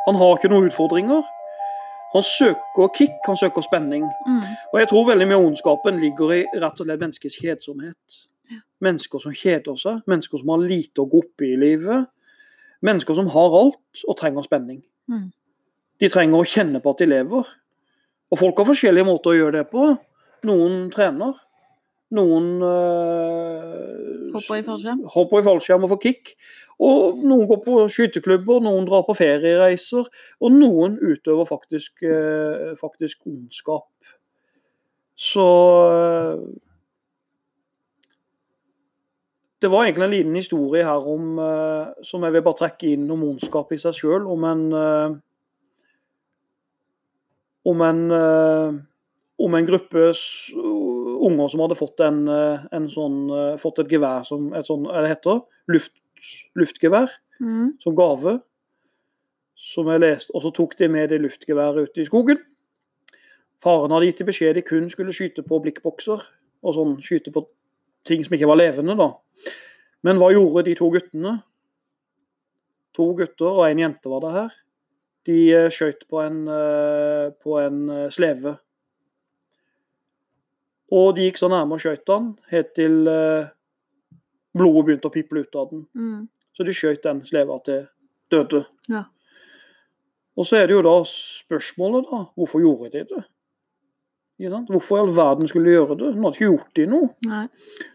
Han 0.07 0.19
har 0.21 0.37
ikke 0.37 0.51
noen 0.53 0.69
utfordringer. 0.71 1.25
Han 2.14 2.23
søker 2.23 2.88
kick, 2.97 3.16
han 3.27 3.37
søker 3.37 3.64
spenning. 3.64 4.05
Mm. 4.27 4.42
Og 4.73 4.81
jeg 4.81 4.88
tror 4.88 5.09
veldig 5.11 5.27
mye 5.29 5.38
av 5.38 5.47
ondskapen 5.49 6.01
ligger 6.01 6.33
i 6.33 6.42
rett 6.55 6.81
og 6.81 6.87
slett 6.87 7.03
menneskets 7.03 7.38
kjedsomhet. 7.42 8.21
Ja. 8.53 8.61
Mennesker 8.87 9.21
som 9.23 9.35
kjeder 9.35 9.77
seg, 9.81 10.05
mennesker 10.07 10.40
som 10.40 10.53
har 10.55 10.62
lite 10.62 11.03
å 11.03 11.09
gå 11.11 11.25
opp 11.25 11.45
i 11.45 11.53
i 11.55 11.59
livet. 11.61 12.07
Mennesker 12.87 13.19
som 13.19 13.29
har 13.33 13.57
alt 13.61 14.05
og 14.07 14.16
trenger 14.21 14.47
spenning. 14.47 14.81
Mm. 15.11 15.29
De 16.00 16.11
trenger 16.12 16.38
å 16.38 16.48
kjenne 16.48 16.82
på 16.85 16.92
at 16.92 17.00
de 17.00 17.09
lever. 17.09 17.48
Og 18.32 18.40
folk 18.40 18.59
har 18.61 18.68
forskjellige 18.68 19.06
måter 19.06 19.32
å 19.32 19.38
gjøre 19.38 19.61
det 19.61 19.66
på. 19.71 19.88
Noen 20.46 20.87
trener. 20.94 21.37
Noen 22.16 22.62
øh, 22.62 24.33
Hopper 24.35 24.60
i 24.60 24.62
fallskjerm. 24.62 25.00
hopper 25.10 25.40
i 25.40 25.46
fallskjerm 25.46 25.87
og 25.87 25.94
får 25.94 26.02
kick. 26.04 26.35
Og 26.83 27.23
noen 27.25 27.48
går 27.48 27.62
på 27.64 27.79
skyteklubber, 27.90 28.60
noen 28.62 28.87
drar 28.87 29.06
på 29.06 29.16
feriereiser. 29.16 30.06
Og 30.42 30.54
noen 30.54 30.98
utøver 31.00 31.48
faktisk, 31.48 32.02
øh, 32.02 32.77
faktisk 32.79 33.27
ondskap. 33.27 33.90
Så 35.16 35.48
øh, 35.90 36.46
Det 39.62 39.71
var 39.73 39.87
egentlig 39.87 40.04
en 40.04 40.10
liten 40.10 40.37
historie 40.37 40.85
her 40.85 41.06
om, 41.08 41.38
som 42.04 42.23
jeg 42.23 42.33
vil 42.33 42.42
bare 42.44 42.58
trekke 42.58 42.90
inn 42.92 43.06
om 43.10 43.23
ondskap 43.25 43.71
i 43.73 43.79
seg 43.81 43.94
sjøl. 43.96 44.27
Om 44.29 44.44
en 44.44 44.60
om 47.67 47.83
en, 47.83 48.02
øh, 48.14 48.75
om 49.42 49.54
en 49.58 49.67
gruppe 49.69 50.08
unger 51.27 51.48
som 51.52 51.60
hadde 51.64 51.79
fått, 51.79 52.00
en, 52.06 52.23
øh, 52.31 52.67
en 52.73 52.88
sånn, 52.92 53.19
øh, 53.31 53.54
fått 53.60 53.81
et 53.83 53.90
gevær 53.90 54.25
som 54.29 54.52
et 54.54 54.67
sånn, 54.69 54.87
det 54.87 55.10
heter, 55.17 55.42
luft, 55.69 55.92
luftgevær 56.56 57.10
Mm. 57.40 57.75
som 57.83 57.94
gave. 57.96 58.40
Som 59.56 59.88
jeg 59.88 60.00
leste, 60.00 60.31
og 60.35 60.42
så 60.42 60.52
tok 60.54 60.77
de 60.79 60.88
med 60.88 61.10
det 61.10 61.21
luftgeværet 61.21 61.88
ut 61.88 61.98
i 61.98 62.04
skogen. 62.06 62.38
Faren 63.60 63.90
hadde 63.90 64.06
gitt 64.06 64.19
dem 64.19 64.29
beskjed 64.29 64.54
de 64.54 64.62
kun 64.62 64.88
skulle 64.90 65.12
skyte 65.12 65.42
på 65.42 65.60
blikkbokser. 65.62 66.23
og 66.64 66.75
sånn 66.75 66.96
skyte 67.04 67.31
på 67.31 67.46
ting 68.04 68.25
som 68.25 68.35
ikke 68.35 68.48
var 68.48 68.56
levende, 68.56 68.96
da. 68.96 69.12
Men 70.02 70.17
hva 70.17 70.33
gjorde 70.33 70.64
de 70.64 70.75
to 70.75 70.88
guttene? 70.90 71.42
To 72.96 73.12
gutter 73.14 73.46
og 73.46 73.67
en 73.69 73.79
jente 73.79 74.08
var 74.10 74.21
det 74.25 74.33
her. 74.33 74.50
De 75.27 75.38
eh, 75.50 75.68
skjøt 75.72 76.06
på 76.10 76.22
en, 76.22 76.44
eh, 76.48 77.33
på 77.42 77.58
en 77.58 77.83
eh, 77.90 78.06
sleve. 78.14 78.56
Og 80.94 81.16
de 81.16 81.27
gikk 81.27 81.40
så 81.40 81.50
nærme 81.50 81.74
og 81.74 81.83
skjøt 81.83 82.06
han, 82.12 82.31
helt 82.52 82.68
til 82.79 83.00
blodet 84.56 84.85
begynte 84.87 85.10
å 85.10 85.14
piple 85.14 85.42
ut 85.42 85.58
av 85.58 85.72
den. 85.72 85.83
Mm. 85.98 86.20
Så 86.54 86.64
de 86.64 86.74
skjøt 86.77 87.02
den 87.02 87.24
sleva 87.27 87.58
til 87.66 87.88
døde. 88.31 88.62
Ja. 88.87 89.02
Og 90.38 90.46
så 90.46 90.60
er 90.60 90.68
det 90.68 90.77
jo 90.77 90.85
da 90.87 90.94
spørsmålet, 91.10 92.06
da. 92.06 92.20
Hvorfor 92.38 92.62
gjorde 92.62 92.92
de 92.92 93.02
det? 93.10 93.24
Hvorfor 94.68 94.98
i 94.98 95.02
all 95.02 95.12
verden 95.16 95.48
skulle 95.48 95.70
de 95.70 95.74
gjøre 95.74 95.96
det? 95.96 96.12
De 96.12 96.22
hadde 96.22 96.37
ikke 96.37 96.50
gjort 96.50 96.79
de 96.79 96.87
noe. 96.92 97.08
Nei. 97.27 97.44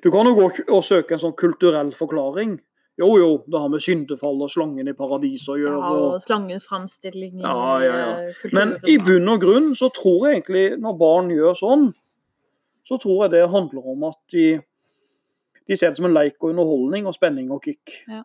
Du 0.04 0.10
kan 0.14 0.28
jo 0.28 0.36
gå 0.36 0.48
og 0.74 0.84
søke 0.84 1.16
en 1.16 1.22
sånn 1.22 1.38
kulturell 1.38 1.94
forklaring. 1.96 2.58
Jo 3.00 3.08
jo, 3.18 3.30
det 3.48 3.60
har 3.60 3.70
med 3.72 3.80
syndefall 3.82 4.42
og 4.44 4.50
slangen 4.52 4.88
i 4.92 4.94
paradiset 4.94 5.54
å 5.54 5.56
Ja, 5.58 5.62
gjøre. 5.64 5.92
og 5.92 6.08
og... 6.16 6.22
slangens 6.22 6.66
framstilling 6.68 7.40
Ja, 7.40 7.80
ja, 7.82 7.94
ja. 7.98 8.10
eh. 8.30 8.52
Men 8.54 8.76
i 8.86 8.98
bunn 9.02 9.30
og 9.32 9.40
grunn 9.42 9.72
så 9.80 9.90
tror 9.96 10.28
jeg 10.28 10.42
egentlig, 10.42 10.66
når 10.84 10.98
barn 11.00 11.32
gjør 11.32 11.56
sånn, 11.58 11.88
så 12.86 12.98
tror 13.00 13.24
jeg 13.26 13.32
det 13.38 13.46
handler 13.54 13.88
om 13.94 14.04
at 14.10 14.20
de, 14.36 14.60
de 15.70 15.78
ser 15.80 15.90
det 15.94 15.98
som 16.02 16.10
en 16.10 16.14
leik 16.18 16.36
og 16.44 16.52
underholdning 16.52 17.08
og 17.08 17.16
spenning 17.16 17.50
og 17.56 17.64
kick. 17.64 17.96
Ja. 18.10 18.24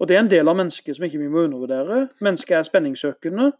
Og 0.00 0.08
det 0.10 0.16
er 0.16 0.24
en 0.24 0.30
del 0.32 0.48
av 0.50 0.56
mennesket 0.58 0.96
som 0.96 1.04
ikke 1.06 1.20
vi 1.22 1.28
må 1.30 1.44
undervurdere. 1.46 2.08
Mennesket 2.24 2.56
er 2.58 2.66
spenningssøkende. 2.66 3.52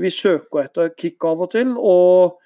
Vi 0.00 0.10
søker 0.10 0.64
etter 0.64 0.94
kick 0.96 1.24
av 1.28 1.42
og 1.44 1.50
til. 1.52 1.74
og 1.76 2.38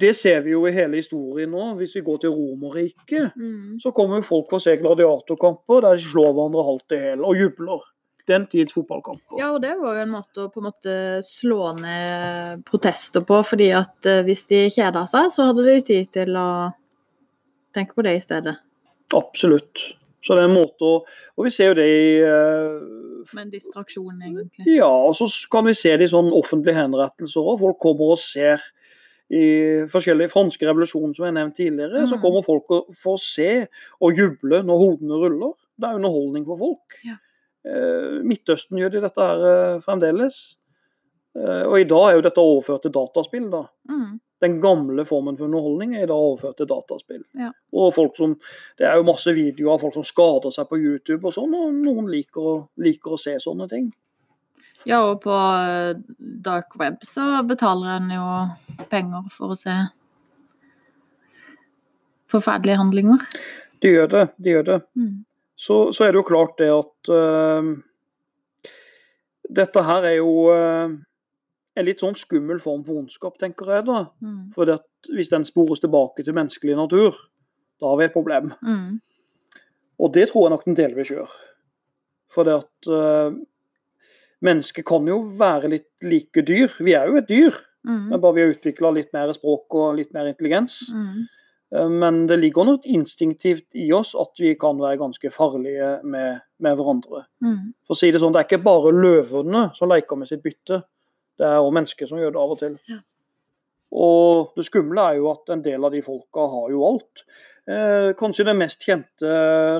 det 0.00 0.12
ser 0.18 0.42
vi 0.44 0.52
jo 0.52 0.62
i 0.68 0.72
hele 0.74 1.00
historien 1.00 1.50
nå. 1.52 1.72
Hvis 1.80 1.96
vi 1.96 2.04
går 2.06 2.22
til 2.22 2.34
Romerriket, 2.34 3.36
mm. 3.36 3.76
så 3.82 3.92
kommer 3.96 4.20
jo 4.20 4.28
folk 4.30 4.48
for 4.50 4.60
å 4.60 4.64
se 4.64 4.76
gladiatorkamper 4.80 5.84
der 5.84 5.98
de 5.98 6.06
slår 6.06 6.32
hverandre 6.32 6.64
halvt 6.70 6.96
i 6.96 7.02
hæl 7.02 7.26
og 7.26 7.42
jubler. 7.42 7.84
Den 8.26 8.48
tids 8.50 8.74
fotballkamper. 8.74 9.36
Ja, 9.38 9.52
og 9.54 9.60
det 9.62 9.76
var 9.78 9.94
jo 9.94 10.02
en 10.02 10.14
måte 10.16 10.46
å 10.46 10.48
på 10.50 10.58
en 10.58 10.66
måte 10.66 10.94
slå 11.22 11.70
ned 11.78 12.64
protester 12.66 13.22
på, 13.22 13.38
fordi 13.46 13.68
at 13.78 14.08
eh, 14.10 14.24
hvis 14.26 14.48
de 14.50 14.64
kjeda 14.74 15.04
seg, 15.06 15.28
så 15.30 15.46
hadde 15.52 15.66
de 15.68 15.76
tid 15.86 16.10
til 16.10 16.34
å 16.40 16.48
tenke 17.76 17.94
på 17.94 18.02
det 18.02 18.16
i 18.16 18.24
stedet. 18.24 18.56
Absolutt. 19.14 19.84
Så 20.26 20.34
det 20.34 20.42
er 20.42 20.48
en 20.48 20.56
måte 20.56 20.82
å 20.82 20.94
Og 21.36 21.46
vi 21.46 21.52
ser 21.54 21.70
jo 21.70 21.76
det 21.78 21.86
i 21.86 22.06
uh, 22.26 22.80
Med 23.36 23.44
en 23.44 23.52
distraksjon, 23.52 24.16
egentlig. 24.18 24.66
Ja, 24.74 24.90
og 24.90 25.14
så 25.18 25.28
kan 25.52 25.68
vi 25.68 25.76
se 25.78 25.92
det 25.94 26.08
i 26.08 26.10
sånn 26.10 26.32
offentlige 26.34 26.80
henrettelser 26.80 27.46
òg. 27.46 27.60
Folk 27.62 27.78
kommer 27.82 28.16
og 28.16 28.22
ser 28.22 28.62
i 29.30 29.86
forskjellige 29.90 30.30
franske 30.30 30.66
revolusjoner 30.68 31.14
som 31.16 31.24
jeg 31.26 31.34
nevnt 31.34 31.56
tidligere. 31.56 32.06
Så 32.06 32.14
Mm. 32.16 32.20
kommer 32.22 32.44
folk 32.46 32.70
og- 32.70 32.94
får 32.94 33.18
se 33.18 33.66
og 34.00 34.12
juble 34.16 34.62
når 34.62 34.78
hodene 34.78 35.18
ruller. 35.18 35.52
Det 35.78 35.88
er 35.88 35.94
underholdning 35.98 36.44
for 36.46 36.56
folk. 36.58 37.00
Ja. 37.04 37.16
Eh, 37.66 38.22
Midtøsten 38.22 38.78
gjør 38.78 38.90
de 38.92 39.00
dette 39.00 39.18
her 39.20 39.42
eh, 39.74 39.80
fremdeles. 39.80 40.56
Eh, 41.36 41.64
og 41.66 41.80
i 41.80 41.84
dag 41.84 42.04
er 42.10 42.14
jo 42.16 42.22
dette 42.22 42.38
overført 42.38 42.82
til 42.82 42.92
dataspill. 42.92 43.50
da. 43.50 43.64
Mm. 43.90 44.20
Den 44.40 44.60
gamle 44.60 45.04
formen 45.04 45.36
for 45.36 45.44
underholdning 45.46 45.94
er 45.96 46.02
i 46.04 46.06
dag 46.06 46.16
overført 46.16 46.56
til 46.58 46.66
dataspill. 46.66 47.24
Ja. 47.38 47.50
Og 47.72 47.94
folk 47.94 48.16
som, 48.16 48.38
Det 48.78 48.86
er 48.86 48.96
jo 48.96 49.02
masse 49.02 49.32
videoer 49.34 49.72
av 49.74 49.80
folk 49.80 49.94
som 49.94 50.02
skader 50.04 50.52
seg 50.52 50.68
på 50.68 50.78
YouTube 50.78 51.24
og 51.24 51.32
sånn, 51.34 51.54
og 51.54 51.72
noen 51.74 52.06
liker, 52.10 52.40
å- 52.40 52.68
liker 52.78 53.10
å 53.12 53.18
se 53.18 53.34
sånne 53.38 53.68
ting. 53.68 53.92
Ja, 54.86 55.00
og 55.02 55.22
på 55.24 55.34
eh, 55.34 55.98
dark 56.46 56.76
web 56.78 57.00
så 57.06 57.42
betaler 57.46 57.96
en 57.96 58.12
jo 58.14 58.26
penger 58.90 59.26
for 59.34 59.54
å 59.54 59.58
se 59.58 59.74
forferdelige 62.30 62.78
handlinger. 62.78 63.24
De 63.82 63.90
gjør 63.92 64.12
det. 64.12 64.24
de 64.42 64.54
gjør 64.54 64.68
det. 64.70 64.78
Mm. 64.98 65.16
Så, 65.56 65.80
så 65.96 66.06
er 66.06 66.12
det 66.12 66.20
jo 66.20 66.28
klart 66.28 66.58
det 66.60 66.68
at 66.68 67.10
uh, 67.12 67.68
Dette 69.56 69.82
her 69.86 70.04
er 70.04 70.16
jo 70.18 70.32
uh, 70.52 70.92
en 71.76 71.86
litt 71.86 72.02
sånn 72.02 72.16
skummel 72.18 72.58
form 72.62 72.82
for 72.86 73.00
ondskap, 73.00 73.36
tenker 73.40 73.70
jeg. 73.72 73.86
da. 73.86 74.06
Mm. 74.24 74.52
For 74.56 74.70
hvis 75.12 75.30
den 75.32 75.46
spores 75.48 75.82
tilbake 75.82 76.24
til 76.24 76.36
menneskelig 76.36 76.76
natur, 76.78 77.18
da 77.80 77.90
har 77.90 78.00
vi 78.00 78.08
et 78.08 78.16
problem. 78.16 78.52
Mm. 78.64 78.96
Og 80.02 80.12
det 80.14 80.30
tror 80.30 80.46
jeg 80.46 80.54
nok 80.54 80.64
den 80.66 80.78
delvis 80.78 81.12
gjør. 81.12 81.36
For 82.32 82.48
det 82.48 82.56
at 82.58 82.90
øh, 82.90 83.36
mennesker 84.44 84.82
kan 84.86 85.06
jo 85.08 85.20
være 85.38 85.70
litt 85.72 85.88
like 86.02 86.42
dyr. 86.46 86.68
Vi 86.84 86.92
er 86.94 87.06
jo 87.08 87.16
et 87.22 87.28
dyr, 87.28 87.56
Mm. 87.86 88.08
men 88.10 88.20
bare 88.20 88.34
vi 88.34 88.40
har 88.42 88.50
utvikla 88.50 88.90
litt 88.92 89.12
mer 89.14 89.30
språk 89.32 89.74
og 89.78 89.96
litt 89.96 90.12
mer 90.12 90.26
intelligens. 90.26 90.90
Mm. 90.92 91.26
Eh, 91.72 91.88
Men 91.88 92.26
det 92.26 92.40
ligger 92.40 92.64
noe 92.64 92.78
instinktivt 92.84 93.66
i 93.74 93.92
oss 93.92 94.14
at 94.18 94.32
vi 94.38 94.54
kan 94.58 94.76
være 94.78 94.98
ganske 94.98 95.30
farlige 95.30 96.02
med, 96.02 96.40
med 96.58 96.76
hverandre. 96.76 97.26
Mm. 97.42 97.72
For 97.86 97.94
å 97.94 97.96
si 97.96 98.10
Det 98.10 98.20
sånn, 98.20 98.32
det 98.32 98.40
er 98.40 98.48
ikke 98.48 98.64
bare 98.64 98.90
løvene 98.92 99.70
som 99.76 99.88
leker 99.88 100.16
med 100.18 100.26
sitt 100.28 100.42
bytte, 100.42 100.82
det 101.38 101.46
er 101.46 101.58
òg 101.62 101.72
mennesker 101.72 102.08
som 102.08 102.18
gjør 102.18 102.32
det 102.32 102.42
av 102.42 102.50
og 102.50 102.58
til. 102.58 102.78
Ja. 102.88 102.98
Og 103.92 104.52
det 104.56 104.66
skumle 104.66 104.98
er 105.12 105.16
jo 105.20 105.30
at 105.30 105.48
en 105.54 105.62
del 105.62 105.84
av 105.84 105.92
de 105.94 106.02
folka 106.02 106.46
har 106.50 106.70
jo 106.70 106.82
alt. 106.86 107.22
Eh, 107.68 108.12
kanskje 108.18 108.44
den 108.46 108.58
mest 108.58 108.82
kjente 108.82 109.30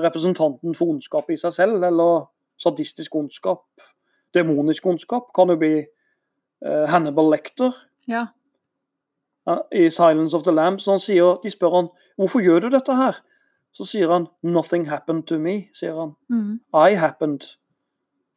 representanten 0.03 0.75
for 0.75 0.93
ondskap 0.93 1.29
i 1.29 1.35
seg 1.39 1.53
selv, 1.55 1.83
eller 1.83 2.27
sadistisk 2.59 3.15
ondskap, 3.15 3.63
demonisk 4.37 4.85
ondskap, 4.85 5.31
kan 5.35 5.49
jo 5.53 5.57
bli 5.59 5.73
uh, 6.65 6.85
Hannibal 6.89 7.29
Lecter 7.33 7.73
Ja. 8.07 8.25
uh, 9.49 9.61
i 9.71 9.89
'Silence 9.89 10.35
of 10.37 10.43
the 10.43 10.51
Lambs'. 10.53 10.85
Han 10.89 10.99
sier, 10.99 11.39
de 11.43 11.49
spør 11.51 11.75
han 11.81 11.89
hvorfor 12.17 12.41
gjør 12.45 12.61
du 12.67 12.69
dette 12.77 12.95
her. 12.95 13.19
Så 13.73 13.85
sier 13.85 14.09
han 14.09 14.27
'nothing 14.43 14.87
happened 14.89 15.27
to 15.27 15.35
me'. 15.37 15.67
sier 15.73 15.93
han. 15.99 16.15
Mm. 16.29 16.59
I 16.73 16.95
happened. 16.95 17.43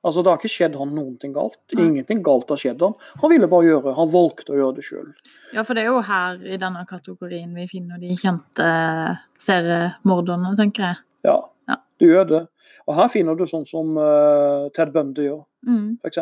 Altså, 0.04 0.22
Det 0.22 0.30
har 0.32 0.38
ikke 0.38 0.48
skjedd 0.48 0.76
han 0.78 0.94
noen 0.96 1.18
ting 1.20 1.34
galt. 1.34 1.58
Ja. 1.76 1.82
Ingenting 1.84 2.22
galt 2.24 2.48
har 2.48 2.56
skjedd 2.56 2.80
han. 2.80 2.94
Han 3.20 3.30
ville 3.30 3.46
bare 3.48 3.66
gjøre, 3.68 3.94
han 3.94 4.08
valgte 4.12 4.52
å 4.52 4.56
gjøre 4.56 4.74
det 4.76 4.84
sjøl. 4.84 5.10
ja, 5.52 5.62
for 5.62 5.74
det 5.74 5.82
er 5.82 5.86
jo 5.92 6.00
her 6.00 6.38
i 6.46 6.56
denne 6.56 6.86
kategorien 6.88 7.54
vi 7.54 7.66
finner 7.68 7.98
de 8.00 8.08
kjente 8.16 9.18
seriemorderne, 9.38 10.54
tenker 10.56 10.82
jeg. 10.86 10.96
Ja, 11.24 11.36
Ja. 11.68 11.76
du 12.00 12.06
gjør 12.06 12.24
det. 12.28 12.46
Og 12.88 12.94
her 12.96 13.08
finner 13.08 13.36
du 13.36 13.44
sånn 13.44 13.66
som 13.68 13.96
uh, 13.98 14.68
Ted 14.74 14.92
Bundy 14.92 15.26
gjør, 15.28 15.44
Mm. 15.66 15.98
f.eks. 16.00 16.20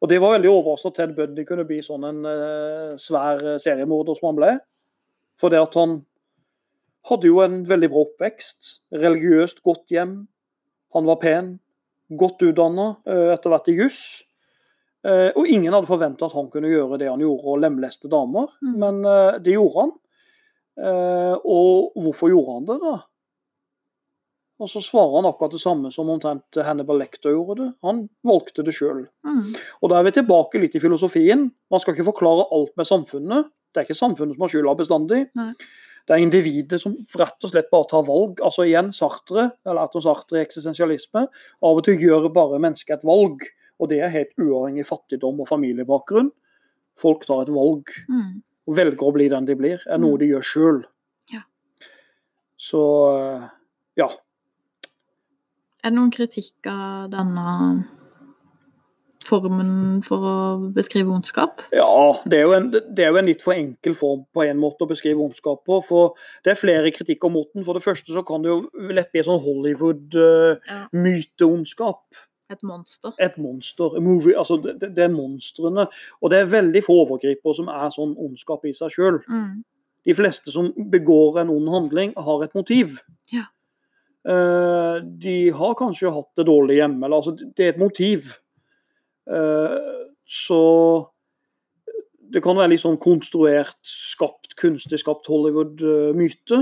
Og 0.00 0.08
det 0.08 0.20
var 0.22 0.36
veldig 0.38 0.48
overraskende 0.48 0.94
at 0.94 0.98
Ted 1.00 1.16
Bundy 1.16 1.44
kunne 1.48 1.66
bli 1.68 1.80
sånn 1.84 2.06
en 2.08 2.22
uh, 2.24 2.96
svær 3.00 3.42
eh, 3.44 3.58
seriemorder 3.60 4.16
som 4.16 4.30
han 4.30 4.38
ble. 4.38 4.54
For 5.40 5.52
det 5.52 5.60
at 5.60 5.76
han 5.76 5.98
hadde 7.10 7.28
jo 7.28 7.42
en 7.44 7.60
veldig 7.68 7.90
bra 7.92 8.06
oppvekst. 8.06 8.70
Religiøst 8.96 9.60
godt 9.66 9.92
hjem. 9.92 10.22
Han 10.96 11.08
var 11.08 11.20
pen. 11.20 11.54
Godt 12.10 12.42
utdanna, 12.42 12.88
etter 13.06 13.52
hvert 13.52 13.68
i 13.70 13.76
juss. 13.76 14.00
Uh, 15.00 15.32
og 15.32 15.48
ingen 15.48 15.72
hadde 15.72 15.88
forventa 15.88 16.26
at 16.26 16.34
han 16.36 16.50
kunne 16.52 16.68
gjøre 16.68 16.98
det 17.00 17.08
han 17.08 17.22
gjorde, 17.22 17.46
og 17.48 17.60
lemleste 17.62 18.10
damer. 18.12 18.50
Mm. 18.60 18.74
Men 18.82 18.98
eh, 19.08 19.38
det 19.44 19.54
gjorde 19.54 19.84
han. 19.84 19.92
Eh, 20.80 21.36
og 21.40 21.96
hvorfor 22.00 22.32
gjorde 22.32 22.56
han 22.56 22.68
det, 22.68 22.76
da? 22.82 22.92
Og 24.60 24.68
så 24.68 24.82
svarer 24.84 25.14
han 25.16 25.28
akkurat 25.30 25.54
det 25.54 25.62
samme 25.62 25.88
som 25.94 26.10
omtrent 26.12 26.58
Hannibal 26.66 26.98
Lecter 27.00 27.32
gjorde 27.32 27.56
det. 27.62 27.68
Han 27.86 28.02
valgte 28.28 28.64
det 28.66 28.74
sjøl. 28.76 29.06
Mm. 29.24 29.54
Og 29.80 29.88
da 29.90 29.98
er 30.00 30.04
vi 30.04 30.12
tilbake 30.18 30.60
litt 30.60 30.74
i 30.76 30.82
filosofien. 30.82 31.46
Man 31.72 31.80
skal 31.80 31.94
ikke 31.96 32.10
forklare 32.10 32.44
alt 32.52 32.74
med 32.76 32.86
samfunnet. 32.88 33.48
Det 33.72 33.80
er 33.80 33.86
ikke 33.88 33.96
samfunnet 33.96 34.36
som 34.36 34.44
har 34.44 34.52
skylda 34.52 34.74
bestandig. 34.76 35.22
Nei. 35.38 35.54
Det 36.08 36.16
er 36.16 36.24
individet 36.24 36.80
som 36.82 36.96
rett 37.16 37.44
og 37.46 37.52
slett 37.54 37.70
bare 37.72 37.88
tar 37.88 38.04
valg. 38.04 38.40
Altså 38.44 38.64
igjen, 38.68 38.92
Sartre, 38.96 39.46
jeg 39.62 39.70
har 39.70 39.78
lært 39.78 39.96
om 39.96 40.02
Sartre 40.04 40.40
i 40.40 40.44
eksistensialisme. 40.44 41.24
Av 41.62 41.80
og 41.80 41.84
til 41.86 41.96
gjør 42.02 42.28
bare 42.34 42.60
mennesket 42.60 42.98
et 42.98 43.04
valg. 43.08 43.44
Og 43.80 43.88
det 43.88 44.00
er 44.04 44.12
helt 44.12 44.32
uavhengig 44.36 44.84
fattigdom 44.88 45.40
og 45.40 45.48
familiebakgrunn. 45.48 46.32
Folk 47.00 47.24
tar 47.24 47.46
et 47.46 47.52
valg 47.54 47.88
Mm. 48.10 48.42
og 48.68 48.76
velger 48.76 49.06
å 49.08 49.12
bli 49.14 49.28
den 49.32 49.46
de 49.48 49.54
blir, 49.56 49.80
er 49.88 49.96
noe 49.98 50.16
Mm. 50.16 50.18
de 50.18 50.26
gjør 50.34 50.44
sjøl. 50.44 50.82
Ja. 51.32 51.40
Så 52.58 52.82
eh, 53.16 53.48
ja. 53.96 54.08
Er 55.82 55.90
det 55.90 55.96
noen 55.96 56.10
kritikk 56.12 56.66
av 56.68 57.08
denne 57.12 57.84
formen 59.30 60.00
for 60.04 60.18
å 60.26 60.34
beskrive 60.74 61.12
ondskap? 61.14 61.60
Ja, 61.76 61.86
det 62.28 62.38
er, 62.40 62.44
jo 62.48 62.52
en, 62.56 62.70
det 62.72 62.98
er 63.04 63.10
jo 63.12 63.18
en 63.20 63.28
litt 63.30 63.42
for 63.44 63.52
enkel 63.54 63.94
form 63.98 64.22
på 64.34 64.40
en 64.46 64.58
måte 64.60 64.84
å 64.84 64.88
beskrive 64.90 65.20
ondskap 65.22 65.58
på. 65.68 65.74
For 65.86 66.04
det 66.44 66.50
er 66.54 66.58
flere 66.60 66.90
kritikker 66.94 67.28
mot 67.32 67.48
den. 67.54 67.64
For 67.66 67.74
det 67.78 67.84
første 67.84 68.12
så 68.16 68.22
kan 68.26 68.42
det 68.44 68.50
jo 68.50 68.58
lett 68.90 69.10
bli 69.12 69.20
en 69.22 69.28
sånn 69.30 69.40
Ja. 69.40 69.44
Hollywood-myteondskap. 69.46 72.02
Et 72.50 72.62
monster? 72.66 73.12
Et 73.22 73.36
monster. 73.38 73.88
Movie, 74.02 74.34
altså 74.36 74.56
det, 74.62 74.72
det- 74.80 74.94
det 74.96 75.04
er 75.04 75.08
monstrene. 75.14 75.84
Og 76.20 76.30
det 76.32 76.38
er 76.40 76.46
veldig 76.50 76.82
få 76.82 76.92
overgripere 77.06 77.54
som 77.54 77.68
er 77.70 77.90
sånn 77.94 78.16
ondskap 78.18 78.64
i 78.66 78.72
seg 78.74 78.90
sjøl. 78.90 79.20
Mm. 79.28 79.62
De 80.08 80.14
fleste 80.16 80.50
som 80.50 80.72
begår 80.90 81.38
en 81.42 81.50
ond 81.50 81.68
handling, 81.68 82.12
har 82.16 82.42
et 82.42 82.54
motiv. 82.54 82.98
Ja. 83.32 83.44
Eh, 84.28 84.96
de 85.02 85.36
har 85.56 85.78
kanskje 85.78 86.12
hatt 86.12 86.36
det 86.36 86.48
dårlig 86.48 86.80
hjemme. 86.80 87.06
Eller, 87.06 87.20
altså, 87.20 87.32
det 87.36 87.64
er 87.64 87.72
et 87.74 87.80
motiv. 87.80 88.32
Eh, 89.30 89.78
så 90.28 90.60
det 92.30 92.42
kan 92.44 92.58
være 92.58 92.74
litt 92.74 92.84
sånn 92.84 93.00
konstruert, 93.00 93.78
skapt, 93.86 94.52
kunstig 94.60 95.00
skapt 95.02 95.30
Hollywood-myte. 95.30 96.60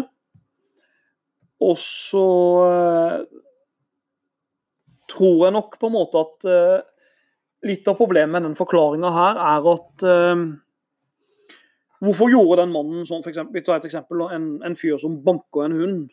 Og 1.66 1.74
så 1.82 2.28
eh, 2.68 3.18
tror 5.11 5.44
jeg 5.48 5.56
nok 5.56 5.76
på 5.80 5.90
en 5.90 5.96
måte 5.96 6.22
at 6.22 6.48
litt 7.66 7.88
av 7.90 7.96
problemet 7.98 8.30
med 8.36 8.44
den 8.44 8.59
forklaringa 8.59 9.11
her 9.11 9.38
er 9.42 9.68
at 9.72 10.09
Hvorfor 11.98 12.28
gjorde 12.30 12.61
den 12.61 12.70
mannen 12.70 13.06
sånn, 13.09 13.24
eksempel, 13.26 13.56
Vi 13.56 13.64
tar 13.66 13.80
et 13.80 13.88
eksempel. 13.88 14.20
En, 14.30 14.44
en 14.62 14.76
fyr 14.78 15.00
som 15.02 15.16
banker 15.24 15.64
en 15.64 15.74
hund. 15.80 16.12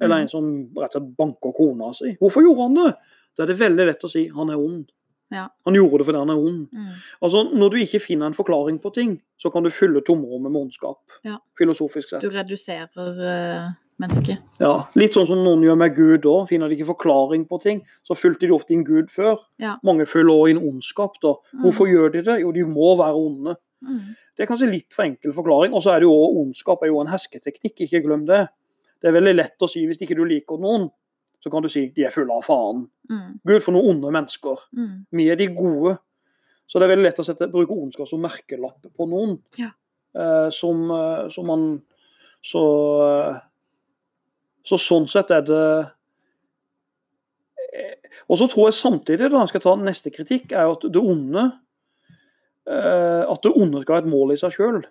Eller 0.00 0.16
Mm. 0.16 0.22
en 0.22 0.28
som 0.28 0.68
rett 0.76 0.94
og 0.96 1.02
slett 1.02 1.16
banker 1.16 1.52
kona 1.56 1.92
si. 1.94 2.16
Hvorfor 2.20 2.42
gjorde 2.42 2.62
han 2.62 2.74
det? 2.74 2.94
Da 3.36 3.42
er 3.42 3.46
det 3.46 3.58
veldig 3.58 3.86
lett 3.86 4.04
å 4.04 4.10
si 4.10 4.28
han 4.28 4.50
er 4.50 4.56
ond. 4.58 4.86
Ja. 5.30 5.48
Han 5.66 5.74
gjorde 5.74 5.98
det 5.98 6.06
fordi 6.06 6.18
han 6.18 6.30
er 6.30 6.38
ond. 6.40 6.68
Mm. 6.72 6.94
Altså, 7.22 7.42
Når 7.54 7.70
du 7.70 7.76
ikke 7.76 8.00
finner 8.00 8.26
en 8.26 8.34
forklaring 8.34 8.78
på 8.80 8.92
ting, 8.94 9.20
så 9.38 9.52
kan 9.52 9.62
du 9.62 9.70
fylle 9.70 10.00
tomrommet 10.00 10.50
med 10.50 10.62
ondskap. 10.62 10.98
Ja. 11.24 11.36
Filosofisk 11.58 12.08
sett. 12.08 12.22
Du 12.22 12.30
reduserer 12.30 12.88
uh, 13.68 13.72
mennesket. 14.00 14.38
Ja, 14.60 14.86
Litt 14.96 15.12
sånn 15.12 15.26
som 15.26 15.42
noen 15.44 15.60
gjør 15.62 15.76
med 15.76 15.94
Gud 15.96 16.22
òg. 16.24 16.48
Finner 16.48 16.68
de 16.70 16.76
ikke 16.78 16.94
forklaring 16.96 17.46
på 17.46 17.60
ting, 17.60 17.82
så 18.06 18.16
fulgte 18.16 18.46
de 18.48 18.54
ofte 18.56 18.70
inn 18.72 18.84
Gud 18.84 19.10
før. 19.10 19.36
Ja. 19.60 19.76
Mange 19.84 20.06
følger 20.06 20.32
òg 20.32 20.50
inn 20.54 20.62
ondskap. 20.62 21.20
da. 21.20 21.34
Mm. 21.52 21.62
Hvorfor 21.66 21.86
gjør 21.92 22.12
de 22.12 22.22
det? 22.22 22.40
Jo, 22.40 22.52
de 22.52 22.64
må 22.64 22.96
være 22.96 23.14
onde. 23.14 23.56
Mm. 23.84 24.16
Det 24.36 24.42
er 24.42 24.46
kanskje 24.54 24.70
litt 24.70 24.92
for 24.94 25.04
enkel 25.04 25.32
forklaring. 25.36 25.74
Og 25.74 25.82
så 25.82 25.92
er 25.94 26.00
det 26.00 26.08
jo 26.08 26.16
ondskap 26.40 26.82
er 26.82 26.86
jo 26.88 27.00
en 27.02 27.06
hersketeknikk, 27.12 27.76
ikke 27.84 28.02
glem 28.06 28.24
det. 28.26 28.48
Det 28.98 29.10
er 29.10 29.14
veldig 29.14 29.34
lett 29.36 29.62
å 29.62 29.68
si 29.70 29.84
hvis 29.86 30.00
ikke 30.02 30.16
du 30.18 30.24
liker 30.26 30.58
noen, 30.60 30.88
så 31.38 31.52
kan 31.52 31.62
du 31.62 31.70
si 31.70 31.86
de 31.94 32.06
er 32.06 32.14
fulle 32.14 32.34
av 32.34 32.46
faen. 32.46 32.84
Mm. 33.10 33.38
Gud, 33.46 33.60
for 33.62 33.76
noen 33.76 33.92
onde 33.94 34.12
mennesker. 34.14 34.64
Mm. 34.74 34.94
Vi 35.14 35.28
er 35.30 35.38
de 35.38 35.50
gode. 35.54 35.96
Så 36.68 36.80
det 36.80 36.88
er 36.88 36.92
veldig 36.96 37.06
lett 37.06 37.20
å 37.22 37.24
sette, 37.24 37.48
bruke 37.52 37.76
ondskap 37.76 38.10
som 38.10 38.20
merkelapp 38.20 38.90
på 38.96 39.06
noen. 39.08 39.38
Ja. 39.60 39.70
Eh, 40.18 40.48
som, 40.50 40.90
eh, 40.90 41.28
som 41.30 41.46
man 41.46 41.62
så, 42.42 42.64
eh, 43.06 43.38
så 44.64 44.78
sånn 44.80 45.08
sett 45.08 45.30
er 45.30 45.42
det 45.46 45.64
eh, 47.76 47.94
Og 48.28 48.38
så 48.40 48.48
tror 48.48 48.68
jeg 48.68 48.78
samtidig, 48.78 49.30
da 49.30 49.42
jeg 49.42 49.52
skal 49.52 49.64
ta 49.64 49.74
neste 49.78 50.12
kritikk, 50.12 50.52
er 50.52 50.72
at 50.72 50.84
det 50.84 51.00
onde 51.00 51.50
At 52.68 53.40
det 53.44 53.52
onde 53.56 53.80
skal 53.80 53.94
ha 53.94 54.00
et 54.02 54.08
mål 54.12 54.34
i 54.34 54.36
seg 54.36 54.52
sjøl. 54.52 54.82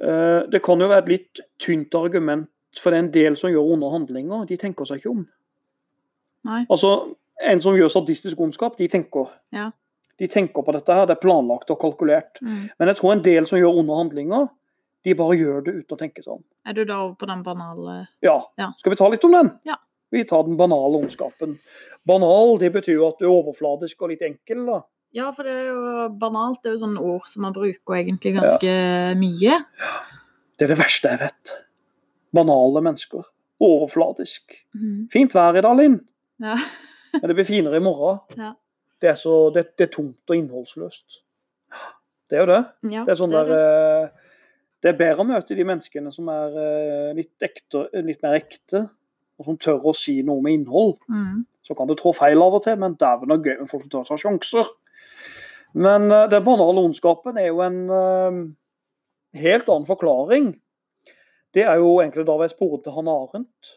Det 0.00 0.62
kan 0.64 0.80
jo 0.80 0.86
være 0.88 1.02
et 1.04 1.08
litt 1.12 1.40
tynt 1.60 1.94
argument, 1.98 2.48
for 2.80 2.90
det 2.90 2.96
er 2.98 3.02
en 3.04 3.10
del 3.12 3.36
som 3.36 3.50
gjør 3.52 3.74
onde 3.74 3.90
handlinger. 3.92 4.46
De 4.48 4.56
tenker 4.56 4.88
seg 4.88 5.02
ikke 5.02 5.10
om. 5.12 5.26
Nei. 6.48 6.62
Altså, 6.70 7.14
En 7.40 7.60
som 7.60 7.72
gjør 7.72 7.88
sadistisk 7.88 8.40
ondskap, 8.40 8.74
de 8.76 8.86
tenker. 8.92 9.30
Ja. 9.56 9.70
De 10.20 10.26
tenker 10.28 10.60
på 10.62 10.72
dette 10.76 10.92
her, 10.92 11.06
det 11.08 11.14
er 11.16 11.20
planlagt 11.22 11.70
og 11.72 11.78
kalkulert. 11.80 12.36
Mm. 12.44 12.66
Men 12.78 12.90
jeg 12.90 12.98
tror 12.98 13.12
en 13.14 13.22
del 13.24 13.46
som 13.48 13.56
gjør 13.56 13.78
onde 13.80 13.96
handlinger, 13.96 14.48
de 15.08 15.14
bare 15.16 15.38
gjør 15.40 15.62
det 15.64 15.74
uten 15.78 15.96
å 15.96 15.98
tenke 16.02 16.20
seg 16.20 16.34
om. 16.34 16.42
Er 16.68 16.76
du 16.76 16.82
da 16.84 16.98
over 17.06 17.14
på 17.16 17.28
den 17.30 17.40
banale 17.46 17.94
Ja. 18.20 18.42
Ja. 18.60 18.68
Skal 18.76 18.92
vi 18.92 18.98
ta 19.00 19.08
litt 19.08 19.24
om 19.24 19.32
den? 19.32 19.48
Ja. 19.64 19.78
Vi 20.12 20.24
tar 20.28 20.44
den 20.44 20.58
banale 20.60 21.00
ondskapen. 21.00 21.56
Banal 22.04 22.58
det 22.60 22.72
betyr 22.74 22.98
jo 22.98 23.08
at 23.08 23.16
du 23.22 23.24
er 23.24 23.32
overfladisk 23.32 24.02
og 24.02 24.12
litt 24.12 24.20
enkel. 24.26 24.66
da. 24.66 24.82
Ja, 25.16 25.30
for 25.34 25.42
det 25.46 25.52
er 25.52 25.66
jo 25.72 26.08
banalt. 26.20 26.60
Det 26.62 26.70
er 26.70 26.76
jo 26.76 26.82
sånne 26.84 27.02
ord 27.02 27.26
som 27.26 27.42
man 27.42 27.54
bruker 27.56 27.96
egentlig 27.98 28.36
ganske 28.36 28.74
mye. 29.18 29.56
Det 30.58 30.66
er 30.66 30.70
det 30.74 30.78
verste 30.78 31.10
jeg 31.10 31.20
vet. 31.24 31.54
Banale 32.36 32.82
mennesker. 32.86 33.24
Overfladisk. 33.60 34.54
Mm. 34.76 35.08
Fint 35.12 35.34
vær 35.34 35.58
i 35.58 35.64
dag, 35.66 35.76
Linn, 35.76 35.98
Ja. 36.40 36.54
men 37.18 37.26
det 37.28 37.34
blir 37.36 37.48
finere 37.48 37.76
i 37.80 37.84
morgen. 37.84 38.20
Ja. 38.38 38.52
Det, 39.02 39.10
er 39.10 39.18
så, 39.18 39.50
det, 39.54 39.66
det 39.76 39.88
er 39.88 39.92
tomt 39.96 40.30
og 40.30 40.36
innholdsløst. 40.38 41.20
Det 42.30 42.38
er 42.38 42.44
jo 42.44 42.50
det. 42.52 42.60
ja 42.94 43.02
Det 43.04 43.12
er 43.16 43.18
sånn 43.18 43.32
det 43.34 43.40
er 43.42 43.48
der 43.50 43.56
det. 43.56 44.04
eh, 44.06 44.26
Det 44.80 44.88
er 44.94 44.98
bedre 45.00 45.24
å 45.24 45.28
møte 45.28 45.56
de 45.58 45.64
menneskene 45.66 46.12
som 46.14 46.28
er 46.32 46.54
eh, 46.56 47.10
litt, 47.18 47.34
ekte, 47.44 47.88
litt 48.06 48.22
mer 48.24 48.38
ekte, 48.38 48.86
og 49.40 49.44
som 49.50 49.58
tør 49.60 49.90
å 49.90 49.96
si 49.96 50.20
noe 50.24 50.40
med 50.44 50.54
innhold. 50.60 50.94
Mm. 51.10 51.42
Så 51.66 51.74
kan 51.76 51.88
du 51.90 51.96
trå 51.98 52.14
feil 52.16 52.40
av 52.40 52.54
og 52.56 52.62
til, 52.64 52.78
men 52.80 52.94
dæven 53.00 53.34
er 53.34 53.42
gøy 53.44 53.58
med 53.64 53.68
folk 53.68 53.82
som 53.84 53.90
tør 53.92 54.06
å 54.06 54.08
ta 54.12 54.16
sjanser. 54.22 54.70
Men 55.74 56.10
eh, 56.10 56.28
den 56.30 56.44
banale 56.44 56.82
ondskapen 56.82 57.38
er 57.38 57.50
jo 57.50 57.60
en 57.64 57.78
eh, 57.94 58.40
helt 59.42 59.68
annen 59.68 59.88
forklaring. 59.88 60.52
Det 61.54 61.66
er 61.66 61.80
jo 61.82 61.98
egentlig 62.00 62.26
da 62.28 62.36
jeg 62.42 62.54
spurte 62.54 62.94
Hanne 62.94 63.10
Arendt, 63.10 63.74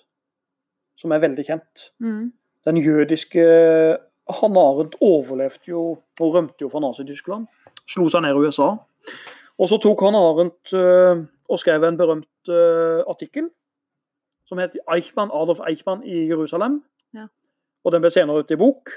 som 0.99 1.13
er 1.13 1.23
veldig 1.23 1.45
kjent. 1.47 1.87
Mm. 2.03 2.31
Den 2.65 2.77
jødiske 2.77 3.43
Hanne 4.39 4.65
Arendt 4.69 4.95
overlevde 5.01 5.71
jo 5.71 5.85
og 6.19 6.35
rømte 6.37 6.61
jo 6.65 6.69
fra 6.69 6.81
Nazi-Tyskland. 6.83 7.49
Slo 7.89 8.07
seg 8.09 8.23
ned 8.23 8.37
i 8.37 8.45
USA. 8.45 8.69
Og 9.57 9.69
så 9.69 9.81
tok 9.81 10.05
Hanne 10.05 10.21
Arendt 10.21 10.73
og 10.73 11.59
skrev 11.59 11.83
en 11.83 11.97
berømt 11.97 12.53
artikkel 13.09 13.49
som 14.53 14.61
het 14.61 14.77
Eichmann, 14.93 15.31
Adolf 15.33 15.59
Eichmann 15.65 16.03
i 16.05 16.27
Jerusalem. 16.29 16.83
Ja. 17.13 17.27
Og 17.83 17.91
den 17.91 18.03
ble 18.03 18.11
senere 18.13 18.43
ut 18.43 18.51
i 18.53 18.59
bok. 18.59 18.91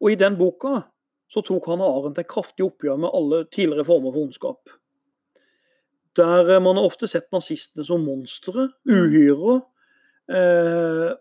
Og 0.00 0.12
i 0.12 0.18
den 0.18 0.38
boka 0.38 0.82
så 1.32 1.42
tok 1.44 1.66
Hanne 1.70 1.88
Arendt 1.88 2.20
et 2.20 2.28
kraftig 2.28 2.66
oppgjør 2.66 2.98
med 3.00 3.14
alle 3.16 3.44
tidligere 3.48 3.86
former 3.88 4.12
for 4.12 4.26
ondskap. 4.26 4.72
Der 6.18 6.50
eh, 6.50 6.62
man 6.62 6.76
har 6.76 6.88
ofte 6.88 7.08
sett 7.08 7.30
nazistene 7.32 7.86
som 7.88 8.04
monstre, 8.04 8.68
uhyrer, 8.88 9.62
eh, 10.28 11.14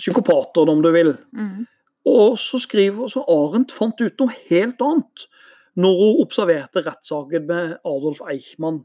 psykopater, 0.00 0.70
om 0.72 0.80
du 0.82 0.90
vil. 0.94 1.12
Mm. 1.36 1.66
Og 2.08 2.38
så 2.40 2.60
skriver 2.62 3.10
så 3.12 3.22
Arendt 3.28 3.74
fant 3.76 4.00
ut 4.00 4.22
noe 4.22 4.32
helt 4.48 4.80
annet 4.80 5.26
når 5.80 5.98
hun 6.00 6.22
observerte 6.24 6.82
rettssaken 6.86 7.44
med 7.46 7.76
Adolf 7.84 8.22
Eichmann. 8.32 8.82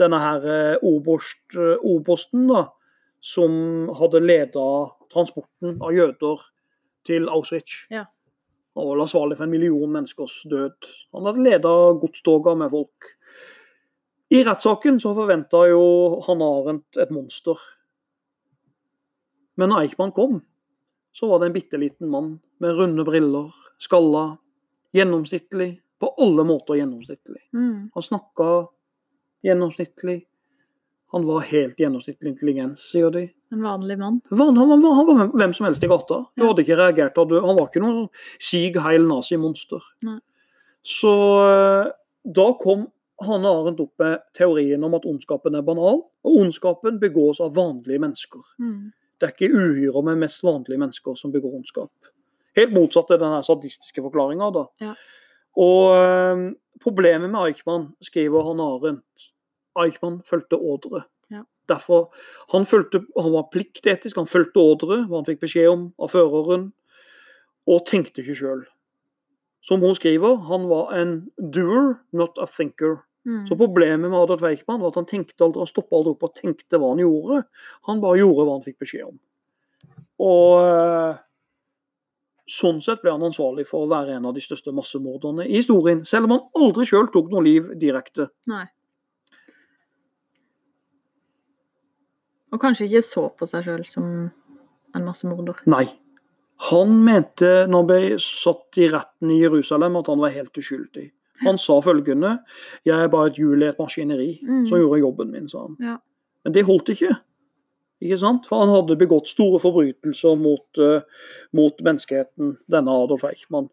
Denne 0.00 0.18
her 0.18 0.48
eh, 0.50 0.80
oberst, 0.82 1.44
eh, 1.54 1.76
obersten 1.84 2.48
da, 2.48 2.64
som 3.24 3.92
hadde 4.00 4.24
leda 4.24 4.64
transporten 5.12 5.78
av 5.84 5.94
jøder 5.94 6.42
til 7.06 7.28
Auschwitz. 7.30 7.84
Ja. 7.92 8.08
Han 8.74 8.88
var 8.88 9.02
ansvarlig 9.04 9.36
for 9.38 9.46
en 9.46 9.52
million 9.54 9.92
menneskers 9.92 10.40
død. 10.50 10.88
Han 11.14 11.28
hadde 11.28 11.44
leda 11.46 11.74
godstoga 12.00 12.56
med 12.58 12.72
folk. 12.74 13.12
I 14.34 14.40
rettssaken 14.46 14.98
så 15.02 15.12
forventa 15.14 15.60
jo 15.70 15.84
Hanne 16.26 16.48
Arendt 16.56 16.98
et 16.98 17.12
monster. 17.14 17.60
Men 19.54 19.70
når 19.70 19.84
Eichmann 19.84 20.14
kom, 20.16 20.40
så 21.14 21.28
var 21.30 21.38
det 21.38 21.52
en 21.52 21.54
bitte 21.54 21.78
liten 21.78 22.10
mann 22.10 22.32
med 22.58 22.74
runde 22.74 23.04
briller, 23.06 23.52
skalla, 23.78 24.32
gjennomsnittlig. 24.96 25.76
På 26.02 26.10
alle 26.20 26.42
måter 26.44 26.74
gjennomsnittlig. 26.74 27.40
Mm. 27.54 27.90
Han 27.94 28.02
snakka 28.02 28.48
gjennomsnittlig. 29.46 30.24
Han 31.14 31.26
var 31.28 31.44
helt 31.46 31.78
gjennomsnittlig 31.78 32.32
intelligens, 32.32 32.82
sier 32.90 33.12
de. 33.14 33.28
En 33.54 33.62
vanlig 33.62 33.96
mann. 34.00 34.16
Han, 34.32 34.56
han, 34.58 34.68
var, 34.72 34.94
han 34.98 35.06
var 35.06 35.28
hvem 35.38 35.52
som 35.54 35.68
helst 35.68 35.84
i 35.86 35.90
gata. 35.90 36.24
Du 36.34 36.42
Ja. 36.42 36.48
hadde 36.50 36.64
ikke 36.64 36.78
reagert. 36.80 37.16
Han 37.20 37.54
var 37.60 37.68
ikke 37.68 37.82
noen 37.84 38.08
sig 38.42 38.74
heil 38.82 39.06
nazimonster. 39.06 39.84
Så 40.84 41.12
eh, 41.44 41.92
da 42.34 42.46
kom 42.60 42.88
Hanne 43.22 43.46
Arendt 43.48 43.78
opp 43.84 43.94
med 44.02 44.24
teorien 44.34 44.82
om 44.84 44.96
at 44.98 45.06
ondskapen 45.06 45.54
er 45.54 45.62
banal, 45.62 46.00
og 46.26 46.38
ondskapen 46.42 46.98
begås 47.00 47.38
av 47.40 47.54
vanlige 47.54 48.02
mennesker. 48.02 48.42
Mm. 48.58 48.90
Det 49.20 49.28
er 49.28 49.36
ikke 49.36 49.52
uhyrer, 49.54 50.02
med 50.02 50.18
mest 50.24 50.42
vanlige 50.44 50.80
mennesker 50.82 51.14
som 51.16 51.30
begår 51.32 51.54
ondskap. 51.60 51.92
Helt 52.58 52.74
motsatt 52.74 53.14
er 53.14 53.22
den 53.22 53.36
sadistiske 53.46 54.02
forklaringa. 54.02 54.50
Ja. 54.82 54.96
Og 55.62 55.94
eh, 55.94 56.42
problemet 56.82 57.30
med 57.30 57.40
Eichmann, 57.52 57.92
skriver 58.02 58.44
Hanne 58.50 58.66
Arendt, 58.74 59.30
Eichmann 59.80 60.20
fulgte 60.28 60.58
ordre. 60.58 61.04
Ja. 61.32 61.44
Derfor, 61.70 62.10
han, 62.52 62.66
fulgte, 62.68 63.04
han 63.16 63.32
var 63.34 63.48
pliktetisk, 63.52 64.16
han 64.20 64.30
fulgte 64.30 64.62
ordre, 64.62 65.02
hva 65.08 65.20
han 65.20 65.28
fikk 65.28 65.42
beskjed 65.46 65.70
om 65.70 65.88
av 66.02 66.12
føreren, 66.14 66.70
og 67.70 67.84
tenkte 67.88 68.22
ikke 68.22 68.38
sjøl. 68.38 68.64
Som 69.64 69.80
hun 69.80 69.96
skriver, 69.96 70.36
han 70.50 70.68
var 70.68 70.92
en 70.92 71.14
doer, 71.38 71.94
not 72.12 72.38
a 72.38 72.46
thinker. 72.50 72.98
Mm. 73.24 73.46
Så 73.48 73.56
problemet 73.56 74.10
med 74.10 74.18
Adolf 74.18 74.42
Eichmann 74.44 74.82
var 74.82 74.92
at 74.92 74.98
han 75.00 75.08
tenkte 75.08 75.46
aldri, 75.46 75.62
han 75.64 75.70
stoppa 75.70 75.96
aldri 75.96 76.12
opp 76.12 76.26
og 76.26 76.34
tenkte 76.36 76.80
hva 76.80 76.90
han 76.92 77.00
gjorde. 77.00 77.44
Han 77.88 78.02
bare 78.04 78.20
gjorde 78.20 78.44
hva 78.44 78.58
han 78.58 78.66
fikk 78.66 78.82
beskjed 78.84 79.06
om. 79.08 79.16
Og 80.24 80.50
eh, 80.60 81.22
sånn 82.50 82.82
sett 82.84 83.00
ble 83.02 83.14
han 83.14 83.24
ansvarlig 83.24 83.64
for 83.70 83.86
å 83.86 83.90
være 83.90 84.18
en 84.18 84.28
av 84.28 84.36
de 84.36 84.44
største 84.44 84.74
massemorderne 84.76 85.46
i 85.48 85.56
historien, 85.56 86.04
selv 86.04 86.28
om 86.28 86.36
han 86.36 86.44
aldri 86.60 86.86
sjøl 86.88 87.08
tok 87.14 87.32
noe 87.32 87.44
liv 87.46 87.72
direkte. 87.80 88.28
Nei. 88.50 88.66
Og 92.54 92.60
kanskje 92.62 92.86
ikke 92.86 93.02
så 93.02 93.26
på 93.34 93.48
seg 93.50 93.66
sjøl 93.66 93.82
som 93.90 94.06
en 94.94 95.04
massemorder. 95.08 95.58
Nei. 95.66 95.88
Han 96.70 96.92
mente 97.04 97.48
når 97.66 97.80
han 97.82 97.88
ble 97.88 98.18
satt 98.22 98.78
i 98.78 98.86
retten 98.92 99.32
i 99.34 99.40
Jerusalem 99.42 99.98
at 99.98 100.06
han 100.12 100.22
var 100.22 100.30
helt 100.36 100.54
uskyldig. 100.60 101.08
Han 101.42 101.58
sa 101.58 101.80
følgende 101.82 102.36
Jeg 102.86 102.94
er 102.94 103.10
bare 103.10 103.32
et 103.32 103.40
hjul 103.42 103.64
i 103.64 103.66
et 103.72 103.78
maskineri 103.82 104.38
Mm. 104.42 104.68
som 104.68 104.78
gjorde 104.78 105.00
jobben 105.02 105.32
min, 105.34 105.48
sa 105.50 105.64
han. 105.66 105.76
Ja. 105.82 105.96
Men 106.44 106.52
det 106.54 106.62
holdt 106.68 106.92
ikke. 106.94 107.16
Ikke 108.04 108.18
sant? 108.20 108.46
For 108.46 108.60
han 108.62 108.68
hadde 108.70 108.96
begått 109.00 109.26
store 109.26 109.58
forbrytelser 109.58 110.36
mot, 110.38 110.78
uh, 110.78 111.00
mot 111.52 111.74
menneskeheten, 111.82 112.56
denne 112.70 112.90
Adolf 113.02 113.24
Eichmann. 113.24 113.68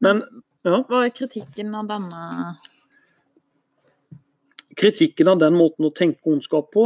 Men 0.00 0.22
Ja. 0.64 0.84
Hva 0.86 1.04
er 1.06 1.10
kritikken 1.10 1.74
av 1.74 1.88
denne 1.88 2.56
kritikken 4.76 5.28
av 5.28 5.38
den 5.40 5.54
måten 5.58 5.84
å 5.88 5.92
tenke 5.94 6.30
ondskap 6.30 6.70
på 6.72 6.84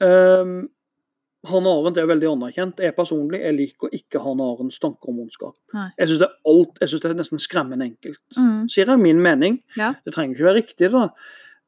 um, 0.00 0.68
Hanne 1.48 1.70
Arendt 1.70 1.98
er 2.02 2.08
veldig 2.10 2.28
anerkjent. 2.32 2.80
Jeg 2.82 2.96
personlig 2.96 3.38
jeg 3.40 3.54
liker 3.54 3.92
ikke 3.94 4.20
Hanne 4.24 4.42
Arendts 4.42 4.80
tanker 4.82 5.12
om 5.12 5.20
ondskap. 5.22 5.54
Nei. 5.72 5.88
Jeg 5.98 6.08
syns 6.10 6.24
det, 6.24 6.30
det 7.04 7.10
er 7.12 7.20
nesten 7.20 7.38
skremmende 7.42 7.86
enkelt. 7.86 8.20
mm. 8.36 8.64
Sier 8.74 8.90
jeg 8.90 8.98
min 8.98 9.22
mening. 9.22 9.60
Ja. 9.78 9.92
Det 10.04 10.14
trenger 10.16 10.34
ikke 10.34 10.48
være 10.48 10.58
riktig, 10.58 10.90
da. 10.92 11.04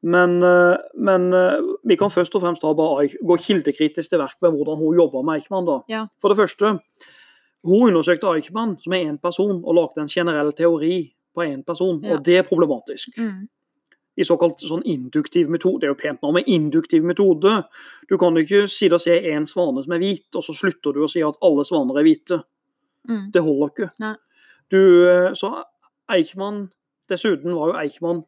Men, 0.03 0.41
eh, 0.43 0.77
men 0.97 1.31
eh, 1.37 1.61
vi 1.87 1.95
kan 1.95 2.09
først 2.11 2.35
og 2.35 2.41
fremst 2.41 2.61
bare 2.65 3.07
gå 3.21 3.37
kildekritisk 3.37 4.09
til 4.09 4.19
verk 4.19 4.35
med 4.41 4.51
hvordan 4.57 4.77
hun 4.81 4.97
jobber 4.97 5.23
med 5.23 5.39
Eichmann. 5.39 5.65
da. 5.69 5.79
Ja. 5.87 6.03
For 6.21 6.33
det 6.33 6.37
første, 6.41 6.73
hun 7.63 7.87
undersøkte 7.93 8.27
Eichmann 8.35 8.75
som 8.81 8.93
er 8.97 9.05
én 9.07 9.19
person, 9.21 9.61
og 9.63 9.75
lagde 9.77 10.01
en 10.01 10.07
generell 10.11 10.51
teori 10.57 11.13
på 11.35 11.45
én 11.47 11.63
person. 11.63 12.01
Ja. 12.03 12.15
Og 12.17 12.25
det 12.25 12.37
er 12.37 12.43
problematisk 12.43 13.15
Mm. 13.17 13.47
I 14.21 14.27
såkalt 14.27 14.61
sånn 14.63 14.85
induktiv 14.87 15.49
metode. 15.51 15.81
Det 15.81 15.89
er 15.89 15.93
jo 15.93 15.99
pent 15.99 16.21
nå 16.23 16.31
med 16.37 16.49
induktiv 16.51 17.05
metode. 17.07 17.57
Du 18.09 18.17
kan 18.21 18.37
jo 18.37 18.45
ikke 18.45 18.65
si 18.71 18.89
og 18.91 19.01
se 19.03 19.17
én 19.33 19.47
svane 19.49 19.83
som 19.83 19.95
er 19.95 20.03
hvit, 20.03 20.27
og 20.35 20.45
så 20.45 20.55
slutter 20.57 20.95
du 20.95 21.03
å 21.05 21.09
si 21.11 21.23
at 21.25 21.39
alle 21.45 21.65
svaner 21.67 22.01
er 22.01 22.07
hvite. 22.07 22.41
Mm. 23.09 23.25
Det 23.33 23.43
holder 23.45 23.73
ikke. 23.73 23.89
Nei. 24.03 24.13
Du, 24.71 24.79
eh, 25.09 25.33
så 25.35 25.55
Eichmann 26.11 26.69
Dessuten 27.11 27.55
var 27.57 27.71
jo 27.71 27.79
Eichmann 27.81 28.21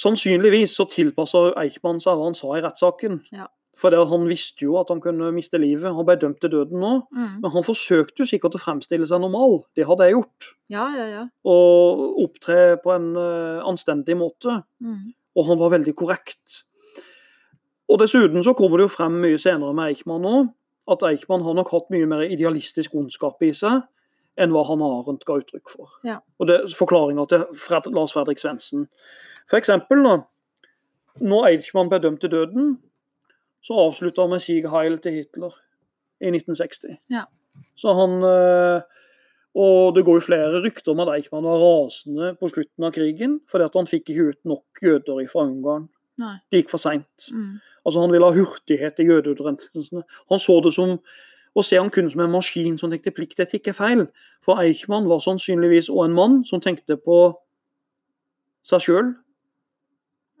Sannsynligvis 0.00 0.74
så 0.76 0.86
tilpassa 0.88 1.50
Eichmann 1.60 2.00
seg 2.00 2.16
hva 2.16 2.28
han 2.28 2.36
sa 2.36 2.54
i 2.56 2.62
rettssaken. 2.64 3.18
Ja. 3.36 3.48
For 3.80 3.94
han 3.94 4.26
visste 4.28 4.66
jo 4.66 4.74
at 4.80 4.90
han 4.92 5.00
kunne 5.00 5.30
miste 5.32 5.56
livet. 5.60 5.88
Han 5.96 6.04
ble 6.04 6.18
dømt 6.20 6.40
til 6.42 6.52
døden 6.52 6.82
nå. 6.82 6.92
Mm. 7.16 7.38
Men 7.40 7.52
han 7.54 7.64
forsøkte 7.64 8.22
jo 8.22 8.28
sikkert 8.28 8.58
å 8.58 8.60
fremstille 8.60 9.08
seg 9.08 9.22
normal. 9.22 9.62
Det 9.78 9.86
hadde 9.88 10.08
jeg 10.08 10.18
gjort. 10.18 10.48
Ja, 10.72 10.84
ja, 10.92 11.06
ja. 11.08 11.22
Og 11.48 12.18
opptre 12.26 12.76
på 12.82 12.92
en 12.92 13.14
uh, 13.16 13.62
anstendig 13.70 14.18
måte. 14.20 14.58
Mm. 14.84 15.14
Og 15.38 15.48
han 15.48 15.60
var 15.62 15.72
veldig 15.78 15.94
korrekt. 15.96 16.64
Og 17.90 17.98
Dessuten 18.02 18.44
så 18.44 18.54
kommer 18.58 18.78
det 18.78 18.90
jo 18.90 18.96
frem 18.98 19.16
mye 19.22 19.38
senere 19.40 19.74
med 19.74 19.90
Eichmann 19.90 20.22
nå, 20.22 20.34
at 20.90 21.02
Eichmann 21.08 21.42
har 21.42 21.56
nok 21.58 21.72
hatt 21.72 21.88
mye 21.90 22.06
mer 22.10 22.22
idealistisk 22.22 22.94
ondskap 22.98 23.42
i 23.42 23.50
seg 23.56 23.82
enn 24.40 24.52
hva 24.54 24.62
han 24.68 24.84
Arendt 24.84 25.26
ga 25.26 25.40
uttrykk 25.40 25.72
for. 25.72 25.96
Ja. 26.06 26.20
Og 26.38 26.48
det 26.48 26.58
er 26.60 26.76
forklaringa 26.76 27.26
til 27.32 27.42
Fred, 27.58 27.88
Lars 27.96 28.14
Fredrik 28.14 28.38
Svendsen. 28.40 28.86
For 29.50 29.58
eksempel, 29.58 30.04
da, 30.06 30.14
når 31.18 31.48
Eichmann 31.50 31.90
ble 31.90 31.98
dømt 32.04 32.22
til 32.22 32.32
døden, 32.32 32.76
så 33.64 33.76
avslutta 33.86 34.24
han 34.24 34.32
med 34.34 34.42
Sieg 34.44 34.68
Heil 34.72 34.98
til 35.04 35.18
Hitler 35.18 35.54
i 36.20 36.32
1960. 36.32 36.96
Ja. 37.12 37.26
Så 37.80 37.92
han 37.96 38.20
eh, 38.24 38.82
Og 39.58 39.94
det 39.96 40.04
går 40.06 40.20
jo 40.20 40.26
flere 40.28 40.60
rykter 40.62 40.92
om 40.92 41.00
at 41.02 41.10
Eichmann 41.16 41.44
var 41.44 41.58
rasende 41.58 42.34
på 42.38 42.48
slutten 42.52 42.86
av 42.86 42.92
krigen 42.94 43.40
fordi 43.50 43.66
at 43.66 43.74
han 43.74 43.88
fikk 43.90 44.12
ikke 44.12 44.28
ut 44.30 44.40
nok 44.46 44.84
jøder 44.84 45.24
fra 45.32 45.42
Ungarn. 45.48 45.88
Nei. 46.20 46.36
Det 46.52 46.62
gikk 46.62 46.70
for 46.70 46.82
seint. 46.82 47.26
Mm. 47.32 47.58
Altså, 47.84 48.00
han 48.00 48.12
ville 48.12 48.28
ha 48.28 48.36
hurtighet 48.36 49.00
i 49.00 49.08
jødeutrenselsene. 49.08 50.04
Han 50.30 50.42
så 50.42 50.60
det 50.62 50.74
som 50.76 50.98
å 51.56 51.64
se 51.66 51.78
han 51.80 51.90
kun 51.90 52.10
som 52.12 52.22
en 52.22 52.30
maskin 52.30 52.76
som 52.78 52.92
tenkte 52.92 53.12
pliktetikk 53.16 53.72
er 53.72 53.76
feil. 53.76 54.04
For 54.46 54.60
Eichmann 54.62 55.08
var 55.10 55.22
sannsynligvis 55.24 55.90
òg 55.90 56.04
en 56.06 56.16
mann 56.16 56.36
som 56.46 56.62
tenkte 56.62 56.98
på 57.00 57.18
seg 58.70 58.84
sjøl. 58.84 59.14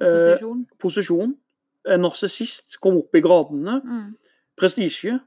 Eh, 0.00 0.06
Posisjon. 0.06 0.60
posisjon. 0.78 1.34
En 1.88 2.02
narsissist 2.04 2.76
kom 2.80 2.98
opp 3.00 3.16
i 3.16 3.22
gradene. 3.24 3.80
Mm. 3.80 4.06
Prestisje. 4.60 5.18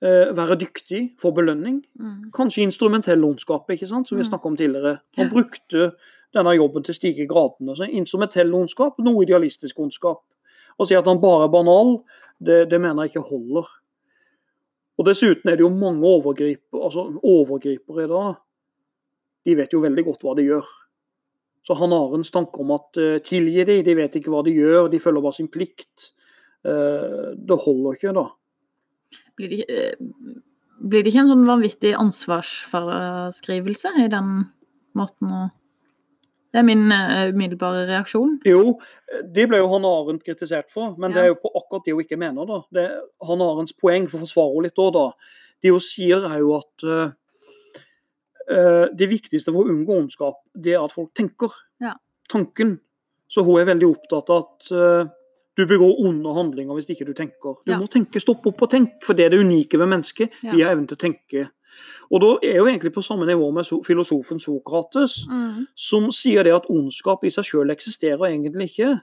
Eh, 0.00 0.30
være 0.36 0.56
dyktig, 0.60 1.02
få 1.20 1.32
belønning. 1.36 1.82
Mm. 2.00 2.30
Kanskje 2.32 2.64
instrumentell 2.64 3.24
ondskap, 3.24 3.68
ikke 3.70 3.88
sant, 3.88 4.08
som 4.08 4.16
vi 4.16 4.24
snakka 4.24 4.30
snakket 4.30 4.50
om 4.50 4.56
tidligere. 4.56 4.94
Han 5.16 5.28
brukte 5.32 5.90
denne 6.36 6.54
jobben 6.56 6.86
til 6.86 6.94
å 6.94 6.96
stige 6.96 7.26
gradene. 7.28 7.76
Så 7.76 7.88
instrumentell 7.88 8.54
ondskap, 8.56 8.96
noe 9.04 9.24
idealistisk 9.26 9.78
ondskap. 9.78 10.22
Å 10.80 10.86
si 10.88 10.96
at 10.96 11.08
han 11.08 11.20
bare 11.20 11.48
er 11.48 11.52
banal, 11.52 11.98
det, 12.40 12.70
det 12.70 12.80
mener 12.80 13.04
jeg 13.04 13.12
ikke 13.12 13.28
holder. 13.28 13.68
Og 15.00 15.06
Dessuten 15.08 15.50
er 15.50 15.56
det 15.56 15.64
jo 15.64 15.72
mange 15.72 16.04
overgripere, 16.04 16.80
altså 16.80 17.06
overgripere 17.20 18.04
i 18.04 18.10
dag. 18.10 18.40
De 19.44 19.56
vet 19.56 19.72
jo 19.72 19.80
veldig 19.84 20.04
godt 20.08 20.24
hva 20.24 20.34
de 20.36 20.48
gjør. 20.48 20.66
Så 21.66 21.76
han 21.76 21.92
har 21.92 22.14
en 22.16 22.24
tanke 22.24 22.62
om 22.62 22.72
at 22.76 22.96
uh, 23.00 23.18
tilgi 23.24 23.64
de, 23.68 23.80
de 23.84 23.96
vet 23.98 24.16
ikke 24.16 24.32
hva 24.32 24.42
de 24.46 24.54
gjør, 24.56 24.88
de 24.92 25.00
følger 25.02 25.24
bare 25.24 25.36
sin 25.36 25.50
plikt. 25.52 26.12
Uh, 26.66 27.36
det 27.36 27.58
holder 27.66 27.98
ikke, 27.98 28.14
da. 28.16 28.26
Blir, 29.36 29.52
det, 29.52 29.64
eh, 29.68 29.94
blir 30.78 31.02
det 31.02 31.10
ikke 31.10 31.22
en 31.24 31.32
sånn 31.32 31.48
vanvittig 31.48 31.94
ansvarsfraskrivelse 31.98 33.90
i 34.04 34.10
den 34.12 34.28
måten 34.98 35.32
å 35.34 35.48
Det 36.50 36.58
er 36.58 36.66
min 36.66 36.90
umiddelbare 36.90 37.84
reaksjon. 37.86 38.32
Jo, 38.42 38.74
det 39.22 39.44
ble 39.46 39.60
jo 39.60 39.68
han 39.70 39.84
Arendt 39.86 40.24
kritisert 40.26 40.66
for, 40.74 40.96
men 40.98 41.12
det 41.14 41.20
er 41.22 41.28
jo 41.28 41.36
på 41.38 41.52
akkurat 41.54 41.84
det 41.86 41.94
hun 41.94 42.02
ikke 42.02 42.18
mener. 42.18 42.42
da. 42.48 42.58
Det, 42.74 42.86
han 43.28 43.44
Arendts 43.44 43.76
poeng, 43.78 44.08
for 44.10 44.18
å 44.18 44.24
forsvare 44.24 44.56
henne 44.56 44.66
litt 44.66 44.82
òg, 44.82 44.90
da. 44.96 45.04
Det 45.62 45.70
hun 45.70 45.84
sier, 45.84 46.26
er 46.26 46.42
jo 46.42 46.56
at 46.58 46.86
det 48.50 49.06
viktigste 49.10 49.52
for 49.54 49.62
å 49.64 49.70
unngå 49.70 49.96
ondskap, 50.02 50.40
det 50.58 50.72
er 50.74 50.82
at 50.84 50.92
folk 50.96 51.12
tenker. 51.14 51.52
Ja. 51.80 51.92
Tanken. 52.28 52.78
Så 53.30 53.44
hun 53.46 53.60
er 53.60 53.68
veldig 53.68 53.86
opptatt 53.92 54.30
av 54.34 54.40
at 54.44 54.70
uh, 54.74 55.04
du 55.56 55.62
begår 55.66 56.00
onde 56.02 56.32
handlinger 56.34 56.74
hvis 56.74 56.88
ikke 56.90 57.06
du 57.06 57.12
tenker. 57.14 57.60
Du 57.66 57.70
Ja. 57.72 57.78
må 57.78 57.86
tenke, 57.90 58.18
stopp 58.22 58.46
opp 58.46 58.62
og 58.62 58.70
tenk, 58.72 58.96
for 59.06 59.14
det 59.14 59.26
er 59.26 59.30
det 59.30 59.40
unike 59.44 59.78
ved 59.78 59.86
mennesket. 59.92 60.30
Ja. 60.42 60.52
Vi 60.54 60.62
har 60.62 60.72
evnen 60.74 60.88
til 60.90 60.96
å 60.98 61.04
tenke. 61.04 61.44
Og 62.10 62.20
da 62.24 62.30
er 62.42 62.56
jo 62.58 62.66
egentlig 62.66 62.90
på 62.92 63.04
samme 63.06 63.26
nivå 63.28 63.52
med 63.54 63.64
so 63.66 63.82
filosofen 63.86 64.40
Sokrates 64.42 65.24
Mm. 65.30 65.66
som 65.76 66.10
sier 66.10 66.42
det 66.42 66.52
at 66.56 66.66
ondskap 66.68 67.22
i 67.24 67.30
seg 67.30 67.44
sjøl 67.44 67.70
eksisterer 67.70 68.26
egentlig 68.32 68.70
ikke. 68.72 69.00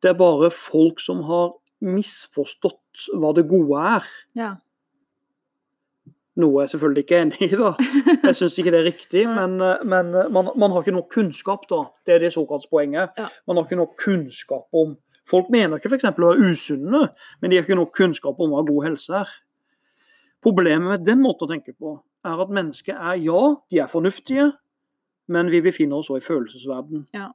Det 0.00 0.10
er 0.10 0.14
bare 0.14 0.48
folk 0.50 0.98
som 1.00 1.20
har 1.28 1.52
misforstått 1.82 3.08
hva 3.18 3.34
det 3.36 3.46
gode 3.50 3.78
er. 3.78 4.06
Ja. 4.38 4.54
Noe 6.38 6.62
jeg 6.62 6.70
selvfølgelig 6.70 7.02
ikke 7.02 7.16
er 7.16 7.24
enig 7.26 7.42
i, 7.48 7.56
da. 7.58 7.72
Jeg 8.28 8.36
syns 8.38 8.58
ikke 8.60 8.72
det 8.74 8.80
er 8.80 8.88
riktig, 8.92 9.24
men, 9.38 9.58
eh, 9.64 9.82
men 9.82 10.14
man, 10.34 10.52
man 10.54 10.74
har 10.74 10.84
ikke 10.84 10.94
nok 10.94 11.10
kunnskap, 11.14 11.66
da. 11.70 11.82
Det 12.06 12.14
er 12.14 12.24
det 12.24 12.32
såkalt 12.36 12.68
poenget. 12.70 13.14
Ja. 13.18 13.26
Man 13.46 13.58
har 13.58 13.66
ikke 13.66 13.82
nok 13.82 13.98
kunnskap 14.04 14.68
om 14.72 14.96
Folk 15.28 15.50
mener 15.52 15.76
ikke 15.76 15.90
f.eks. 15.92 16.06
å 16.08 16.12
være 16.16 16.46
usunne, 16.48 17.02
men 17.42 17.50
de 17.50 17.58
har 17.58 17.66
ikke 17.66 17.76
nok 17.76 17.90
kunnskap 17.92 18.38
om 18.40 18.54
hva 18.54 18.62
god 18.64 18.86
helse 18.86 19.12
er. 19.18 19.34
Problemet 20.40 20.88
med 20.88 21.04
den 21.04 21.20
måten 21.20 21.44
å 21.44 21.50
tenke 21.50 21.74
på, 21.76 21.98
er 22.24 22.40
at 22.40 22.54
mennesker 22.54 22.96
er 22.96 23.18
ja, 23.20 23.42
de 23.68 23.82
er 23.82 23.90
fornuftige, 23.92 24.46
men 25.28 25.50
vi 25.52 25.60
befinner 25.64 26.00
oss 26.00 26.08
også 26.08 26.22
i 26.22 26.24
følelsesverden. 26.24 27.04
Ja. 27.16 27.28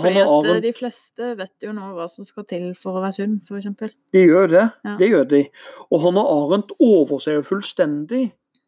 Fordi 0.00 0.22
at 0.24 0.48
eh, 0.50 0.62
de 0.62 0.72
fleste 0.74 1.34
vet 1.38 1.62
jo 1.62 1.72
nå 1.74 1.92
hva 1.94 2.08
som 2.10 2.26
skal 2.26 2.46
til 2.50 2.72
for 2.78 2.98
å 2.98 3.02
være 3.04 3.14
sunn, 3.20 3.36
f.eks. 3.46 3.92
de 4.14 4.24
gjør 4.24 4.48
det. 4.50 4.64
Ja. 4.86 4.94
Det 4.98 5.10
gjør 5.10 5.28
de. 5.30 5.42
Og 5.90 6.02
han 6.02 6.18
og 6.18 6.30
Arendt 6.32 6.72
overser 6.82 7.38
jo 7.38 7.44
fullstendig 7.46 8.24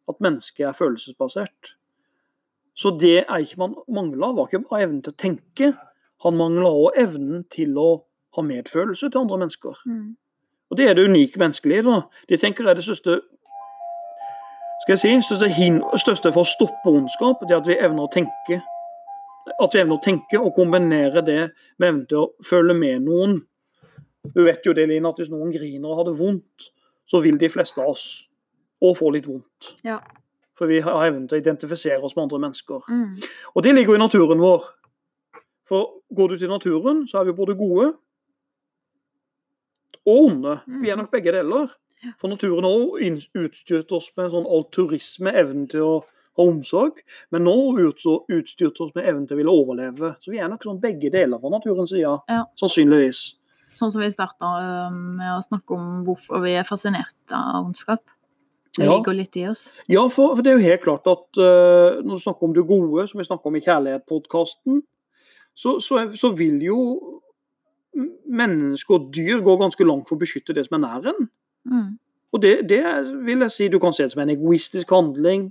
at 0.07 0.21
mennesket 0.23 0.69
er 0.69 0.77
følelsesbasert. 0.77 1.73
Så 2.77 2.93
det 3.01 3.25
Eichmann 3.33 3.75
mangla, 3.91 4.31
var 4.37 4.47
ikke 4.47 4.63
bare 4.69 4.85
evnen 4.85 5.01
til 5.03 5.15
å 5.15 5.19
tenke. 5.19 5.71
Han 6.23 6.37
mangla 6.39 6.71
òg 6.71 6.99
evnen 7.01 7.43
til 7.51 7.75
å 7.81 7.89
ha 8.37 8.45
medfølelse 8.45 9.09
til 9.09 9.25
andre 9.25 9.41
mennesker. 9.43 9.81
Mm. 9.89 10.13
Og 10.69 10.79
det 10.79 10.87
er 10.87 10.95
det 10.95 11.07
unike 11.09 11.41
menneskelige. 11.41 11.83
da. 11.83 12.01
De 12.29 12.37
tenker 12.37 12.67
er 12.67 12.77
det 12.77 12.85
største 12.85 13.19
skal 14.85 14.93
jeg 14.93 14.99
si, 14.99 15.21
største, 15.25 15.47
hin, 15.51 15.81
største 15.97 16.31
for 16.31 16.45
å 16.45 16.47
stoppe 16.47 16.91
ondskap, 16.93 17.41
det 17.49 17.55
at 17.57 17.65
vi 17.67 17.75
evner 17.81 18.05
å 18.05 18.11
tenke. 18.13 18.61
At 19.55 19.75
vi 19.75 19.81
evner 19.81 19.97
å 19.97 20.03
tenke 20.03 20.39
og 20.41 20.55
kombinere 20.57 21.23
det 21.25 21.41
med 21.79 21.89
evnen 21.89 22.05
til 22.09 22.23
å 22.23 22.45
føle 22.45 22.75
med 22.77 23.05
noen. 23.07 23.39
Du 24.33 24.43
vet 24.43 24.65
jo 24.67 24.73
det, 24.75 24.87
Lina, 24.89 25.13
at 25.13 25.21
hvis 25.21 25.31
noen 25.31 25.53
griner 25.53 25.89
og 25.89 26.01
har 26.01 26.09
det 26.09 26.17
vondt, 26.19 26.71
så 27.07 27.21
vil 27.23 27.39
de 27.39 27.49
fleste 27.51 27.79
av 27.79 27.93
oss 27.93 28.07
òg 28.83 28.97
få 28.99 29.11
litt 29.15 29.27
vondt. 29.29 29.71
Ja. 29.87 30.01
For 30.57 30.69
vi 30.69 30.81
har 30.83 31.05
evnen 31.05 31.27
til 31.29 31.37
å 31.37 31.41
identifisere 31.41 32.01
oss 32.03 32.17
med 32.17 32.25
andre 32.27 32.41
mennesker. 32.47 32.83
Mm. 32.89 33.21
Og 33.53 33.63
det 33.63 33.73
ligger 33.75 33.93
jo 33.93 34.01
i 34.01 34.03
naturen 34.03 34.41
vår. 34.41 34.67
For 35.67 35.97
går 36.15 36.33
du 36.33 36.41
til 36.41 36.51
naturen, 36.51 37.05
så 37.07 37.21
er 37.21 37.29
vi 37.29 37.37
både 37.37 37.57
gode 37.59 37.91
og 40.07 40.21
onde. 40.29 40.59
Vi 40.81 40.89
er 40.89 40.99
nok 40.99 41.11
begge 41.11 41.33
deler. 41.35 41.67
For 42.21 42.31
naturen 42.31 42.63
har 42.63 43.43
utstyrt 43.43 43.91
oss 43.91 44.11
med 44.15 44.27
en 44.27 44.35
sånn 44.35 44.51
alturisme, 44.57 45.33
evnen 45.33 45.65
til 45.71 45.83
å 45.83 45.95
ha 46.37 46.45
omsorg. 46.47 47.01
Men 47.33 47.45
nå 47.47 47.55
utstyrt 47.83 48.31
utstyrt 48.33 48.81
oss 48.83 48.93
med 48.95 49.07
evnen 49.07 49.25
til 49.27 49.37
å 49.37 49.41
ville 49.41 49.53
overleve. 49.53 50.13
Så 50.23 50.33
vi 50.33 50.41
er 50.41 50.51
nok 50.51 50.65
sånn 50.67 50.81
begge 50.83 51.11
deler 51.13 51.41
fra 51.41 51.51
naturens 51.53 51.91
side. 51.93 52.13
Ja. 52.29 52.43
Sannsynligvis. 52.59 53.23
Sånn 53.77 53.91
som 53.93 54.01
vi 54.01 54.09
starta 54.09 54.51
med 54.93 55.31
å 55.35 55.41
snakke 55.45 55.75
om 55.75 56.03
hvorfor 56.07 56.41
vi 56.45 56.55
er 56.57 56.65
fascinert 56.65 57.17
av 57.35 57.65
ondskap. 57.65 58.01
Det 58.77 58.85
Ja. 58.85 58.93
ligger 58.97 59.13
litt 59.17 59.35
i 59.37 59.47
oss. 59.49 59.71
Ja, 59.89 60.03
for, 60.07 60.35
for 60.35 60.45
det 60.45 60.51
er 60.51 60.59
jo 60.59 60.69
helt 60.69 60.83
klart 60.83 61.07
at 61.09 61.39
uh, 61.41 61.97
når 62.05 62.19
du 62.19 62.21
snakker 62.21 62.45
om 62.45 62.53
det 62.53 62.65
gode, 62.69 63.07
som 63.09 63.17
vi 63.17 63.25
snakker 63.25 63.49
om 63.49 63.55
i 63.57 63.61
Kjærlighet-podkasten, 63.65 64.83
så, 65.57 65.79
så, 65.81 66.03
så 66.13 66.29
vil 66.37 66.61
jo 66.61 66.77
mennesker 68.29 68.99
og 68.99 69.07
dyr 69.15 69.41
gå 69.41 69.55
ganske 69.57 69.87
langt 69.87 70.05
for 70.09 70.17
å 70.17 70.21
beskytte 70.21 70.53
det 70.53 70.67
som 70.67 70.77
er 70.77 70.83
nær 70.83 71.09
en. 71.13 71.29
Mm. 71.65 71.87
Og 72.35 72.43
det, 72.43 72.53
det 72.69 72.83
vil 73.25 73.45
jeg 73.45 73.55
si 73.55 73.69
du 73.71 73.79
kan 73.81 73.95
se 73.95 74.05
det 74.05 74.13
som 74.13 74.21
en 74.21 74.33
egoistisk 74.33 74.91
handling. 74.93 75.47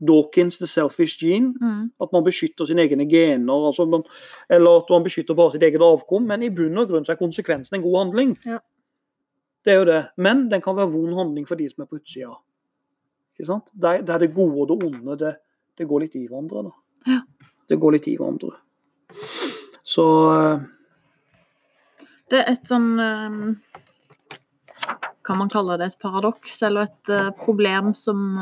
Dawkins 0.00 0.58
the 0.58 0.66
selfish 0.66 1.18
gene. 1.20 1.54
Mm. 1.60 1.90
At 2.00 2.12
man 2.12 2.24
beskytter 2.24 2.68
sine 2.68 2.86
egne 2.86 3.06
gener, 3.10 3.66
altså 3.68 3.84
man, 3.88 4.04
eller 4.48 4.80
at 4.80 4.90
man 4.90 5.04
beskytter 5.04 5.36
bare 5.36 5.54
sitt 5.54 5.64
eget 5.66 5.84
avkom. 5.84 6.26
Men 6.28 6.44
i 6.46 6.52
bunn 6.54 6.78
og 6.80 6.88
grunn 6.90 7.06
så 7.06 7.14
er 7.14 7.20
konsekvensen 7.20 7.78
en 7.78 7.84
god 7.84 7.98
handling. 8.04 8.36
Ja. 8.48 8.60
Det 9.64 9.74
er 9.74 9.82
jo 9.82 9.88
det. 9.90 10.02
Men 10.16 10.48
den 10.48 10.62
kan 10.64 10.76
være 10.76 10.92
vond 10.92 11.16
handling 11.18 11.48
for 11.48 11.60
de 11.60 11.68
som 11.68 11.84
er 11.84 11.90
på 11.90 12.00
utsida. 12.00 12.32
Ikke 13.36 13.48
sant? 13.52 13.68
Der, 13.72 14.02
der 14.06 14.24
det 14.24 14.34
gode 14.34 14.64
og 14.64 14.70
det 14.70 14.88
onde, 14.88 15.16
det, 15.20 15.34
det 15.78 15.88
går 15.88 16.06
litt 16.06 16.16
i 16.16 16.26
hverandre. 16.28 16.70
da. 16.70 17.12
Ja. 17.12 17.20
Det 17.68 17.78
går 17.80 17.96
litt 17.96 18.08
i 18.10 18.16
hverandre. 18.18 18.56
Så 19.86 20.06
eh, 20.32 20.62
Det 22.30 22.40
er 22.40 22.52
et 22.52 22.68
sånn 22.68 22.90
eh, 23.02 23.38
Kan 25.26 25.40
man 25.40 25.52
kalle 25.52 25.76
det 25.80 25.90
et 25.90 26.02
paradoks, 26.02 26.56
eller 26.66 26.88
et 26.88 27.12
eh, 27.12 27.30
problem 27.38 27.92
som 27.98 28.36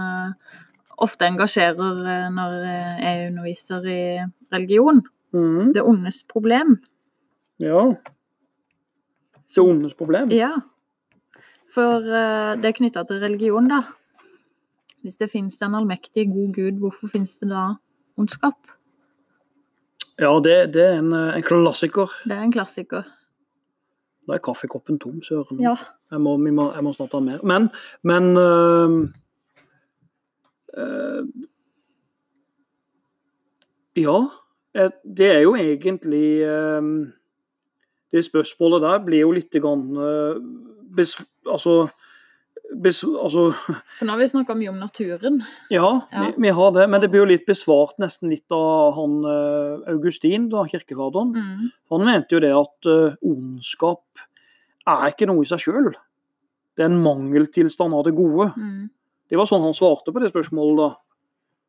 ofte 1.04 1.28
engasjerer 1.28 2.00
eh, 2.12 2.28
når 2.34 2.54
eh, 2.58 3.02
jeg 3.02 3.26
underviser 3.32 3.88
i 3.88 4.00
religion. 4.54 5.02
Mm. 5.36 5.72
Det 5.76 5.84
ondes 5.84 6.22
problem. 6.30 6.78
Ja. 7.62 7.84
Det 9.54 9.62
ondes 9.62 9.94
problem. 9.98 10.32
Ja. 10.34 10.54
For 11.74 12.02
eh, 12.02 12.56
det 12.58 12.70
er 12.70 12.78
knytta 12.80 13.04
til 13.08 13.22
religion, 13.22 13.68
da. 13.70 13.82
Hvis 15.04 15.20
det 15.20 15.30
finnes 15.30 15.60
en 15.62 15.76
allmektig, 15.78 16.26
god 16.32 16.56
gud, 16.56 16.80
hvorfor 16.82 17.12
finnes 17.12 17.36
det 17.38 17.52
da 17.52 17.68
ondskap? 18.18 18.58
Ja, 20.18 20.32
det, 20.42 20.56
det 20.74 20.82
er 20.82 20.98
en, 20.98 21.12
en 21.14 21.46
klassiker. 21.46 22.10
Det 22.26 22.34
er 22.34 22.42
en 22.42 22.54
klassiker. 22.54 23.06
Da 24.26 24.34
er 24.36 24.42
kaffekoppen 24.44 24.98
tom, 25.00 25.22
søren. 25.22 25.60
Ja. 25.62 25.76
Jeg 26.10 26.20
må, 26.20 26.34
må, 26.36 26.66
jeg 26.74 26.84
må 26.84 26.92
snart 26.96 27.14
ha 27.14 27.20
mer. 27.22 27.44
Men, 27.46 27.70
men 28.02 28.34
øh, 28.36 28.96
Ja, 33.98 34.18
eh, 34.74 34.90
det 35.04 35.30
er 35.34 35.40
jo 35.46 35.54
egentlig 35.56 36.42
øhm, 36.46 37.12
Det 38.12 38.24
spørsmålet 38.24 38.82
der 38.82 39.04
blir 39.04 39.24
jo 39.26 39.32
litt 39.36 39.52
grann 39.52 39.96
øh, 39.96 40.36
bes, 40.96 41.16
Altså, 41.46 41.88
bes, 42.82 43.02
altså 43.04 43.50
For 43.98 44.04
nå 44.04 44.14
har 44.14 44.20
vi 44.20 44.28
snakka 44.30 44.54
mye 44.54 44.70
om 44.72 44.80
naturen. 44.80 45.42
Ja, 45.70 46.00
Ja. 46.12 46.26
Vi, 46.26 46.42
vi 46.42 46.48
har 46.48 46.70
det. 46.76 46.88
Men 46.90 47.00
det 47.00 47.10
blir 47.10 47.24
jo 47.24 47.32
litt 47.32 47.46
besvart 47.46 47.98
nesten 47.98 48.28
litt 48.30 48.52
av 48.52 48.94
han 48.96 49.24
Augustin, 49.88 50.48
da, 50.52 50.66
kirkefaderen. 50.68 51.32
Mm. 51.32 51.70
Han 51.90 52.04
mente 52.04 52.36
jo 52.36 52.42
det 52.44 52.52
at 52.52 52.90
ondskap 53.24 54.04
er 54.88 55.08
ikke 55.12 55.28
noe 55.28 55.44
i 55.44 55.48
seg 55.48 55.64
sjøl. 55.64 55.90
Det 56.76 56.84
er 56.84 56.92
en 56.92 57.02
mangeltilstand 57.02 57.96
av 57.96 58.04
det 58.04 58.14
gode. 58.16 58.52
Mm. 58.56 58.90
Det 59.28 59.38
var 59.38 59.48
sånn 59.48 59.64
han 59.64 59.76
svarte 59.76 60.12
på 60.14 60.22
det 60.22 60.32
spørsmålet. 60.32 60.78
da. 60.80 60.88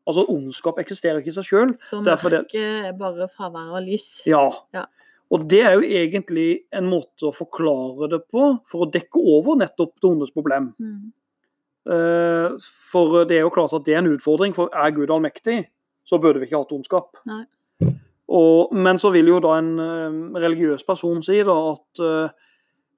Altså, 0.10 0.24
Ondskap 0.32 0.80
eksisterer 0.82 1.20
ikke 1.22 1.34
i 1.34 1.38
seg 1.38 1.47
sjøl. 1.49 1.76
Så 1.86 1.99
mørket 2.01 2.55
er 2.57 2.95
bare 2.97 3.28
fravær 3.32 3.76
av 3.78 3.84
lys. 3.86 4.07
Ja. 4.30 4.47
Ja. 4.74 4.88
Og 5.30 5.45
det 5.51 5.60
er 5.62 5.76
jo 5.78 5.86
egentlig 5.86 6.47
en 6.74 6.88
måte 6.89 7.30
å 7.30 7.36
forklare 7.36 8.10
det 8.10 8.24
på, 8.34 8.55
for 8.70 8.86
å 8.86 8.89
dekke 8.89 9.22
over 9.36 9.60
nettopp 9.60 9.93
det 10.01 10.10
ondes 10.10 10.34
problem. 10.34 10.72
Mm. 10.82 11.12
Uh, 11.89 12.57
For 12.89 13.24
det 13.30 13.38
er 13.38 13.45
jo 13.45 13.53
klart 13.53 13.76
at 13.78 13.86
det 13.86 13.95
er 13.95 14.01
en 14.01 14.12
utfordring, 14.16 14.55
for 14.57 14.74
er 14.74 14.93
Gud 14.95 15.14
allmektig, 15.14 15.62
så 16.10 16.18
burde 16.22 16.41
vi 16.41 16.49
ikke 16.49 16.64
hatt 16.64 16.74
ondskap. 16.74 17.14
Og, 18.30 18.74
men 18.74 18.99
så 19.01 19.10
vil 19.14 19.30
jo 19.30 19.39
da 19.41 19.55
en 19.57 19.72
uh, 19.78 20.39
religiøs 20.41 20.86
person 20.86 21.22
si 21.26 21.39
da 21.45 21.55
at 21.72 22.01
uh, 22.01 22.49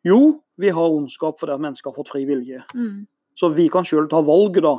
jo, 0.07 0.21
vi 0.59 0.71
har 0.71 0.95
ondskap 0.95 1.39
fordi 1.39 1.55
at 1.55 1.63
mennesker 1.63 1.91
har 1.91 1.99
fått 1.99 2.11
fri 2.11 2.23
vilje. 2.27 2.63
Mm. 2.75 3.03
Så 3.41 3.49
vi 3.57 3.67
kan 3.73 3.85
sjøl 3.87 4.05
ta 4.09 4.21
valg, 4.25 4.59
da. 4.61 4.75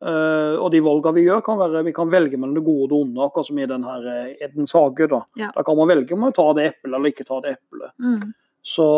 Uh, 0.00 0.56
og 0.56 0.70
de 0.72 0.80
valgene 0.80 1.18
vi 1.18 1.26
gjør, 1.26 1.42
kan 1.44 1.58
være 1.60 1.82
vi 1.84 1.92
kan 1.92 2.08
velge 2.08 2.38
mellom 2.40 2.56
det 2.56 2.64
gode 2.64 2.86
og 2.86 2.88
det 2.88 3.00
onde, 3.02 3.26
akkurat 3.26 3.48
som 3.50 3.58
i 3.60 3.66
den 3.68 3.82
her 3.84 4.06
eh, 4.08 4.30
Edens 4.46 4.72
hage. 4.72 5.10
Da. 5.10 5.20
Ja. 5.36 5.50
da 5.52 5.64
kan 5.66 5.76
man 5.76 5.90
velge 5.90 6.16
om 6.16 6.24
å 6.24 6.32
ta 6.34 6.46
det 6.56 6.70
eplet 6.70 6.96
eller 6.96 7.12
ikke 7.12 7.26
ta 7.28 7.42
det 7.44 7.58
eplet. 7.58 7.92
Mm. 8.00 8.32
Så 8.64 8.88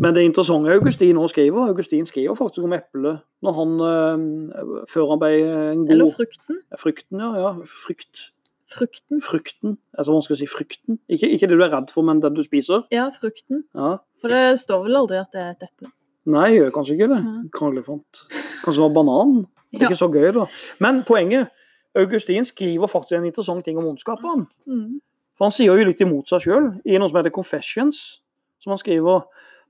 Men 0.00 0.14
det 0.14 0.22
interessante 0.22 0.70
Augustin 0.72 1.16
nå 1.18 1.26
skriver, 1.28 1.68
Augustin 1.74 2.06
skriver 2.08 2.38
faktisk 2.38 2.64
om 2.64 2.72
eplet 2.72 3.20
når 3.44 3.56
han, 3.58 3.76
uh, 3.84 4.82
før 4.88 5.12
han 5.12 5.20
ble 5.20 5.32
en 5.44 5.84
god 5.84 5.94
Eller 5.96 6.16
frukten. 6.16 6.60
Frykten, 6.80 7.20
ja. 7.20 7.30
ja 7.36 7.54
frykt. 7.84 8.26
Frukten. 8.70 9.20
Frykten. 9.20 9.78
Altså, 9.98 10.14
man 10.14 10.24
skal 10.24 10.40
si 10.40 10.48
frukten. 10.48 11.02
Ikke, 11.10 11.28
ikke 11.28 11.50
det 11.50 11.58
du 11.58 11.64
er 11.66 11.74
redd 11.74 11.92
for, 11.92 12.06
men 12.06 12.22
den 12.24 12.38
du 12.38 12.44
spiser. 12.46 12.86
Ja, 12.94 13.10
frukten. 13.12 13.66
Ja. 13.76 13.98
For 14.22 14.32
det 14.32 14.60
står 14.62 14.86
vel 14.86 15.02
aldri 15.02 15.20
at 15.20 15.34
det 15.34 15.42
er 15.42 15.56
et 15.56 15.66
eple. 15.68 15.90
Nei, 16.26 16.50
gjør 16.58 16.70
kanskje 16.74 16.96
ikke 16.98 17.08
det. 17.14 17.20
Nei. 17.24 17.48
Kranglefant. 17.54 18.24
Kanskje 18.64 18.76
det 18.76 18.84
var 18.84 18.94
banan? 19.04 19.46
Det 19.72 19.80
er 19.80 19.84
Ja. 19.84 19.88
ikke 19.88 19.98
så 20.02 20.08
gøy, 20.12 20.32
da. 20.34 20.46
Men 20.80 21.02
poenget 21.04 21.48
Augustin 21.96 22.44
skriver 22.44 22.86
faktisk 22.86 23.12
en 23.18 23.24
interessant 23.24 23.64
ting 23.64 23.78
om 23.78 23.86
ondskap. 23.86 24.20
Han. 24.22 24.46
Mm. 24.66 25.00
For 25.36 25.44
han 25.46 25.52
sier 25.52 25.72
jo 25.78 25.84
litt 25.84 26.00
imot 26.00 26.28
seg 26.28 26.40
sjøl 26.42 26.80
i 26.84 26.98
noe 26.98 27.08
som 27.08 27.16
heter 27.16 27.30
'Confessions'. 27.30 28.20
som 28.60 28.70
han 28.72 28.78
skriver. 28.78 29.22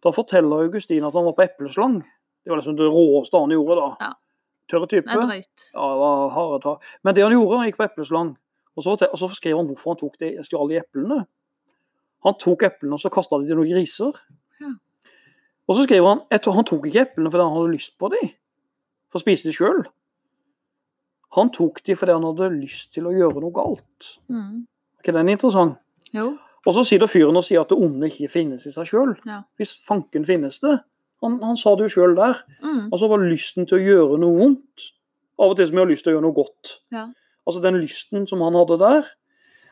Da 0.02 0.10
forteller 0.10 0.64
Augustin 0.66 1.04
at 1.04 1.12
han 1.12 1.24
var 1.24 1.32
på 1.32 1.44
epleslang. 1.46 2.00
Det 2.44 2.50
var 2.50 2.56
liksom 2.56 2.76
det 2.76 2.90
råeste 2.90 3.38
han 3.38 3.50
gjorde 3.50 3.76
da. 3.76 3.96
Ja. 4.00 4.12
Tørre 4.68 4.88
type. 4.88 5.06
Det 5.06 5.14
er. 5.14 5.44
Ja, 5.74 5.84
det 5.92 5.98
var 6.00 6.28
harde 6.30 6.62
tak. 6.62 6.80
Men 7.04 7.14
det 7.14 7.22
han 7.22 7.32
gjorde, 7.32 7.58
han 7.58 7.66
gikk 7.70 7.76
på 7.76 7.84
epleslang. 7.84 8.36
Og 8.76 8.82
så, 8.82 8.90
og 9.12 9.18
så 9.18 9.28
skrev 9.34 9.56
han 9.58 9.66
hvorfor 9.68 9.90
han 9.94 9.96
tok 10.00 10.18
de, 10.18 10.42
stjal 10.42 10.68
de 10.68 10.80
eplene. 10.80 11.26
Han 12.24 12.34
tok 12.34 12.62
eplene 12.62 12.94
og 12.94 13.00
så 13.00 13.10
kasta 13.10 13.38
de 13.38 13.46
til 13.46 13.56
noen 13.56 13.70
griser. 13.70 14.12
Ja. 14.60 14.72
Og 15.70 15.78
så 15.78 15.86
skriver 15.86 16.08
han 16.08 16.24
jeg 16.34 16.42
tror 16.42 16.58
han 16.58 16.66
tok 16.66 16.90
ikke 16.90 17.04
eplene 17.06 17.30
fordi 17.30 17.46
han 17.46 17.56
hadde 17.56 17.74
lyst 17.76 17.96
på 18.00 18.10
dem, 18.10 18.32
for 19.10 19.20
å 19.20 19.24
spise 19.24 19.46
dem 19.46 19.54
sjøl. 19.54 19.84
Han 21.38 21.52
tok 21.54 21.78
dem 21.86 21.98
fordi 21.98 22.16
han 22.16 22.26
hadde 22.26 22.52
lyst 22.56 22.90
til 22.96 23.06
å 23.06 23.14
gjøre 23.14 23.42
noe 23.44 23.54
galt. 23.54 24.14
Mm. 24.32 24.64
Er 24.66 25.04
ikke 25.04 25.14
den 25.14 25.30
interessant? 25.30 25.78
Jo. 26.16 26.32
Og 26.66 26.74
så 26.76 26.82
sitter 26.84 27.08
fyren 27.08 27.38
og 27.38 27.46
sier 27.46 27.62
at 27.62 27.70
det 27.70 27.78
onde 27.78 28.10
ikke 28.10 28.32
finnes 28.32 28.66
i 28.66 28.72
seg 28.74 28.88
sjøl. 28.90 29.14
Ja. 29.28 29.44
Hvis 29.56 29.76
fanken 29.86 30.26
finnes 30.28 30.58
det. 30.60 30.74
Han, 31.24 31.38
han 31.44 31.56
sa 31.60 31.76
det 31.78 31.86
jo 31.86 31.94
sjøl 31.94 32.16
der. 32.18 32.42
Mm. 32.64 32.90
Altså 32.90 33.08
var 33.12 33.22
lysten 33.22 33.68
til 33.70 33.78
å 33.78 33.84
gjøre 33.84 34.18
noe 34.20 34.36
vondt. 34.40 34.90
Av 35.40 35.54
og 35.54 35.56
til 35.56 35.70
som 35.70 35.78
jeg 35.78 35.86
har 35.86 35.92
lyst 35.92 36.04
til 36.04 36.12
å 36.12 36.16
gjøre 36.16 36.26
noe 36.26 36.36
godt. 36.36 36.74
Ja. 36.92 37.06
Altså 37.48 37.62
den 37.64 37.78
lysten 37.80 38.26
som 38.28 38.42
han 38.44 38.58
hadde 38.58 38.76
der, 38.82 39.08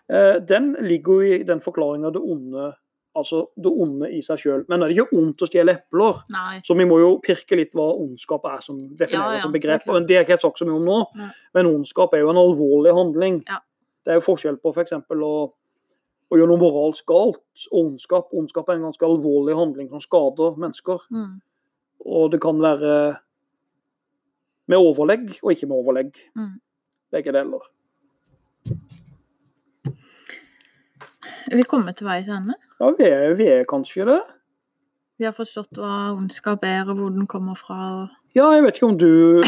eh, 0.08 0.36
den 0.48 0.70
ligger 0.86 1.20
jo 1.20 1.34
i 1.40 1.42
den 1.48 1.60
forklaringa 1.64 2.14
det 2.14 2.22
onde 2.22 2.70
altså 3.18 3.42
det 3.58 3.70
onde 3.70 4.08
i 4.14 4.20
seg 4.24 4.40
sjøl. 4.42 4.64
Men 4.70 4.80
det 4.80 4.88
er 4.88 4.94
ikke 4.96 5.18
ondt 5.18 5.44
å 5.44 5.48
stjele 5.50 5.74
epler. 5.76 6.22
Nei. 6.34 6.58
Så 6.66 6.76
vi 6.78 6.86
må 6.88 6.98
jo 7.02 7.10
pirke 7.24 7.58
litt 7.58 7.76
hva 7.76 7.90
ondskap 7.94 8.46
er 8.48 8.64
som 8.64 8.80
definerer 8.80 9.14
Ja, 9.14 9.38
ja, 9.38 9.44
som 9.44 9.52
det 9.52 9.58
er 9.58 9.60
begrep. 9.60 9.86
Men 9.90 10.08
det 10.08 10.16
er 10.16 10.26
ikke 10.26 10.36
jeg 10.36 10.44
sagt 10.44 10.62
så 10.62 10.68
mye 10.68 10.78
om 10.78 10.88
nå. 10.88 10.98
Nei. 11.18 11.30
Men 11.58 11.70
ondskap 11.70 12.14
er 12.14 12.24
jo 12.24 12.32
en 12.32 12.40
alvorlig 12.40 12.94
handling. 12.96 13.40
Ja. 13.50 13.60
Det 14.06 14.14
er 14.14 14.20
jo 14.20 14.26
forskjell 14.28 14.60
på 14.62 14.72
f.eks. 14.72 14.96
å, 14.96 15.32
å 16.32 16.40
gjøre 16.40 16.50
noe 16.52 16.62
moralsk 16.62 17.06
galt 17.10 17.66
og 17.70 17.80
ondskap. 17.82 18.30
Ondskap 18.36 18.70
er 18.70 18.78
en 18.78 18.88
ganske 18.88 19.08
alvorlig 19.08 19.56
handling 19.58 19.90
som 19.92 20.04
skader 20.04 20.56
mennesker. 20.60 21.02
Mm. 21.12 21.34
Og 22.08 22.30
det 22.32 22.40
kan 22.42 22.62
være 22.62 22.94
med 24.68 24.84
overlegg 24.84 25.34
og 25.42 25.52
ikke 25.52 25.68
med 25.68 25.82
overlegg. 25.82 26.22
Mm. 26.38 26.54
Begge 27.14 27.34
deler. 27.34 27.68
Er 31.50 31.56
vi 31.56 31.62
kommet 31.68 31.96
til 31.96 32.06
veis 32.08 32.28
ende? 32.28 32.54
Ja, 32.80 32.90
vi 32.98 33.04
er, 33.08 33.34
vi 33.38 33.46
er 33.48 33.64
kanskje 33.68 34.04
det. 34.08 34.18
Vi 35.18 35.24
har 35.26 35.32
forstått 35.34 35.78
hva 35.80 36.12
ondskap 36.14 36.62
er, 36.68 36.84
og 36.88 36.94
hvor 37.00 37.10
den 37.10 37.26
kommer 37.26 37.54
fra. 37.58 37.78
og- 38.02 38.08
Ja, 38.36 38.50
jeg 38.52 38.62
vet 38.62 38.74
ikke 38.76 38.86
om 38.86 38.98
du 38.98 39.42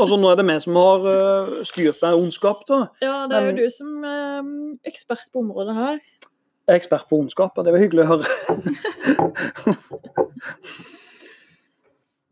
Altså, 0.00 0.16
nå 0.18 0.30
er 0.32 0.36
det 0.40 0.46
vi 0.48 0.56
som 0.60 0.74
har 0.80 1.04
uh, 1.04 1.62
styrt 1.62 2.00
med 2.02 2.14
ondskap, 2.18 2.64
da. 2.68 2.78
Ja, 3.02 3.26
det 3.28 3.36
er 3.36 3.50
jo 3.50 3.56
du 3.60 3.70
som 3.70 4.04
er 4.04 4.42
ekspert 4.88 5.28
på 5.32 5.38
området 5.44 5.74
her. 5.76 6.00
Jeg 6.66 6.72
er 6.72 6.80
ekspert 6.80 7.04
på 7.10 7.18
ondskap, 7.20 7.52
og 7.58 7.64
det 7.64 7.72
var 7.74 7.78
hyggelig 7.84 8.04
å 8.04 8.10
høre. 8.14 8.26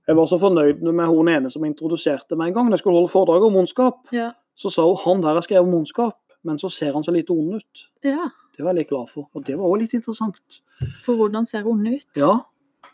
Jeg 0.09 0.17
var 0.19 0.27
så 0.27 0.39
fornøyd 0.43 0.81
med 0.83 1.07
hun 1.07 1.29
ene 1.31 1.51
som 1.53 1.65
introduserte 1.65 2.35
meg 2.37 2.49
en 2.51 2.55
gang. 2.57 2.71
da 2.71 2.75
Jeg 2.75 2.83
skulle 2.83 2.99
holde 2.99 3.13
foredrag 3.13 3.45
om 3.47 3.57
ondskap. 3.63 4.01
Ja. 4.13 4.33
Så 4.59 4.71
sa 4.73 4.83
hun 4.89 4.97
han 5.05 5.23
der 5.23 5.35
har 5.39 5.45
skrevet 5.47 5.69
om 5.69 5.75
ondskap, 5.79 6.17
men 6.45 6.59
så 6.59 6.71
ser 6.73 6.93
han 6.97 7.05
så 7.07 7.13
lite 7.15 7.35
ond 7.35 7.59
ut. 7.61 7.89
ja. 8.07 8.31
Det 8.53 8.61
var 8.67 8.75
jeg 8.75 8.83
litt 8.83 8.91
glad 8.91 9.09
for. 9.09 9.25
Og 9.33 9.45
det 9.47 9.55
var 9.57 9.65
òg 9.65 9.79
litt 9.81 9.95
interessant. 9.97 10.59
For 11.01 11.17
hvordan 11.17 11.47
ser 11.49 11.65
onde 11.65 11.95
ut? 11.97 12.09
Ja, 12.21 12.35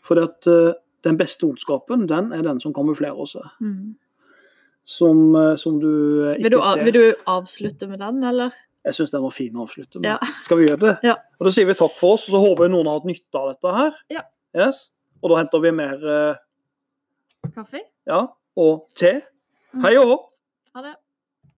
for 0.07 0.21
at, 0.23 0.47
uh, 0.47 0.71
den 1.03 1.17
beste 1.19 1.43
ondskapen, 1.49 2.05
den 2.07 2.29
er 2.31 2.45
den 2.45 2.61
som 2.63 2.71
kamuflerer 2.73 3.27
seg. 3.27 3.43
Mm. 3.59 3.97
Som, 4.87 5.35
uh, 5.35 5.57
som 5.59 5.81
du 5.83 5.89
ikke 5.89 6.37
Vil, 6.37 6.45
ikke 6.45 6.53
du, 6.55 6.61
ser. 6.63 6.83
vil 6.87 6.95
du 6.95 7.03
avslutte 7.27 7.89
med 7.91 7.99
den, 7.99 8.23
eller? 8.23 8.55
Jeg 8.87 8.95
syns 8.95 9.11
den 9.11 9.25
var 9.25 9.35
fin 9.35 9.59
å 9.59 9.65
avslutte 9.67 9.99
med. 9.99 10.07
Ja. 10.13 10.31
Skal 10.47 10.61
vi 10.61 10.69
gjøre 10.69 10.79
det? 10.85 10.95
Ja. 11.11 11.17
Og 11.41 11.49
Da 11.49 11.53
sier 11.57 11.67
vi 11.67 11.75
takk 11.83 11.99
for 11.99 12.15
oss, 12.15 12.29
og 12.31 12.37
så 12.37 12.41
håper 12.45 12.69
jeg 12.69 12.73
noen 12.77 12.87
har 12.87 13.01
hatt 13.01 13.09
nytte 13.11 13.41
av 13.43 13.51
dette 13.51 13.75
her. 13.75 13.99
Ja. 14.15 14.23
Yes. 14.55 14.79
Og 15.19 15.33
da 15.33 15.41
henter 15.43 15.59
vi 15.67 15.73
mer 15.75 16.07
eh, 16.15 16.39
Kaffe? 17.51 17.83
ja, 18.07 18.21
og 18.55 18.87
te. 18.95 19.17
Mm. 19.75 19.83
Hei 19.83 19.93
og 19.99 20.07
hå! 20.13 20.17
Ha 20.79 20.87
det. 20.87 20.95